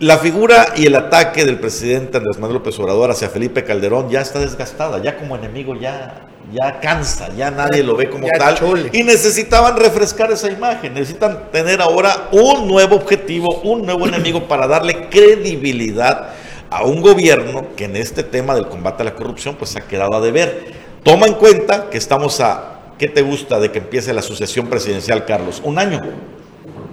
La 0.00 0.16
figura 0.18 0.74
y 0.76 0.86
el 0.86 0.94
ataque 0.94 1.44
del 1.44 1.58
presidente 1.58 2.18
Andrés 2.18 2.38
Manuel 2.38 2.58
López 2.58 2.78
Obrador 2.78 3.10
hacia 3.10 3.28
Felipe 3.28 3.64
Calderón 3.64 4.08
ya 4.08 4.20
está 4.20 4.38
desgastada, 4.38 5.02
ya 5.02 5.16
como 5.16 5.34
enemigo 5.34 5.74
ya, 5.74 6.28
ya 6.52 6.78
cansa, 6.78 7.34
ya 7.36 7.50
nadie 7.50 7.82
lo 7.82 7.96
ve 7.96 8.08
como 8.08 8.28
tal. 8.38 8.56
Y 8.92 9.02
necesitaban 9.02 9.76
refrescar 9.76 10.30
esa 10.30 10.52
imagen, 10.52 10.94
necesitan 10.94 11.50
tener 11.50 11.82
ahora 11.82 12.28
un 12.30 12.68
nuevo 12.68 12.94
objetivo, 12.94 13.60
un 13.64 13.84
nuevo 13.86 14.06
enemigo 14.06 14.46
para 14.46 14.68
darle 14.68 15.08
credibilidad 15.08 16.28
a 16.70 16.84
un 16.84 17.02
gobierno 17.02 17.66
que 17.74 17.86
en 17.86 17.96
este 17.96 18.22
tema 18.22 18.54
del 18.54 18.68
combate 18.68 19.02
a 19.02 19.06
la 19.06 19.16
corrupción 19.16 19.56
pues 19.56 19.74
ha 19.74 19.80
quedado 19.80 20.14
a 20.14 20.20
deber. 20.20 20.74
Toma 21.02 21.26
en 21.26 21.34
cuenta 21.34 21.90
que 21.90 21.98
estamos 21.98 22.38
a, 22.40 22.92
¿qué 22.98 23.08
te 23.08 23.22
gusta 23.22 23.58
de 23.58 23.72
que 23.72 23.80
empiece 23.80 24.12
la 24.12 24.22
sucesión 24.22 24.68
presidencial, 24.68 25.24
Carlos? 25.24 25.60
Un 25.64 25.76
año, 25.76 26.00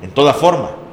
en 0.01 0.09
toda 0.09 0.33
forma. 0.33 0.84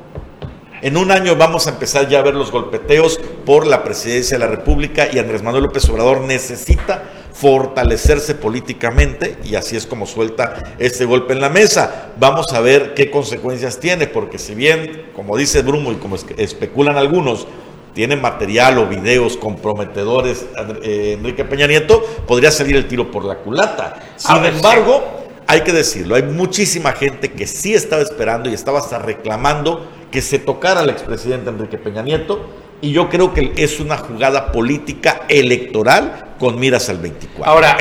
En 0.82 0.96
un 0.96 1.12
año 1.12 1.36
vamos 1.36 1.68
a 1.68 1.70
empezar 1.70 2.08
ya 2.08 2.18
a 2.18 2.22
ver 2.22 2.34
los 2.34 2.50
golpeteos 2.50 3.20
por 3.46 3.68
la 3.68 3.84
presidencia 3.84 4.36
de 4.36 4.44
la 4.44 4.50
República 4.50 5.06
y 5.12 5.20
Andrés 5.20 5.40
Manuel 5.40 5.62
López 5.62 5.88
Obrador 5.88 6.22
necesita 6.22 7.04
fortalecerse 7.32 8.34
políticamente 8.34 9.36
y 9.44 9.54
así 9.54 9.76
es 9.76 9.86
como 9.86 10.06
suelta 10.06 10.74
este 10.80 11.04
golpe 11.04 11.34
en 11.34 11.40
la 11.40 11.50
mesa. 11.50 12.10
Vamos 12.18 12.52
a 12.52 12.60
ver 12.60 12.94
qué 12.94 13.12
consecuencias 13.12 13.78
tiene, 13.78 14.08
porque 14.08 14.40
si 14.40 14.56
bien, 14.56 15.10
como 15.14 15.36
dice 15.36 15.62
Brumo 15.62 15.92
y 15.92 15.96
como 15.96 16.16
especulan 16.16 16.96
algunos, 16.96 17.46
tiene 17.94 18.16
material 18.16 18.78
o 18.78 18.88
videos 18.88 19.36
comprometedores 19.36 20.46
eh, 20.82 21.14
Enrique 21.16 21.44
Peña 21.44 21.68
Nieto, 21.68 22.04
podría 22.26 22.50
salir 22.50 22.74
el 22.74 22.88
tiro 22.88 23.08
por 23.08 23.24
la 23.24 23.36
culata. 23.36 24.00
Sin 24.16 24.44
embargo, 24.44 25.00
hay 25.46 25.60
que 25.60 25.72
decirlo, 25.72 26.16
hay 26.16 26.24
muchísima 26.24 26.90
gente 26.90 27.30
que 27.30 27.46
sí 27.46 27.72
estaba 27.72 28.02
esperando 28.02 28.50
y 28.50 28.54
estaba 28.54 28.80
hasta 28.80 28.98
reclamando 28.98 30.01
que 30.12 30.22
se 30.22 30.38
tocara 30.38 30.80
al 30.80 30.90
expresidente 30.90 31.50
Enrique 31.50 31.78
Peña 31.78 32.02
Nieto 32.02 32.48
y 32.80 32.92
yo 32.92 33.08
creo 33.08 33.32
que 33.32 33.52
es 33.56 33.80
una 33.80 33.96
jugada 33.96 34.52
política 34.52 35.22
electoral 35.28 36.34
con 36.38 36.58
miras 36.58 36.88
al 36.88 36.98
24. 36.98 37.44
Ahora, 37.44 37.76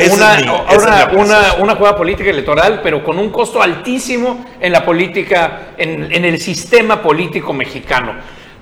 una, 1.14 1.56
una, 1.60 1.76
jugada 1.76 1.98
política 1.98 2.30
electoral, 2.30 2.82
pero 2.84 3.04
con 3.04 3.18
un 3.18 3.32
costo 3.32 3.62
altísimo 3.62 4.46
en 4.60 4.72
la 4.72 4.86
política, 4.86 5.74
en, 5.78 6.24
el 6.24 6.40
sistema 6.40 7.02
político 7.02 7.52
mexicano. 7.52 8.14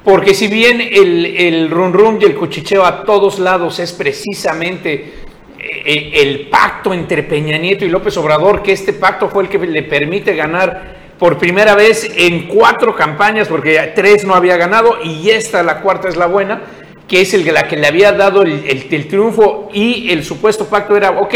Porque 0.03 0.33
si 0.33 0.47
bien 0.47 0.79
el, 0.79 1.25
el 1.25 1.69
run 1.69 1.91
run 1.91 2.17
y 2.21 2.25
el 2.25 2.35
cuchicheo 2.35 2.85
a 2.85 3.03
todos 3.03 3.37
lados 3.37 3.79
es 3.79 3.91
precisamente 3.91 5.25
eh, 5.59 6.11
el 6.13 6.47
pacto 6.47 6.93
entre 6.93 7.23
Peña 7.23 7.57
Nieto 7.57 7.83
y 7.83 7.89
López 7.89 8.15
Obrador, 8.15 8.63
que 8.63 8.71
este 8.71 8.93
pacto 8.93 9.27
fue 9.27 9.43
el 9.43 9.49
que 9.49 9.57
le 9.57 9.83
permite 9.83 10.33
ganar 10.35 11.08
por 11.19 11.37
primera 11.37 11.75
vez 11.75 12.09
en 12.15 12.47
cuatro 12.47 12.95
campañas, 12.95 13.49
porque 13.49 13.91
tres 13.93 14.23
no 14.23 14.33
había 14.33 14.55
ganado 14.55 14.97
y 15.03 15.29
esta, 15.29 15.61
la 15.61 15.81
cuarta, 15.81 16.07
es 16.07 16.15
la 16.15 16.27
buena, 16.27 16.61
que 17.07 17.21
es 17.21 17.33
el, 17.33 17.45
la 17.53 17.67
que 17.67 17.75
le 17.75 17.87
había 17.87 18.13
dado 18.13 18.41
el, 18.41 19.07
triunfo 19.09 19.69
y 19.73 20.11
el 20.11 20.23
supuesto 20.23 20.65
pacto 20.65 20.95
era, 20.95 21.11
ok, 21.11 21.35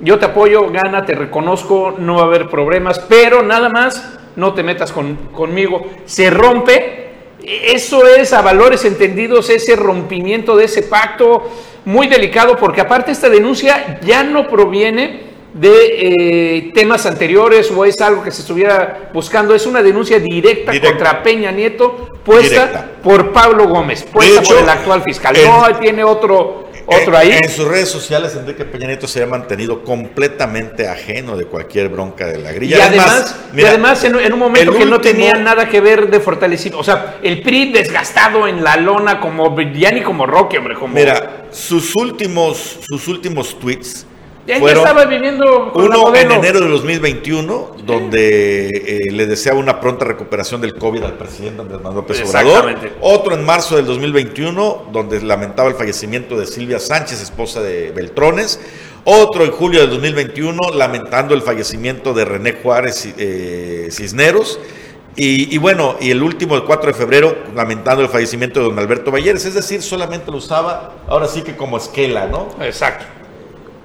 yo 0.00 0.18
te 0.18 0.24
apoyo, 0.24 0.68
gana, 0.70 1.06
te 1.06 1.14
reconozco, 1.14 1.94
no 1.96 2.16
va 2.16 2.22
a 2.22 2.24
haber 2.24 2.48
problemas, 2.48 2.98
pero 2.98 3.42
nada 3.42 3.68
más 3.68 4.18
no 4.34 4.54
te 4.54 4.64
metas 4.64 4.92
conmigo. 4.92 5.86
Se 6.04 6.28
rompe, 6.28 7.12
eso 7.44 8.04
es 8.06 8.32
a 8.32 8.42
valores 8.42 8.84
entendidos, 8.84 9.50
ese 9.50 9.76
rompimiento 9.76 10.56
de 10.56 10.64
ese 10.64 10.82
pacto 10.82 11.48
muy 11.84 12.08
delicado, 12.08 12.56
porque 12.56 12.80
aparte 12.80 13.12
esta 13.12 13.28
denuncia 13.28 14.00
ya 14.02 14.24
no 14.24 14.48
proviene 14.48 15.31
de 15.54 16.58
eh, 16.58 16.72
temas 16.74 17.04
anteriores 17.06 17.70
o 17.70 17.84
es 17.84 18.00
algo 18.00 18.22
que 18.22 18.30
se 18.30 18.40
estuviera 18.40 19.10
buscando. 19.12 19.54
Es 19.54 19.66
una 19.66 19.82
denuncia 19.82 20.18
directa, 20.18 20.72
contra 20.80 21.22
Peña 21.22 21.50
Nieto 21.50 22.08
puesta 22.24 22.90
por 23.02 23.32
Pablo 23.32 23.68
Gómez, 23.68 24.04
puesta 24.04 24.42
por 24.42 24.58
el 24.58 24.68
actual 24.68 25.02
fiscal. 25.02 25.36
no 25.44 25.78
tiene 25.78 26.04
otro, 26.04 26.68
otro 26.86 27.16
ahí. 27.16 27.32
En 27.32 27.50
sus 27.50 27.66
redes 27.66 27.90
sociales, 27.90 28.34
Enrique 28.36 28.64
Peña 28.64 28.86
Nieto 28.86 29.06
se 29.06 29.22
ha 29.22 29.26
mantenido 29.26 29.82
completamente 29.82 30.88
ajeno 30.88 31.36
de 31.36 31.44
cualquier 31.44 31.88
bronca 31.88 32.26
de 32.26 32.38
la 32.38 32.52
grilla. 32.52 32.78
Y 32.78 32.80
además, 32.80 33.36
además 33.52 34.04
en, 34.04 34.32
un 34.32 34.38
momento 34.38 34.72
que 34.72 34.86
no 34.86 35.00
tenía 35.00 35.34
nada 35.34 35.68
que 35.68 35.80
ver 35.80 36.08
de 36.10 36.20
fortalecido. 36.20 36.78
O 36.78 36.84
sea, 36.84 37.18
el 37.22 37.42
PRI 37.42 37.72
desgastado 37.72 38.46
en 38.48 38.64
la 38.64 38.76
lona 38.76 39.20
como 39.20 39.54
ya 39.72 39.90
ni 39.90 40.02
como 40.02 40.26
Roque, 40.26 40.58
hombre. 40.58 40.74
Como... 40.76 40.94
Mira, 40.94 41.46
sus 41.50 41.94
últimos, 41.96 42.78
sus 42.88 43.08
últimos 43.08 43.58
tweets 43.58 44.06
ya, 44.46 44.56
estaba 44.56 45.04
viviendo 45.04 45.72
uno 45.74 46.14
en 46.16 46.32
enero 46.32 46.60
de 46.60 46.68
2021, 46.68 47.76
donde 47.86 48.68
eh, 48.68 49.12
le 49.12 49.26
deseaba 49.26 49.60
una 49.60 49.80
pronta 49.80 50.04
recuperación 50.04 50.60
del 50.60 50.74
COVID 50.74 51.04
al 51.04 51.14
presidente 51.14 51.62
Andrés 51.62 51.80
Manuel 51.80 51.96
López 51.98 52.28
Obrador. 52.28 52.76
Otro 53.00 53.34
en 53.34 53.44
marzo 53.44 53.76
del 53.76 53.86
2021, 53.86 54.86
donde 54.90 55.22
lamentaba 55.22 55.68
el 55.68 55.76
fallecimiento 55.76 56.36
de 56.36 56.46
Silvia 56.46 56.80
Sánchez, 56.80 57.20
esposa 57.20 57.62
de 57.62 57.92
Beltrones. 57.92 58.60
Otro 59.04 59.44
en 59.44 59.52
julio 59.52 59.80
del 59.80 59.90
2021, 59.90 60.58
lamentando 60.74 61.34
el 61.34 61.42
fallecimiento 61.42 62.12
de 62.12 62.24
René 62.24 62.54
Juárez 62.54 63.14
eh, 63.18 63.88
Cisneros. 63.92 64.58
Y, 65.14 65.54
y, 65.54 65.58
bueno, 65.58 65.96
y 66.00 66.10
el 66.10 66.22
último, 66.22 66.56
el 66.56 66.64
4 66.64 66.92
de 66.92 66.94
febrero, 66.94 67.36
lamentando 67.54 68.02
el 68.02 68.08
fallecimiento 68.08 68.60
de 68.60 68.66
don 68.66 68.78
Alberto 68.78 69.12
Valleres. 69.12 69.44
Es 69.44 69.54
decir, 69.54 69.82
solamente 69.82 70.30
lo 70.32 70.38
usaba 70.38 70.94
ahora 71.06 71.28
sí 71.28 71.42
que 71.42 71.54
como 71.54 71.76
esquela, 71.76 72.26
¿no? 72.26 72.48
Exacto. 72.60 73.21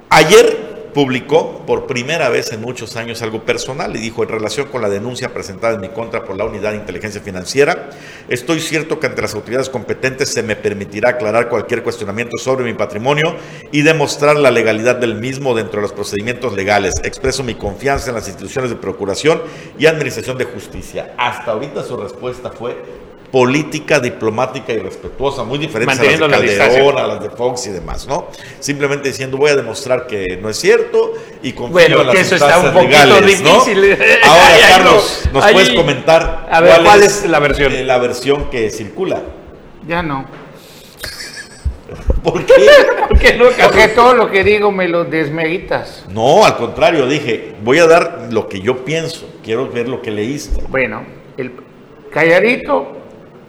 Ayer 0.09 0.67
publicó 0.93 1.63
por 1.67 1.85
primera 1.85 2.29
vez 2.29 2.51
en 2.53 2.61
muchos 2.61 2.95
años 2.95 3.21
algo 3.21 3.43
personal 3.43 3.95
y 3.95 3.99
dijo 3.99 4.23
en 4.23 4.29
relación 4.29 4.67
con 4.69 4.81
la 4.81 4.89
denuncia 4.89 5.33
presentada 5.33 5.75
en 5.75 5.81
mi 5.81 5.89
contra 5.89 6.23
por 6.23 6.35
la 6.35 6.45
Unidad 6.45 6.71
de 6.71 6.77
Inteligencia 6.77 7.21
Financiera, 7.21 7.91
estoy 8.29 8.59
cierto 8.61 8.99
que 8.99 9.05
ante 9.05 9.21
las 9.21 9.35
autoridades 9.35 9.69
competentes 9.69 10.29
se 10.29 10.41
me 10.41 10.55
permitirá 10.55 11.09
aclarar 11.09 11.49
cualquier 11.49 11.83
cuestionamiento 11.83 12.37
sobre 12.37 12.65
mi 12.65 12.73
patrimonio 12.73 13.35
y 13.71 13.81
demostrar 13.83 14.37
la 14.37 14.49
legalidad 14.49 14.95
del 14.95 15.15
mismo 15.15 15.53
dentro 15.53 15.81
de 15.81 15.83
los 15.83 15.93
procedimientos 15.93 16.53
legales. 16.53 16.95
Expreso 17.03 17.43
mi 17.43 17.53
confianza 17.53 18.09
en 18.09 18.15
las 18.15 18.27
instituciones 18.27 18.71
de 18.71 18.77
procuración 18.77 19.41
y 19.77 19.85
administración 19.85 20.37
de 20.37 20.45
justicia. 20.45 21.13
Hasta 21.17 21.51
ahorita 21.51 21.83
su 21.83 21.95
respuesta 21.95 22.49
fue 22.49 22.75
política 23.31 23.99
diplomática 23.99 24.71
y 24.71 24.79
respetuosa, 24.79 25.43
muy 25.43 25.59
diferente 25.59 25.93
a 25.93 26.27
las 26.27 26.41
de 26.41 26.57
Calderón, 26.57 26.97
a 26.97 27.07
las 27.07 27.21
de 27.21 27.29
Fox 27.29 27.67
y 27.67 27.71
demás, 27.71 28.07
¿no? 28.07 28.27
Simplemente 28.59 29.09
diciendo 29.09 29.37
voy 29.37 29.51
a 29.51 29.55
demostrar 29.55 30.07
que 30.07 30.39
no 30.41 30.49
es 30.49 30.57
cierto 30.57 31.13
y 31.43 31.51
confío 31.51 32.01
en 32.01 32.07
las 32.07 32.15
que 32.15 32.21
eso 32.21 32.35
está 32.35 32.59
un 32.59 32.73
poquito 32.73 33.21
difícil. 33.21 33.97
Ahora, 34.23 34.55
Carlos, 34.69 35.29
¿nos 35.33 35.51
puedes 35.51 35.69
comentar 35.71 36.47
a 36.49 36.61
ver, 36.61 36.81
cuál, 36.83 37.03
es, 37.03 37.25
la 37.25 37.39
versión? 37.39 37.73
Eh, 37.73 37.83
la 37.83 37.97
versión 37.97 38.49
que 38.49 38.69
circula. 38.69 39.21
Ya 39.85 40.01
no. 40.01 40.25
¿Por 42.23 42.45
qué? 42.45 42.53
Porque, 43.07 43.33
no, 43.35 43.45
Porque 43.63 43.87
todo 43.89 44.13
lo 44.13 44.29
que 44.29 44.43
digo 44.43 44.71
me 44.71 44.87
lo 44.87 45.05
desmeritas. 45.05 46.05
No, 46.09 46.45
al 46.45 46.57
contrario, 46.57 47.07
dije, 47.07 47.55
voy 47.63 47.79
a 47.79 47.87
dar 47.87 48.27
lo 48.31 48.47
que 48.47 48.59
yo 48.61 48.83
pienso, 48.83 49.29
quiero 49.43 49.69
ver 49.69 49.87
lo 49.87 50.01
que 50.01 50.11
leíste. 50.11 50.61
Bueno, 50.69 51.05
el 51.37 51.51
calladito 52.11 52.97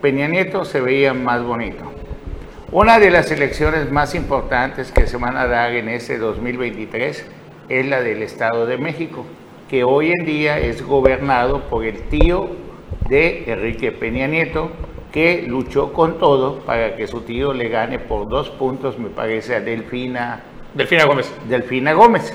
Peña 0.00 0.28
Nieto 0.28 0.64
se 0.64 0.80
veía 0.80 1.12
más 1.12 1.42
bonito. 1.42 1.84
Una 2.70 3.00
de 3.00 3.10
las 3.10 3.32
elecciones 3.32 3.90
más 3.90 4.14
importantes 4.14 4.92
que 4.92 5.06
se 5.08 5.16
van 5.16 5.36
a 5.36 5.48
dar 5.48 5.72
en 5.72 5.88
ese 5.88 6.18
2023 6.18 7.26
es 7.68 7.86
la 7.86 8.00
del 8.00 8.22
Estado 8.22 8.66
de 8.66 8.78
México, 8.78 9.26
que 9.68 9.82
hoy 9.82 10.12
en 10.16 10.24
día 10.24 10.58
es 10.58 10.82
gobernado 10.82 11.68
por 11.68 11.84
el 11.84 12.02
tío 12.08 12.48
de 13.08 13.50
Enrique 13.50 13.90
Peña 13.90 14.28
Nieto, 14.28 14.70
que 15.10 15.42
luchó 15.42 15.92
con 15.92 16.18
todo 16.18 16.60
para 16.60 16.94
que 16.94 17.08
su 17.08 17.22
tío 17.22 17.52
le 17.52 17.68
gane 17.68 17.98
por 17.98 18.28
dos 18.28 18.50
puntos, 18.50 18.98
me 18.98 19.08
parece, 19.08 19.56
a 19.56 19.60
Delfina. 19.60 20.42
Delfina 20.74 21.06
Gómez. 21.06 21.32
Delfina 21.48 21.92
Gómez. 21.92 22.32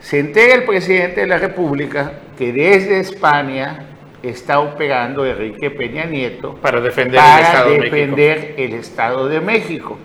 Se 0.00 0.18
entera 0.18 0.54
el 0.54 0.64
presidente 0.64 1.20
de 1.20 1.26
la 1.28 1.38
República 1.38 2.20
que 2.36 2.52
desde 2.52 3.00
España 3.00 3.95
está 4.22 4.60
operando 4.60 5.24
Enrique 5.24 5.70
Peña 5.70 6.04
Nieto 6.04 6.54
para 6.56 6.80
defender, 6.80 7.20
el, 7.20 7.40
Estado 7.40 7.70
defender 7.70 8.56
de 8.56 8.64
el 8.64 8.72
Estado 8.74 9.28
de 9.28 9.40
México. 9.40 9.98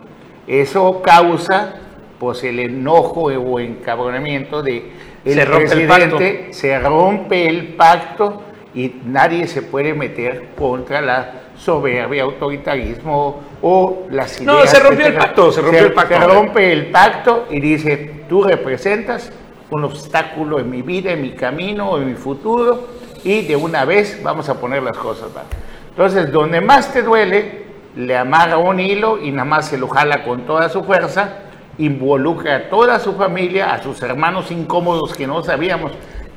Eso 0.48 1.02
causa 1.02 1.76
pues 2.20 2.44
el 2.44 2.60
enojo 2.60 3.24
o 3.24 3.60
encabronamiento 3.60 4.62
de 4.62 4.92
el 5.26 5.40
se 5.40 5.46
presidente, 5.46 6.48
se 6.52 6.80
rompe 6.80 7.48
el 7.48 7.70
pacto 7.70 8.44
y 8.74 8.94
nadie 9.06 9.48
se 9.48 9.62
puede 9.62 9.94
meter 9.94 10.50
contra 10.58 11.02
la 11.02 11.34
soberbia, 11.58 12.24
autoritarismo 12.24 13.42
o 13.62 14.08
las 14.10 14.40
ideas. 14.40 14.56
No, 14.56 14.66
se 14.66 14.80
rompió 14.80 15.06
el 15.08 15.14
pacto, 15.14 15.52
se 15.52 15.62
rompió 15.62 15.86
el 15.86 15.94
pacto. 15.94 16.16
Se 16.16 16.28
rompe 16.28 16.74
el 16.74 16.86
pacto 16.88 17.48
y 17.50 17.60
dice, 17.60 18.24
tú 18.28 18.44
representas 18.44 19.32
un 19.70 19.84
obstáculo 19.84 20.60
en 20.60 20.70
mi 20.70 20.82
vida, 20.82 21.12
en 21.12 21.22
mi 21.22 21.32
camino, 21.32 21.98
en 21.98 22.08
mi 22.08 22.16
futuro, 22.16 22.88
y 23.24 23.42
de 23.44 23.56
una 23.56 23.86
vez 23.86 24.22
vamos 24.24 24.50
a 24.50 24.60
poner 24.60 24.84
las 24.84 24.98
cosas. 24.98 25.30
Entonces, 25.90 26.32
donde 26.32 26.62
más 26.62 26.94
te 26.94 27.04
duele, 27.04 27.66
le 27.96 28.18
amarra 28.18 28.58
un 28.58 28.80
hilo 28.80 29.20
y 29.22 29.32
nada 29.32 29.46
más 29.46 29.68
se 29.68 29.78
lo 29.78 29.88
jala 29.88 30.24
con 30.24 30.46
toda 30.46 30.70
su 30.70 30.84
fuerza, 30.84 31.40
involucra 31.78 32.56
a 32.56 32.70
toda 32.70 33.00
su 33.00 33.14
familia, 33.14 33.74
a 33.74 33.82
sus 33.82 34.02
hermanos 34.02 34.52
incómodos 34.52 35.16
que 35.16 35.28
no 35.28 35.44
sabíamos 35.44 35.92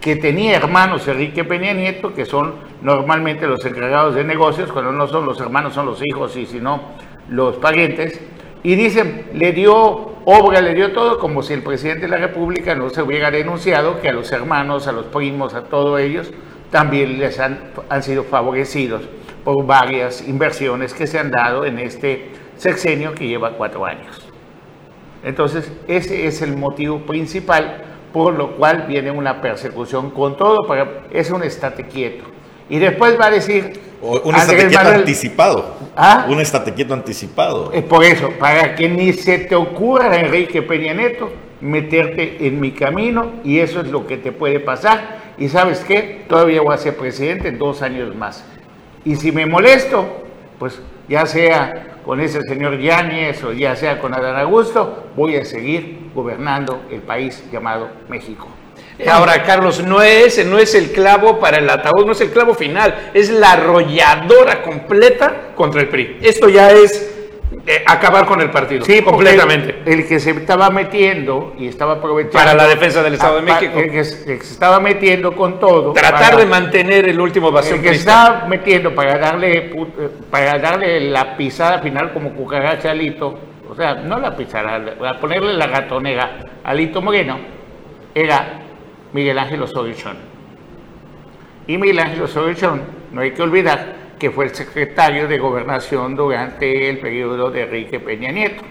que 0.05 0.17
tenía 0.17 0.57
hermanos 0.57 1.09
Enrique 1.09 1.45
Peña 1.45 1.73
Nieto, 1.73 2.13
que 2.13 2.27
son 2.27 2.57
normalmente 2.83 3.47
los 3.47 3.65
encargados 3.65 4.15
de 4.15 4.23
negocios, 4.23 4.71
cuando 4.71 4.93
no 4.93 5.09
son 5.09 5.25
los 5.25 5.41
hermanos, 5.41 5.73
son 5.73 5.87
los 5.87 6.05
hijos 6.05 6.37
y 6.37 6.45
si 6.45 6.61
no, 6.61 6.83
los 7.31 7.57
parientes. 7.57 8.21
Y 8.63 8.75
dicen, 8.75 9.31
le 9.33 9.53
dio 9.53 9.73
obra, 10.27 10.61
le 10.61 10.75
dio 10.75 10.93
todo, 10.93 11.19
como 11.19 11.43
si 11.43 11.55
el 11.55 11.63
presidente 11.63 12.03
de 12.03 12.09
la 12.09 12.19
República 12.19 12.75
no 12.75 12.91
se 12.91 13.01
hubiera 13.01 13.31
denunciado 13.31 14.03
que 14.03 14.11
a 14.11 14.13
los 14.13 14.31
hermanos, 14.31 14.89
a 14.89 14.93
los 14.93 15.07
primos, 15.07 15.55
a 15.55 15.63
todos 15.63 15.99
ellos, 15.99 16.31
también 16.75 17.21
les 17.21 17.39
han, 17.39 17.71
han 17.89 18.03
sido 18.03 18.25
favorecidos 18.25 19.03
por 19.45 19.65
varias 19.65 20.27
inversiones 20.27 20.93
que 20.93 21.07
se 21.07 21.21
han 21.21 21.31
dado 21.31 21.65
en 21.65 21.79
este 21.79 22.33
sexenio 22.57 23.15
que 23.15 23.29
lleva 23.29 23.53
cuatro 23.53 23.87
años. 23.87 24.27
Entonces, 25.23 25.71
ese 25.87 26.27
es 26.27 26.43
el 26.43 26.57
motivo 26.57 26.99
principal 27.07 27.81
por 28.13 28.35
lo 28.35 28.57
cual 28.57 28.87
viene 28.89 29.13
una 29.13 29.41
persecución 29.41 30.11
con 30.11 30.37
todo, 30.37 30.67
para, 30.67 31.05
es 31.13 31.31
un 31.31 31.45
estate 31.45 31.85
quieto. 31.85 32.25
Y 32.69 32.81
después 32.81 33.17
va 33.21 33.27
a 33.27 33.31
decir... 33.31 33.81
un 34.03 34.35
estate 34.35 34.67
quieto 34.67 34.89
anticipado. 34.89 35.77
¿Ah? 35.97 36.27
Un 36.29 36.41
estate 36.41 36.75
quieto 36.75 36.93
anticipado. 36.93 37.71
Es 37.73 37.85
por 37.85 38.03
eso, 38.03 38.31
para 38.33 38.75
que 38.75 38.89
ni 38.89 39.13
se 39.13 39.39
te 39.39 39.55
ocurra, 39.55 40.17
Enrique 40.17 40.61
Peña 40.63 40.93
Neto, 40.93 41.31
meterte 41.61 42.49
en 42.49 42.59
mi 42.59 42.73
camino, 42.73 43.35
y 43.45 43.61
eso 43.61 43.81
es 43.81 43.87
lo 43.87 44.09
que 44.09 44.17
te 44.17 44.33
puede 44.33 44.59
pasar 44.59 45.24
y 45.39 45.49
sabes 45.49 45.81
qué, 45.81 46.25
todavía 46.29 46.61
voy 46.61 46.75
a 46.75 46.79
ser 46.79 46.97
presidente 46.97 47.51
dos 47.53 47.83
años 47.83 48.15
más. 48.15 48.45
Y 49.05 49.17
si 49.17 49.33
me 49.33 49.47
molesto, 49.47 50.25
pues 50.59 50.81
ya 51.09 51.27
sea 51.27 51.99
con 52.05 52.21
ese 52.21 52.43
señor 52.43 52.79
Yáñez 52.79 53.43
o 53.45 53.53
ya 53.53 53.77
sea 53.77 53.99
con 53.99 54.15
Adán 54.15 54.37
Augusto, 54.37 55.11
voy 55.17 55.37
a 55.37 55.45
seguir 55.45 56.11
gobernando 56.15 56.83
el 56.91 57.01
país 57.01 57.45
llamado 57.51 57.89
México. 58.09 58.49
Ahora, 59.09 59.43
Carlos, 59.43 59.83
no 59.83 60.03
es, 60.03 60.45
no 60.47 60.59
es 60.59 60.75
el 60.75 60.93
clavo 60.93 61.41
para 61.41 61.59
el 61.59 61.69
ataúd, 61.69 62.07
no 62.07 62.13
es 62.13 62.21
el 62.21 62.31
clavo 62.31 62.55
final, 62.55 63.11
es 63.13 63.29
la 63.29 63.53
arrolladora 63.53 64.63
completa 64.63 65.53
contra 65.57 65.81
el 65.81 65.89
PRI. 65.89 66.19
Esto 66.23 66.49
ya 66.49 66.71
es 66.71 67.24
eh, 67.67 67.83
acabar 67.87 68.27
con 68.27 68.41
el 68.41 68.51
partido. 68.51 68.85
Sí, 68.85 69.03
completamente. 69.03 69.83
El, 69.87 70.07
que 70.07 70.21
se 70.21 70.31
estaba 70.31 70.71
metiendo 70.71 71.55
y 71.59 71.69
estaba 71.69 71.95
aprovechando. 71.95 72.39
Para 72.39 72.55
la 72.55 72.67
defensa 72.67 73.03
del 73.03 73.15
Estado 73.15 73.37
de 73.37 73.43
México. 73.43 73.79
El 73.79 73.91
que, 73.91 74.05
se 74.05 74.35
estaba 74.35 74.81
metiendo 74.81 75.35
con 75.35 75.59
todo. 75.61 75.93
Tratar 75.93 76.37
de 76.37 76.47
mantener 76.47 77.09
el 77.09 77.21
último 77.21 77.51
vacío. 77.51 77.77
El 77.77 77.83
que 77.83 77.89
se 77.91 78.01
estaba 78.01 78.47
metiendo 78.47 78.95
para 78.95 79.19
darle, 79.19 79.59
eh, 79.59 80.11
para 80.31 80.59
darle 80.59 81.01
la 81.11 81.37
pisada 81.37 81.81
final 81.81 82.13
como 82.13 82.35
cucaracha 82.35 82.89
a 82.89 82.93
Alito. 82.93 83.39
O 83.69 83.75
sea, 83.75 83.95
no 83.95 84.19
la 84.19 84.37
pisada, 84.37 84.95
para 84.99 85.19
ponerle 85.19 85.55
la 85.55 85.67
ratonera 85.67 86.41
a 86.63 86.71
Alito 86.71 87.01
Moreno. 87.01 87.39
Era 88.15 88.61
Miguel 89.13 89.39
Ángel 89.39 89.63
Osorio 89.63 89.95
Y 91.67 91.77
Miguel 91.79 91.99
Ángel 91.99 92.23
Osorio 92.23 92.79
no 93.11 93.21
hay 93.21 93.33
que 93.33 93.43
olvidar 93.43 94.04
que 94.25 94.31
fue 94.31 94.47
el 94.47 94.55
secretario 94.55 95.29
de 95.29 95.37
Gobernación 95.37 96.17
durante 96.17 96.89
el 96.89 96.97
periodo 96.97 97.51
de 97.51 97.65
Enrique 97.65 98.01
Peña 98.01 98.33
Nieto. 98.33 98.63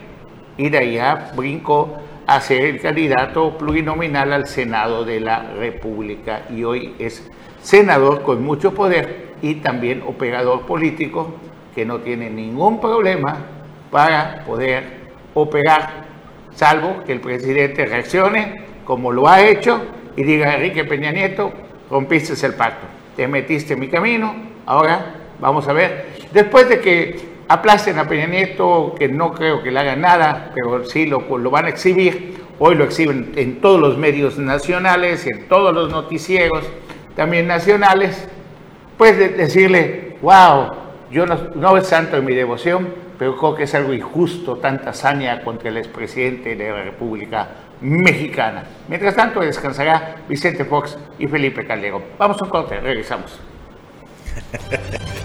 Y 0.58 0.68
de 0.68 0.78
ahí 0.80 1.00
brincó 1.36 2.00
a 2.26 2.42
ser 2.42 2.66
el 2.66 2.82
candidato 2.82 3.56
plurinominal 3.56 4.34
al 4.34 4.48
Senado 4.48 5.06
de 5.06 5.20
la 5.20 5.54
República 5.54 6.48
y 6.50 6.64
hoy 6.64 6.96
es 6.98 7.30
senador 7.62 8.24
con 8.24 8.44
mucho 8.44 8.74
poder 8.74 9.34
y 9.44 9.54
también 9.62 10.02
operador 10.08 10.66
político 10.66 11.36
que 11.76 11.86
no 11.86 12.00
tiene 12.00 12.32
ningún 12.32 12.82
problema 12.82 13.38
para 13.92 14.44
poder 14.48 15.12
operar, 15.36 16.06
salvo 16.56 17.04
que 17.06 17.12
el 17.12 17.20
presidente 17.20 17.86
reaccione 17.86 18.64
como 18.86 19.12
lo 19.12 19.28
ha 19.28 19.46
hecho 19.46 19.84
y 20.16 20.24
diga 20.24 20.56
Enrique 20.56 20.84
Peña 20.84 21.12
Nieto, 21.12 21.54
rompiste 21.92 22.34
el 22.44 22.56
pacto, 22.56 22.88
te 23.16 23.28
metiste 23.28 23.76
en 23.76 23.82
mi 23.82 23.88
camino, 23.88 24.34
ahora 24.66 25.20
Vamos 25.44 25.68
a 25.68 25.74
ver. 25.74 26.06
Después 26.32 26.70
de 26.70 26.80
que 26.80 27.20
aplasten 27.50 28.00
a 28.00 28.08
Peña 28.08 28.28
Nieto, 28.28 28.96
que 28.98 29.10
no 29.10 29.34
creo 29.34 29.62
que 29.62 29.72
le 29.72 29.80
hagan 29.82 30.00
nada, 30.00 30.54
pero 30.56 30.86
sí 30.86 31.06
lo, 31.06 31.38
lo 31.38 31.52
van 31.52 31.66
a 31.66 31.68
exhibir, 31.68 32.38
hoy 32.60 32.76
lo 32.76 32.86
exhiben 32.86 33.34
en 33.36 33.60
todos 33.60 33.78
los 33.78 33.98
medios 33.98 34.38
nacionales, 34.38 35.28
en 35.28 35.50
todos 35.50 35.76
los 35.76 35.92
noticieros, 35.92 36.64
también 37.18 37.46
nacionales, 37.46 38.26
pues 38.98 39.18
decirle, 39.18 40.16
wow, 40.22 40.78
yo 41.12 41.26
no, 41.26 41.36
no 41.56 41.76
es 41.76 41.88
santo 41.88 42.16
en 42.16 42.24
mi 42.24 42.34
devoción, 42.36 42.88
pero 43.20 43.36
creo 43.36 43.54
que 43.54 43.64
es 43.64 43.76
algo 43.76 43.94
injusto 43.94 44.56
tanta 44.56 44.92
hazaña 44.92 45.44
contra 45.44 45.68
el 45.68 45.76
expresidente 45.76 46.56
de 46.56 46.70
la 46.70 46.84
República 46.84 47.50
Mexicana. 47.82 48.64
Mientras 48.88 49.14
tanto, 49.14 49.42
descansará 49.42 50.16
Vicente 50.30 50.64
Fox 50.64 50.98
y 51.20 51.28
Felipe 51.28 51.68
Calderón. 51.68 52.04
Vamos 52.18 52.42
a 52.42 52.46
un 52.46 52.50
corte, 52.50 52.80
regresamos. 52.80 53.42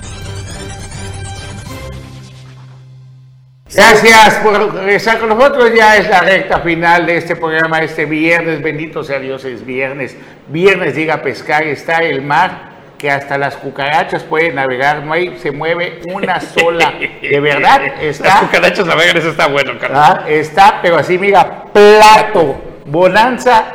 Gracias 3.75 4.37
por 4.37 4.75
regresar 4.75 5.19
con 5.19 5.29
nosotros. 5.29 5.71
Ya 5.77 5.97
es 5.97 6.09
la 6.09 6.21
recta 6.21 6.61
final 6.61 7.05
de 7.05 7.19
este 7.19 7.37
programa 7.37 7.83
este 7.83 8.07
viernes. 8.07 8.63
Bendito 8.63 9.05
sea 9.05 9.19
Dios, 9.19 9.45
es 9.45 9.65
viernes. 9.65 10.17
Viernes 10.49 10.95
diga 10.95 11.21
pescar, 11.21 11.65
está 11.65 11.99
el 11.99 12.23
mar 12.23 12.69
que 12.97 13.11
hasta 13.11 13.37
las 13.39 13.57
cucarachas 13.57 14.25
pueden 14.25 14.57
navegar, 14.57 15.05
no 15.05 15.13
hay, 15.13 15.39
se 15.39 15.53
mueve 15.53 16.01
una 16.13 16.41
sola. 16.41 16.95
De 17.23 17.41
verdad, 17.41 17.81
está. 18.01 18.25
Las 18.25 18.41
cucarachas 18.41 18.87
navegan, 18.87 19.17
eso 19.19 19.29
está 19.31 19.47
bueno, 19.47 19.75
Carlos. 19.79 20.01
Ah, 20.03 20.25
está, 20.27 20.81
pero 20.83 20.97
así, 20.97 21.17
mira, 21.17 21.65
plato, 21.73 22.57
bonanza, 22.87 23.73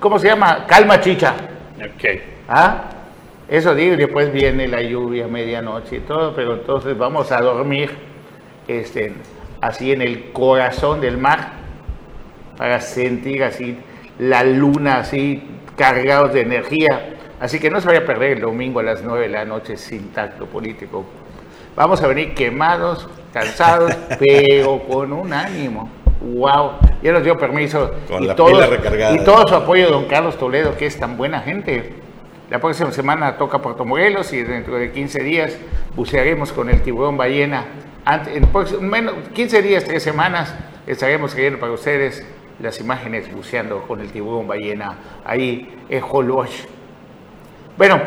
¿cómo 0.00 0.18
se 0.18 0.28
llama? 0.28 0.64
Calma 0.66 1.00
chicha. 1.00 1.34
Ok. 1.78 2.20
¿Ah? 2.48 2.84
Eso 3.46 3.74
digo, 3.74 3.92
y 3.92 3.96
después 3.96 4.32
viene 4.32 4.68
la 4.68 4.80
lluvia, 4.80 5.26
medianoche 5.26 5.96
y 5.96 6.00
todo, 6.00 6.34
pero 6.34 6.54
entonces 6.54 6.96
vamos 6.96 7.30
a 7.30 7.42
dormir 7.42 8.13
este, 8.68 9.12
así 9.60 9.92
en 9.92 10.02
el 10.02 10.32
corazón 10.32 11.00
del 11.00 11.18
mar 11.18 11.52
para 12.56 12.80
sentir 12.80 13.42
así 13.42 13.76
la 14.18 14.44
luna 14.44 14.98
así 14.98 15.42
cargados 15.76 16.32
de 16.32 16.42
energía. 16.42 17.10
Así 17.40 17.58
que 17.58 17.70
no 17.70 17.80
se 17.80 17.88
vaya 17.88 18.00
a 18.00 18.04
perder 18.04 18.32
el 18.32 18.40
domingo 18.40 18.80
a 18.80 18.82
las 18.82 19.02
9 19.02 19.22
de 19.22 19.28
la 19.28 19.44
noche 19.44 19.76
sin 19.76 20.12
tacto 20.12 20.46
político. 20.46 21.04
Vamos 21.76 22.00
a 22.02 22.06
venir 22.06 22.34
quemados, 22.34 23.08
cansados, 23.32 23.92
pero 24.18 24.80
con 24.86 25.12
un 25.12 25.32
ánimo. 25.32 25.90
¡Wow! 26.20 26.72
Ya 27.02 27.12
nos 27.12 27.24
dio 27.24 27.36
permiso. 27.36 27.92
Con 28.08 28.22
y 28.22 28.26
la 28.28 28.36
pila 28.36 28.66
recargada. 28.66 29.14
Y 29.14 29.24
todo 29.24 29.46
su 29.46 29.54
apoyo, 29.54 29.90
don 29.90 30.06
Carlos 30.06 30.38
Toledo, 30.38 30.76
que 30.76 30.86
es 30.86 30.98
tan 30.98 31.16
buena 31.16 31.40
gente. 31.40 31.92
La 32.50 32.60
próxima 32.60 32.92
semana 32.92 33.36
toca 33.36 33.60
Puerto 33.60 33.84
Morelos 33.84 34.32
y 34.32 34.42
dentro 34.42 34.76
de 34.76 34.92
15 34.92 35.22
días 35.22 35.58
bucearemos 35.96 36.52
con 36.52 36.70
el 36.70 36.82
tiburón 36.82 37.16
ballena. 37.16 37.64
En 38.06 38.50
menos, 38.82 39.14
15 39.32 39.62
días, 39.62 39.84
3 39.84 40.02
semanas, 40.02 40.54
estaremos 40.86 41.32
trayendo 41.32 41.58
para 41.58 41.72
ustedes 41.72 42.22
las 42.60 42.78
imágenes 42.78 43.34
buceando 43.34 43.82
con 43.86 44.00
el 44.00 44.12
tiburón 44.12 44.46
ballena 44.46 44.98
ahí 45.24 45.74
en 45.88 46.02
Holbox. 46.06 46.50
Bueno, 47.78 48.02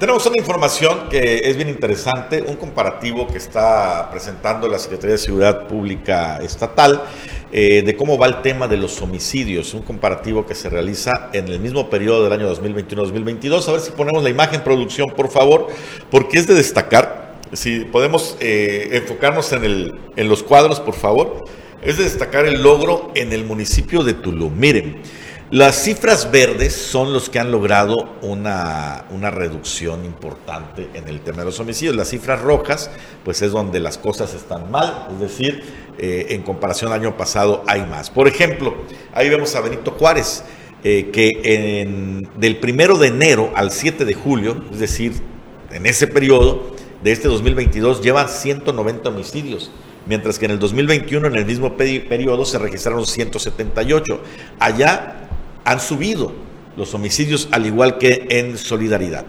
tenemos 0.00 0.26
una 0.26 0.34
información 0.38 1.08
que 1.08 1.48
es 1.48 1.56
bien 1.56 1.68
interesante, 1.68 2.42
un 2.42 2.56
comparativo 2.56 3.28
que 3.28 3.36
está 3.36 4.10
presentando 4.10 4.66
la 4.66 4.78
Secretaría 4.78 5.12
de 5.12 5.18
Seguridad 5.18 5.68
Pública 5.68 6.38
Estatal 6.38 7.02
eh, 7.52 7.82
de 7.86 7.96
cómo 7.96 8.18
va 8.18 8.26
el 8.26 8.42
tema 8.42 8.66
de 8.66 8.76
los 8.76 9.00
homicidios, 9.00 9.72
un 9.74 9.82
comparativo 9.82 10.46
que 10.46 10.56
se 10.56 10.68
realiza 10.68 11.28
en 11.32 11.46
el 11.46 11.60
mismo 11.60 11.88
periodo 11.88 12.24
del 12.24 12.32
año 12.32 12.52
2021-2022. 12.52 13.68
A 13.68 13.72
ver 13.72 13.80
si 13.82 13.92
ponemos 13.92 14.22
la 14.24 14.30
imagen 14.30 14.62
producción, 14.62 15.10
por 15.10 15.30
favor, 15.30 15.68
porque 16.10 16.38
es 16.38 16.48
de 16.48 16.54
destacar 16.54 17.27
si 17.52 17.80
podemos 17.80 18.36
eh, 18.40 18.90
enfocarnos 18.92 19.52
en, 19.52 20.28
los 20.28 20.42
cuadros, 20.42 20.80
por 20.80 20.94
favor, 20.94 21.44
es 21.82 21.98
de 21.98 22.04
destacar 22.04 22.46
el 22.46 22.62
logro 22.62 23.10
en 23.14 23.32
el 23.32 23.44
municipio 23.44 24.02
de 24.04 24.14
Tulum. 24.14 24.58
Miren, 24.58 25.02
las 25.50 25.82
cifras 25.82 26.30
verdes 26.30 26.74
son 26.74 27.12
los 27.12 27.30
que 27.30 27.38
han 27.38 27.50
logrado 27.50 28.16
una, 28.20 29.06
una, 29.10 29.30
reducción 29.30 30.04
importante 30.04 30.90
en 30.92 31.08
el 31.08 31.20
tema 31.20 31.38
de 31.38 31.46
los 31.46 31.58
homicidios. 31.58 31.96
Las 31.96 32.10
cifras 32.10 32.42
rojas, 32.42 32.90
pues 33.24 33.40
es 33.40 33.52
donde 33.52 33.80
las 33.80 33.96
cosas 33.96 34.34
están 34.34 34.70
mal, 34.70 35.08
es 35.10 35.20
decir, 35.20 35.62
eh, 35.98 36.26
en 36.30 36.42
comparación 36.42 36.92
al 36.92 37.00
año 37.00 37.16
pasado 37.16 37.64
hay 37.66 37.80
más. 37.86 38.10
Por 38.10 38.28
ejemplo, 38.28 38.74
ahí 39.14 39.30
vemos 39.30 39.54
a 39.54 39.62
Benito 39.62 39.92
Juárez, 39.92 40.44
eh, 40.84 41.08
que 41.12 41.40
en, 41.42 42.28
del 42.36 42.58
primero 42.58 42.98
de 42.98 43.08
enero 43.08 43.50
al 43.56 43.70
7 43.70 44.04
de 44.04 44.12
julio, 44.12 44.64
es 44.70 44.80
decir, 44.80 45.14
en 45.72 45.86
ese 45.86 46.06
periodo 46.06 46.76
de 47.02 47.12
este 47.12 47.28
2022, 47.28 48.02
lleva 48.02 48.26
190 48.28 49.08
homicidios 49.08 49.70
mientras 50.08 50.38
que 50.38 50.46
en 50.46 50.52
el 50.52 50.58
2021, 50.58 51.28
en 51.28 51.36
el 51.36 51.44
mismo 51.44 51.76
periodo, 51.76 52.44
se 52.44 52.58
registraron 52.58 53.06
178. 53.06 54.20
Allá 54.58 55.28
han 55.64 55.80
subido 55.80 56.32
los 56.76 56.94
homicidios 56.94 57.48
al 57.52 57.66
igual 57.66 57.98
que 57.98 58.26
en 58.30 58.56
solidaridad. 58.56 59.26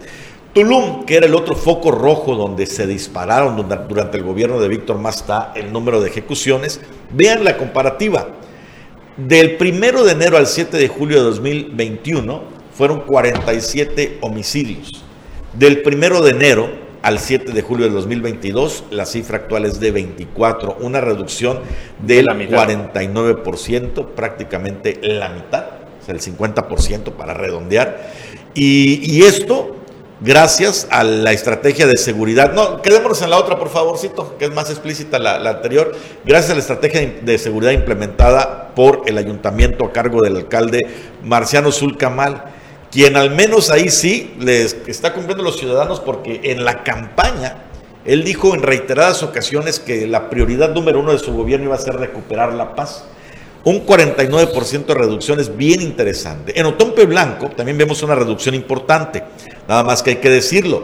Tulum, 0.54 1.04
que 1.04 1.16
era 1.16 1.26
el 1.26 1.34
otro 1.34 1.54
foco 1.54 1.92
rojo 1.92 2.34
donde 2.34 2.66
se 2.66 2.86
dispararon 2.86 3.68
durante 3.88 4.16
el 4.16 4.24
gobierno 4.24 4.58
de 4.58 4.68
Víctor 4.68 4.98
Masta 4.98 5.52
el 5.54 5.72
número 5.72 6.00
de 6.00 6.08
ejecuciones, 6.08 6.80
vean 7.12 7.44
la 7.44 7.56
comparativa. 7.56 8.28
Del 9.16 9.56
primero 9.56 10.02
de 10.02 10.12
enero 10.12 10.38
al 10.38 10.46
7 10.46 10.76
de 10.76 10.88
julio 10.88 11.18
de 11.18 11.24
2021 11.24 12.42
fueron 12.72 13.00
47 13.00 14.18
homicidios. 14.22 15.04
Del 15.52 15.82
primero 15.82 16.22
de 16.22 16.30
enero 16.30 16.70
al 17.02 17.18
7 17.18 17.52
de 17.52 17.62
julio 17.62 17.86
de 17.86 17.92
2022, 17.92 18.84
la 18.90 19.06
cifra 19.06 19.38
actual 19.38 19.64
es 19.64 19.80
de 19.80 19.90
24, 19.90 20.78
una 20.80 21.00
reducción 21.00 21.60
del 22.04 22.26
49%, 22.26 24.06
prácticamente 24.14 24.98
la 25.02 25.30
mitad 25.30 25.80
el 26.10 26.20
50% 26.20 27.12
para 27.12 27.34
redondear. 27.34 28.10
Y, 28.54 29.22
esto 29.22 29.76
gracias 30.20 30.86
a 30.90 31.04
la 31.04 31.32
estrategia 31.32 31.86
de 31.86 31.96
seguridad. 31.96 32.52
No, 32.52 32.82
quedémonos 32.82 33.22
en 33.22 33.30
la 33.30 33.38
otra, 33.38 33.58
por 33.58 33.70
favorcito, 33.70 34.36
que 34.38 34.46
es 34.46 34.52
más 34.52 34.70
explícita 34.70 35.18
la, 35.18 35.36
anterior. 35.48 35.92
Gracias 36.24 36.50
a 36.50 36.54
la 36.54 36.60
estrategia 36.60 37.20
de 37.22 37.38
seguridad 37.38 37.72
implementada 37.72 38.74
por 38.74 39.02
el 39.06 39.18
ayuntamiento 39.18 39.84
a 39.84 39.92
cargo 39.92 40.20
del 40.22 40.36
alcalde 40.36 40.86
Marciano 41.22 41.72
Zulcamal, 41.72 42.44
quien 42.90 43.16
al 43.16 43.30
menos 43.30 43.70
ahí 43.70 43.88
sí 43.88 44.34
les 44.38 44.76
está 44.86 45.12
cumpliendo 45.12 45.44
los 45.44 45.58
ciudadanos 45.58 46.00
porque 46.00 46.40
en 46.44 46.64
la 46.64 46.82
campaña 46.82 47.64
él 48.04 48.24
dijo 48.24 48.54
en 48.54 48.62
reiteradas 48.62 49.22
ocasiones 49.22 49.78
que 49.78 50.06
la 50.06 50.30
prioridad 50.30 50.74
número 50.74 51.00
uno 51.00 51.12
de 51.12 51.18
su 51.18 51.32
gobierno 51.32 51.66
iba 51.66 51.74
a 51.74 51.78
ser 51.78 51.96
recuperar 51.96 52.54
la 52.54 52.74
paz. 52.74 53.04
Un 53.62 53.86
49% 53.86 54.86
de 54.86 54.94
reducción 54.94 55.38
es 55.38 55.54
bien 55.54 55.82
interesante. 55.82 56.58
En 56.58 56.64
Otompe 56.64 57.04
Blanco 57.04 57.50
también 57.50 57.76
vemos 57.76 58.02
una 58.02 58.14
reducción 58.14 58.54
importante. 58.54 59.22
Nada 59.68 59.82
más 59.82 60.02
que 60.02 60.10
hay 60.10 60.16
que 60.16 60.30
decirlo. 60.30 60.82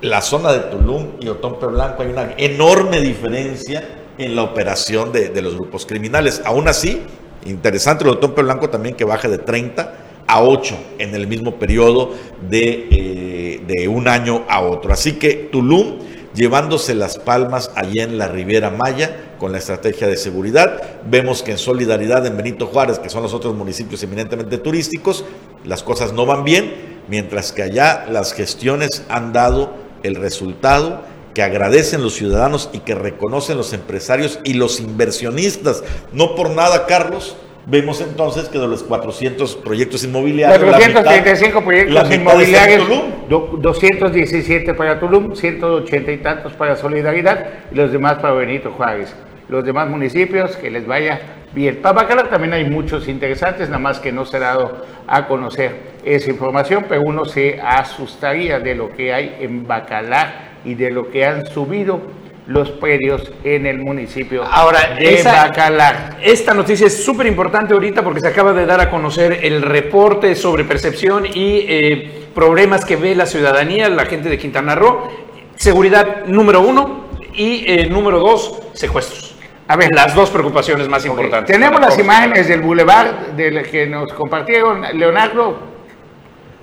La 0.00 0.20
zona 0.20 0.52
de 0.52 0.60
Tulum 0.60 1.14
y 1.20 1.28
Otompe 1.28 1.66
Blanco 1.66 2.02
hay 2.02 2.10
una 2.10 2.34
enorme 2.36 3.00
diferencia 3.00 3.82
en 4.16 4.36
la 4.36 4.42
operación 4.42 5.10
de, 5.10 5.42
los 5.42 5.56
grupos 5.56 5.86
criminales. 5.86 6.40
Aún 6.44 6.68
así, 6.68 7.02
interesante 7.44 8.04
el 8.04 8.10
Otompe 8.10 8.42
Blanco 8.42 8.70
también 8.70 8.94
que 8.94 9.04
baja 9.04 9.28
de 9.28 9.38
30 9.38 10.05
a 10.26 10.42
8 10.42 10.76
en 10.98 11.14
el 11.14 11.26
mismo 11.26 11.56
periodo 11.56 12.12
de, 12.48 12.88
eh, 12.90 13.60
de 13.66 13.88
un 13.88 14.08
año 14.08 14.44
a 14.48 14.60
otro. 14.60 14.92
Así 14.92 15.12
que 15.12 15.48
Tulum 15.52 15.98
llevándose 16.36 16.94
las 16.94 17.18
palmas 17.18 17.70
allí 17.74 17.98
en 18.00 18.18
la 18.18 18.28
Riviera 18.28 18.70
Maya 18.70 19.34
con 19.38 19.52
la 19.52 19.58
estrategia 19.58 20.06
de 20.06 20.16
seguridad. 20.16 20.82
Vemos 21.08 21.42
que 21.42 21.52
en 21.52 21.58
solidaridad 21.58 22.26
en 22.26 22.36
Benito 22.36 22.66
Juárez, 22.66 22.98
que 22.98 23.08
son 23.08 23.22
los 23.22 23.34
otros 23.34 23.54
municipios 23.54 24.02
eminentemente 24.02 24.58
turísticos, 24.58 25.24
las 25.64 25.82
cosas 25.82 26.12
no 26.12 26.26
van 26.26 26.44
bien, 26.44 27.02
mientras 27.08 27.52
que 27.52 27.62
allá 27.62 28.06
las 28.10 28.34
gestiones 28.34 29.04
han 29.08 29.32
dado 29.32 29.72
el 30.02 30.14
resultado 30.14 31.02
que 31.34 31.42
agradecen 31.42 32.02
los 32.02 32.14
ciudadanos 32.14 32.70
y 32.72 32.78
que 32.78 32.94
reconocen 32.94 33.56
los 33.56 33.72
empresarios 33.72 34.38
y 34.44 34.54
los 34.54 34.80
inversionistas. 34.80 35.82
No 36.12 36.34
por 36.34 36.50
nada, 36.50 36.86
Carlos, 36.86 37.36
Vemos 37.68 38.00
entonces 38.00 38.48
que 38.48 38.60
de 38.60 38.68
los 38.68 38.84
400 38.84 39.56
proyectos 39.56 40.04
inmobiliarios. 40.04 40.62
435 40.62 41.64
proyectos 41.64 42.14
inmobiliarios, 42.14 42.88
217 43.28 44.72
para 44.74 45.00
Tulum, 45.00 45.34
180 45.34 46.12
y 46.12 46.18
tantos 46.18 46.52
para 46.52 46.76
Solidaridad 46.76 47.44
y 47.72 47.74
los 47.74 47.90
demás 47.90 48.18
para 48.18 48.34
Benito 48.34 48.70
Juárez. 48.70 49.16
Los 49.48 49.64
demás 49.64 49.88
municipios, 49.88 50.54
que 50.54 50.70
les 50.70 50.86
vaya 50.86 51.20
bien. 51.52 51.82
Para 51.82 52.02
Bacalar 52.02 52.30
también 52.30 52.52
hay 52.52 52.70
muchos 52.70 53.08
interesantes, 53.08 53.68
nada 53.68 53.80
más 53.80 53.98
que 53.98 54.12
no 54.12 54.24
se 54.24 54.36
ha 54.36 54.40
dado 54.40 54.86
a 55.08 55.26
conocer 55.26 55.96
esa 56.04 56.30
información, 56.30 56.86
pero 56.88 57.02
uno 57.02 57.24
se 57.24 57.60
asustaría 57.60 58.60
de 58.60 58.76
lo 58.76 58.90
que 58.90 59.12
hay 59.12 59.38
en 59.40 59.66
Bacalar 59.66 60.54
y 60.64 60.74
de 60.74 60.92
lo 60.92 61.10
que 61.10 61.24
han 61.24 61.44
subido 61.46 62.00
los 62.46 62.70
predios 62.70 63.32
en 63.42 63.66
el 63.66 63.78
municipio 63.78 64.44
Ahora, 64.44 64.94
de 64.98 65.22
Bacalar. 65.22 66.18
Esta 66.22 66.54
noticia 66.54 66.86
es 66.86 67.04
súper 67.04 67.26
importante 67.26 67.74
ahorita 67.74 68.02
porque 68.02 68.20
se 68.20 68.28
acaba 68.28 68.52
de 68.52 68.66
dar 68.66 68.80
a 68.80 68.88
conocer 68.88 69.40
el 69.42 69.62
reporte 69.62 70.34
sobre 70.34 70.64
percepción 70.64 71.26
y 71.26 71.64
eh, 71.68 72.28
problemas 72.34 72.84
que 72.84 72.96
ve 72.96 73.14
la 73.14 73.26
ciudadanía, 73.26 73.88
la 73.88 74.06
gente 74.06 74.28
de 74.28 74.38
Quintana 74.38 74.74
Roo. 74.74 75.08
Seguridad 75.56 76.26
número 76.26 76.60
uno 76.60 77.06
y 77.34 77.64
eh, 77.66 77.86
número 77.86 78.20
dos, 78.20 78.62
secuestros. 78.74 79.34
A 79.68 79.76
ver, 79.76 79.90
las 79.92 80.14
dos 80.14 80.30
preocupaciones 80.30 80.88
más 80.88 81.04
importantes. 81.04 81.52
Tenemos 81.52 81.80
las 81.80 81.98
imágenes 81.98 82.46
del 82.46 82.60
bulevar 82.60 83.34
del 83.34 83.62
que 83.68 83.86
nos 83.86 84.12
compartieron 84.12 84.82
Leonardo 84.96 85.58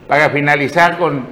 para 0.08 0.30
finalizar 0.30 0.98
con 0.98 1.28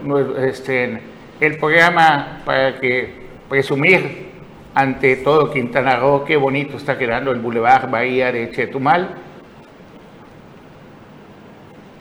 este, 0.45 1.02
el 1.39 1.58
programa 1.58 2.41
para 2.43 2.78
que 2.78 3.22
presumir 3.47 4.31
ante 4.74 5.18
todo 5.18 5.52
Quintana 5.52 5.98
Roo, 5.98 6.24
qué 6.24 6.38
bonito 6.38 6.78
está 6.78 6.98
quedando 6.98 7.32
el 7.32 7.40
Boulevard 7.40 7.90
Bahía 7.90 8.32
de 8.32 8.52
Chetumal. 8.52 9.16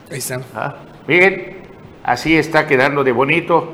Ahí 0.09 0.17
están. 0.17 0.43
Ah, 0.55 0.75
miren, 1.07 1.57
así 2.03 2.37
está 2.37 2.67
quedando 2.67 3.03
de 3.03 3.11
bonito. 3.11 3.73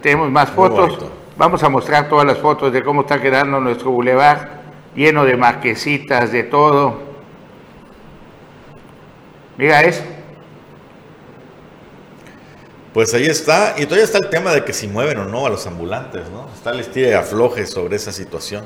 Tenemos 0.00 0.30
más 0.30 0.50
fotos. 0.50 1.10
Vamos 1.36 1.62
a 1.62 1.68
mostrar 1.68 2.08
todas 2.08 2.26
las 2.26 2.38
fotos 2.38 2.72
de 2.72 2.82
cómo 2.82 3.02
está 3.02 3.20
quedando 3.20 3.60
nuestro 3.60 3.90
Boulevard, 3.90 4.48
lleno 4.94 5.24
de 5.24 5.36
marquesitas, 5.36 6.32
de 6.32 6.42
todo. 6.42 7.00
Mira 9.56 9.82
eso. 9.82 10.04
Pues 12.92 13.12
ahí 13.14 13.26
está, 13.26 13.74
y 13.76 13.84
todavía 13.84 14.04
está 14.04 14.18
el 14.18 14.30
tema 14.30 14.52
de 14.52 14.64
que 14.64 14.72
si 14.72 14.88
mueven 14.88 15.18
o 15.18 15.24
no 15.24 15.46
a 15.46 15.50
los 15.50 15.66
ambulantes, 15.66 16.28
¿no? 16.30 16.48
Está 16.54 16.70
el 16.70 16.80
estilo 16.80 17.08
de 17.08 17.14
afloje 17.14 17.66
sobre 17.66 17.96
esa 17.96 18.12
situación. 18.12 18.64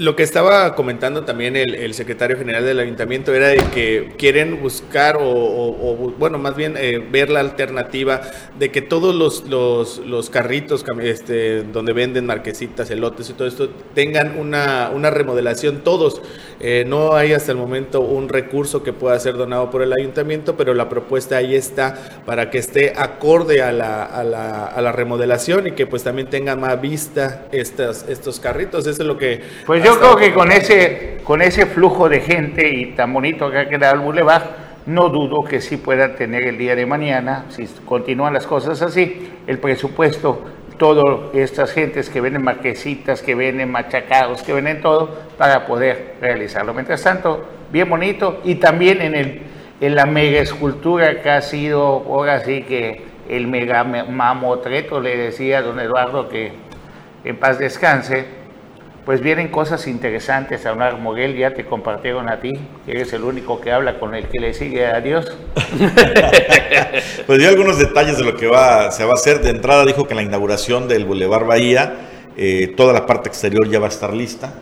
Lo 0.00 0.16
que 0.16 0.22
estaba 0.22 0.74
comentando 0.76 1.24
también 1.24 1.56
el, 1.56 1.92
secretario 1.92 2.38
general 2.38 2.64
del 2.64 2.80
ayuntamiento 2.80 3.34
era 3.34 3.48
de 3.48 3.58
que 3.74 4.14
quieren 4.16 4.62
buscar 4.62 5.18
o, 5.20 6.14
bueno, 6.18 6.38
más 6.38 6.56
bien 6.56 6.74
eh, 6.78 7.06
ver 7.10 7.28
la 7.28 7.40
alternativa 7.40 8.22
de 8.58 8.70
que 8.70 8.80
todos 8.80 9.14
los, 9.14 9.44
los, 9.46 10.30
carritos 10.30 10.86
este, 11.02 11.64
donde 11.64 11.92
venden 11.92 12.24
marquesitas, 12.24 12.90
elotes 12.90 13.28
y 13.28 13.34
todo 13.34 13.46
esto 13.46 13.68
tengan 13.92 14.38
una, 14.38 14.90
una 14.94 15.10
remodelación 15.10 15.84
todos. 15.84 16.22
Eh, 16.60 16.84
no 16.86 17.14
hay 17.14 17.34
hasta 17.34 17.52
el 17.52 17.58
momento 17.58 18.00
un 18.00 18.30
recurso 18.30 18.82
que 18.82 18.94
pueda 18.94 19.18
ser 19.18 19.34
donado 19.34 19.70
por 19.70 19.82
el 19.82 19.92
ayuntamiento, 19.92 20.56
pero 20.56 20.72
la 20.72 20.88
propuesta 20.88 21.36
ahí 21.36 21.54
está 21.54 22.22
para 22.24 22.48
que 22.48 22.56
esté 22.56 22.94
acorde 22.96 23.62
a 23.62 23.70
la, 23.70 24.04
a 24.04 24.24
la, 24.24 24.64
a 24.64 24.80
la 24.80 24.92
remodelación 24.92 25.66
y 25.66 25.72
que 25.72 25.86
pues 25.86 26.04
también 26.04 26.30
tengan 26.30 26.58
más 26.58 26.80
vista 26.80 27.48
estas, 27.52 28.08
estos 28.08 28.40
carritos. 28.40 28.86
Eso 28.86 29.02
es 29.02 29.06
lo 29.06 29.18
que... 29.18 29.42
Pues 29.66 29.89
creo 29.98 30.16
que 30.16 30.34
con 30.34 30.52
ese, 30.52 31.18
con 31.24 31.42
ese 31.42 31.66
flujo 31.66 32.08
de 32.08 32.20
gente 32.20 32.68
y 32.68 32.86
tan 32.92 33.12
bonito 33.12 33.50
que 33.50 33.58
ha 33.58 33.68
quedado 33.68 33.94
el 33.94 34.00
Boulevard, 34.00 34.42
no 34.86 35.08
dudo 35.08 35.42
que 35.44 35.60
sí 35.60 35.76
puedan 35.76 36.16
tener 36.16 36.44
el 36.44 36.58
día 36.58 36.74
de 36.74 36.86
mañana, 36.86 37.46
si 37.50 37.66
continúan 37.84 38.34
las 38.34 38.46
cosas 38.46 38.82
así, 38.82 39.30
el 39.46 39.58
presupuesto, 39.58 40.42
todas 40.78 41.34
estas 41.34 41.72
gentes 41.72 42.08
que 42.08 42.20
ven 42.20 42.42
marquesitas, 42.42 43.22
que 43.22 43.34
ven 43.34 43.70
machacados, 43.70 44.42
que 44.42 44.52
ven 44.52 44.80
todo, 44.80 45.10
para 45.36 45.66
poder 45.66 46.14
realizarlo. 46.20 46.72
Mientras 46.72 47.02
tanto, 47.02 47.44
bien 47.70 47.88
bonito 47.88 48.40
y 48.44 48.56
también 48.56 49.02
en, 49.02 49.14
el, 49.14 49.42
en 49.80 49.94
la 49.94 50.06
mega 50.06 50.40
escultura 50.40 51.20
que 51.22 51.30
ha 51.30 51.42
sido, 51.42 51.82
ahora 52.06 52.40
sí 52.40 52.62
que 52.62 53.02
el 53.28 53.46
mega 53.46 53.84
mamotreto, 53.84 55.00
le 55.00 55.16
decía 55.16 55.58
a 55.58 55.62
don 55.62 55.78
Eduardo 55.78 56.28
que 56.28 56.52
en 57.24 57.36
paz 57.36 57.58
descanse, 57.58 58.39
pues 59.10 59.22
vienen 59.22 59.48
cosas 59.48 59.88
interesantes. 59.88 60.64
A 60.66 60.72
una 60.72 60.92
Moguel 60.92 61.36
ya 61.36 61.52
te 61.52 61.64
compartieron 61.64 62.28
a 62.28 62.38
ti, 62.38 62.52
que 62.86 62.92
eres 62.92 63.12
el 63.12 63.24
único 63.24 63.60
que 63.60 63.72
habla 63.72 63.98
con 63.98 64.14
el 64.14 64.28
que 64.28 64.38
le 64.38 64.54
sigue 64.54 64.86
a 64.86 65.00
Dios. 65.00 65.36
pues 67.26 67.38
dio 67.40 67.48
algunos 67.48 67.76
detalles 67.76 68.18
de 68.18 68.22
lo 68.22 68.36
que 68.36 68.46
va, 68.46 68.92
se 68.92 69.04
va 69.04 69.10
a 69.10 69.14
hacer. 69.14 69.40
De 69.40 69.50
entrada 69.50 69.84
dijo 69.84 70.06
que 70.06 70.14
la 70.14 70.22
inauguración 70.22 70.86
del 70.86 71.06
Boulevard 71.06 71.44
Bahía 71.44 72.06
Eh, 72.36 72.72
toda 72.76 72.92
la 72.92 73.06
parte 73.06 73.28
exterior 73.28 73.68
ya 73.68 73.80
va 73.80 73.86
a 73.86 73.88
estar 73.88 74.14
lista 74.14 74.52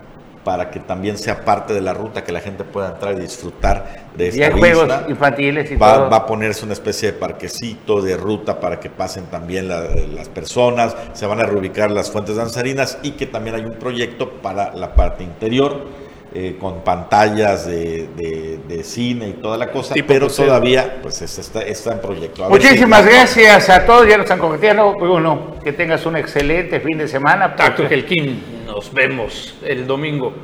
para 0.48 0.70
que 0.70 0.80
también 0.80 1.18
sea 1.18 1.44
parte 1.44 1.74
de 1.74 1.82
la 1.82 1.92
ruta, 1.92 2.24
que 2.24 2.32
la 2.32 2.40
gente 2.40 2.64
pueda 2.64 2.88
entrar 2.88 3.14
y 3.18 3.20
disfrutar 3.20 4.06
de 4.16 4.28
esta 4.28 4.40
y 4.40 4.42
hay 4.44 4.58
juegos 4.58 4.88
infantiles 5.06 5.70
y 5.70 5.76
va, 5.76 5.94
todo. 5.94 6.08
va 6.08 6.16
a 6.16 6.26
ponerse 6.26 6.64
una 6.64 6.72
especie 6.72 7.12
de 7.12 7.18
parquecito 7.18 8.00
de 8.00 8.16
ruta 8.16 8.58
para 8.58 8.80
que 8.80 8.88
pasen 8.88 9.26
también 9.26 9.68
las 9.68 10.30
personas, 10.30 10.96
se 11.12 11.26
van 11.26 11.40
a 11.40 11.44
reubicar 11.44 11.90
las 11.90 12.10
fuentes 12.10 12.36
danzarinas 12.36 12.96
y 13.02 13.10
que 13.10 13.26
también 13.26 13.56
hay 13.56 13.64
un 13.66 13.74
proyecto 13.74 14.40
para 14.40 14.74
la 14.74 14.94
parte 14.94 15.22
interior 15.22 15.84
eh, 16.34 16.56
con 16.58 16.82
pantallas 16.82 17.66
de, 17.66 18.80
cine 18.84 19.28
y 19.28 19.32
toda 19.34 19.58
la 19.58 19.70
cosa, 19.70 19.94
pero 20.06 20.28
todavía 20.28 20.98
pues 21.02 21.20
está, 21.20 21.60
está 21.60 21.92
en 21.92 22.00
proyecto. 22.00 22.48
Muchísimas 22.48 23.04
gracias 23.04 23.68
a 23.68 23.84
todos, 23.84 24.08
ya 24.08 24.16
nos 24.16 24.24
están 24.24 24.38
convirtiendo. 24.38 24.94
Bueno, 24.94 25.56
que 25.62 25.74
tengas 25.74 26.06
un 26.06 26.16
excelente 26.16 26.80
fin 26.80 26.96
de 26.96 27.06
semana. 27.06 27.54
Tacto 27.54 27.86
Gelkin, 27.86 28.57
nos 28.68 28.92
vemos 28.92 29.54
el 29.64 29.86
domingo. 29.86 30.34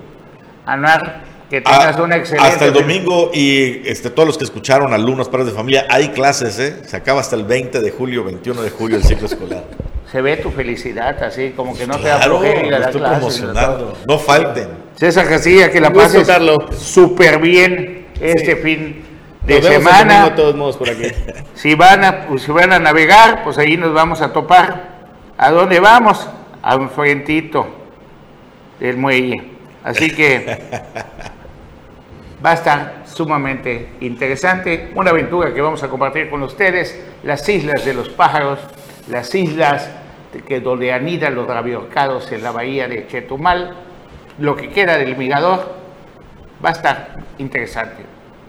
Anuar, 0.65 1.25
que 1.51 1.61
tengas 1.61 1.99
un 1.99 2.13
excelente. 2.13 2.49
Hasta 2.49 2.65
el 2.65 2.73
domingo 2.73 3.31
y 3.35 3.87
este, 3.87 4.09
todos 4.09 4.27
los 4.27 4.39
que 4.39 4.45
escucharon, 4.45 4.95
alumnos, 4.95 5.29
padres 5.29 5.49
de 5.49 5.53
familia, 5.53 5.87
hay 5.91 6.09
clases, 6.09 6.59
¿eh? 6.59 6.83
Se 6.87 6.97
acaba 6.97 7.21
hasta 7.21 7.37
el 7.37 7.45
20 7.45 7.81
de 7.81 7.91
julio, 7.91 8.25
21 8.25 8.63
de 8.63 8.71
julio 8.71 8.97
el 8.97 9.05
ciclo 9.05 9.27
escolar. 9.27 9.65
Se 10.11 10.23
ve 10.23 10.39
tu 10.39 10.51
felicidad, 10.51 11.23
así 11.23 11.51
como 11.51 11.77
que 11.77 11.87
no 11.87 11.99
te 11.99 12.09
da 12.09 12.21
flojera 12.21 12.79
estoy 12.79 13.01
promocionando. 13.03 13.99
No 14.09 14.19
falten. 14.19 14.69
César 14.97 15.29
Casilla, 15.29 15.71
que 15.71 15.81
la 15.81 15.93
pases 15.93 16.27
súper 16.79 17.39
bien 17.41 18.07
este 18.21 18.57
fin 18.57 19.05
de 19.47 19.63
semana. 19.63 20.35
Si 21.55 21.75
van, 21.75 22.05
a, 22.05 22.27
pues, 22.27 22.43
si 22.43 22.53
van 22.53 22.73
a 22.73 22.79
navegar, 22.79 23.43
pues 23.45 23.59
ahí 23.59 23.77
nos 23.77 23.93
vamos 23.93 24.21
a 24.21 24.33
topar. 24.33 24.95
¿A 25.37 25.51
dónde 25.51 25.79
vamos? 25.81 26.29
A 26.63 26.77
un 26.77 26.91
frentito 26.91 27.84
del 28.81 28.97
muelle. 28.97 29.43
Así 29.83 30.11
que 30.11 30.45
va 32.45 32.51
a 32.51 32.55
estar 32.55 33.03
sumamente 33.07 33.91
interesante. 34.01 34.91
Una 34.95 35.11
aventura 35.11 35.53
que 35.53 35.61
vamos 35.61 35.83
a 35.83 35.89
compartir 35.89 36.31
con 36.31 36.43
ustedes. 36.43 37.03
Las 37.23 37.49
islas 37.49 37.85
de 37.85 37.95
los 37.95 38.09
pájaros, 38.09 38.59
las 39.09 39.35
islas 39.35 39.91
que 40.47 40.61
donde 40.61 40.93
anidan 40.93 41.35
los 41.35 41.47
rabiorcados 41.47 42.33
en 42.33 42.43
la 42.43 42.51
bahía 42.51 42.89
de 42.89 43.07
Chetumal 43.07 43.77
lo 44.39 44.57
que 44.57 44.69
queda 44.71 44.99
del 44.99 45.17
mirador 45.17 45.77
va 46.65 46.71
a 46.71 46.73
estar 46.73 47.15
interesante. 47.39 48.03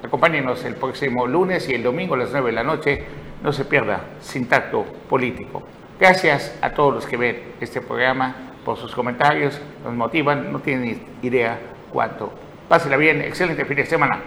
Acompáñenos 0.04 0.64
el 0.66 0.76
próximo 0.76 1.28
lunes 1.28 1.70
y 1.70 1.74
el 1.74 1.84
domingo 1.84 2.16
a 2.16 2.18
las 2.18 2.32
9 2.32 2.48
de 2.48 2.56
la 2.56 2.64
noche. 2.64 3.04
No 3.44 3.54
se 3.54 3.66
pierda 3.66 4.02
Sin 4.22 4.48
Tacto 4.48 4.84
Político. 5.08 5.64
Gracias 6.00 6.58
a 6.62 6.72
todos 6.72 6.94
los 6.94 7.06
que 7.06 7.18
ven 7.18 7.54
este 7.60 7.82
programa 7.82 8.36
por 8.66 8.78
sus 8.78 8.94
comentarios, 8.94 9.62
nos 9.84 9.94
motivan, 9.94 10.52
no 10.52 10.60
tienen 10.60 11.02
idea 11.22 11.58
cuánto. 11.94 12.34
Pásela 12.68 12.98
bien, 12.98 13.22
excelente 13.22 13.64
fin 13.64 13.78
de 13.78 13.86
semana. 13.86 14.22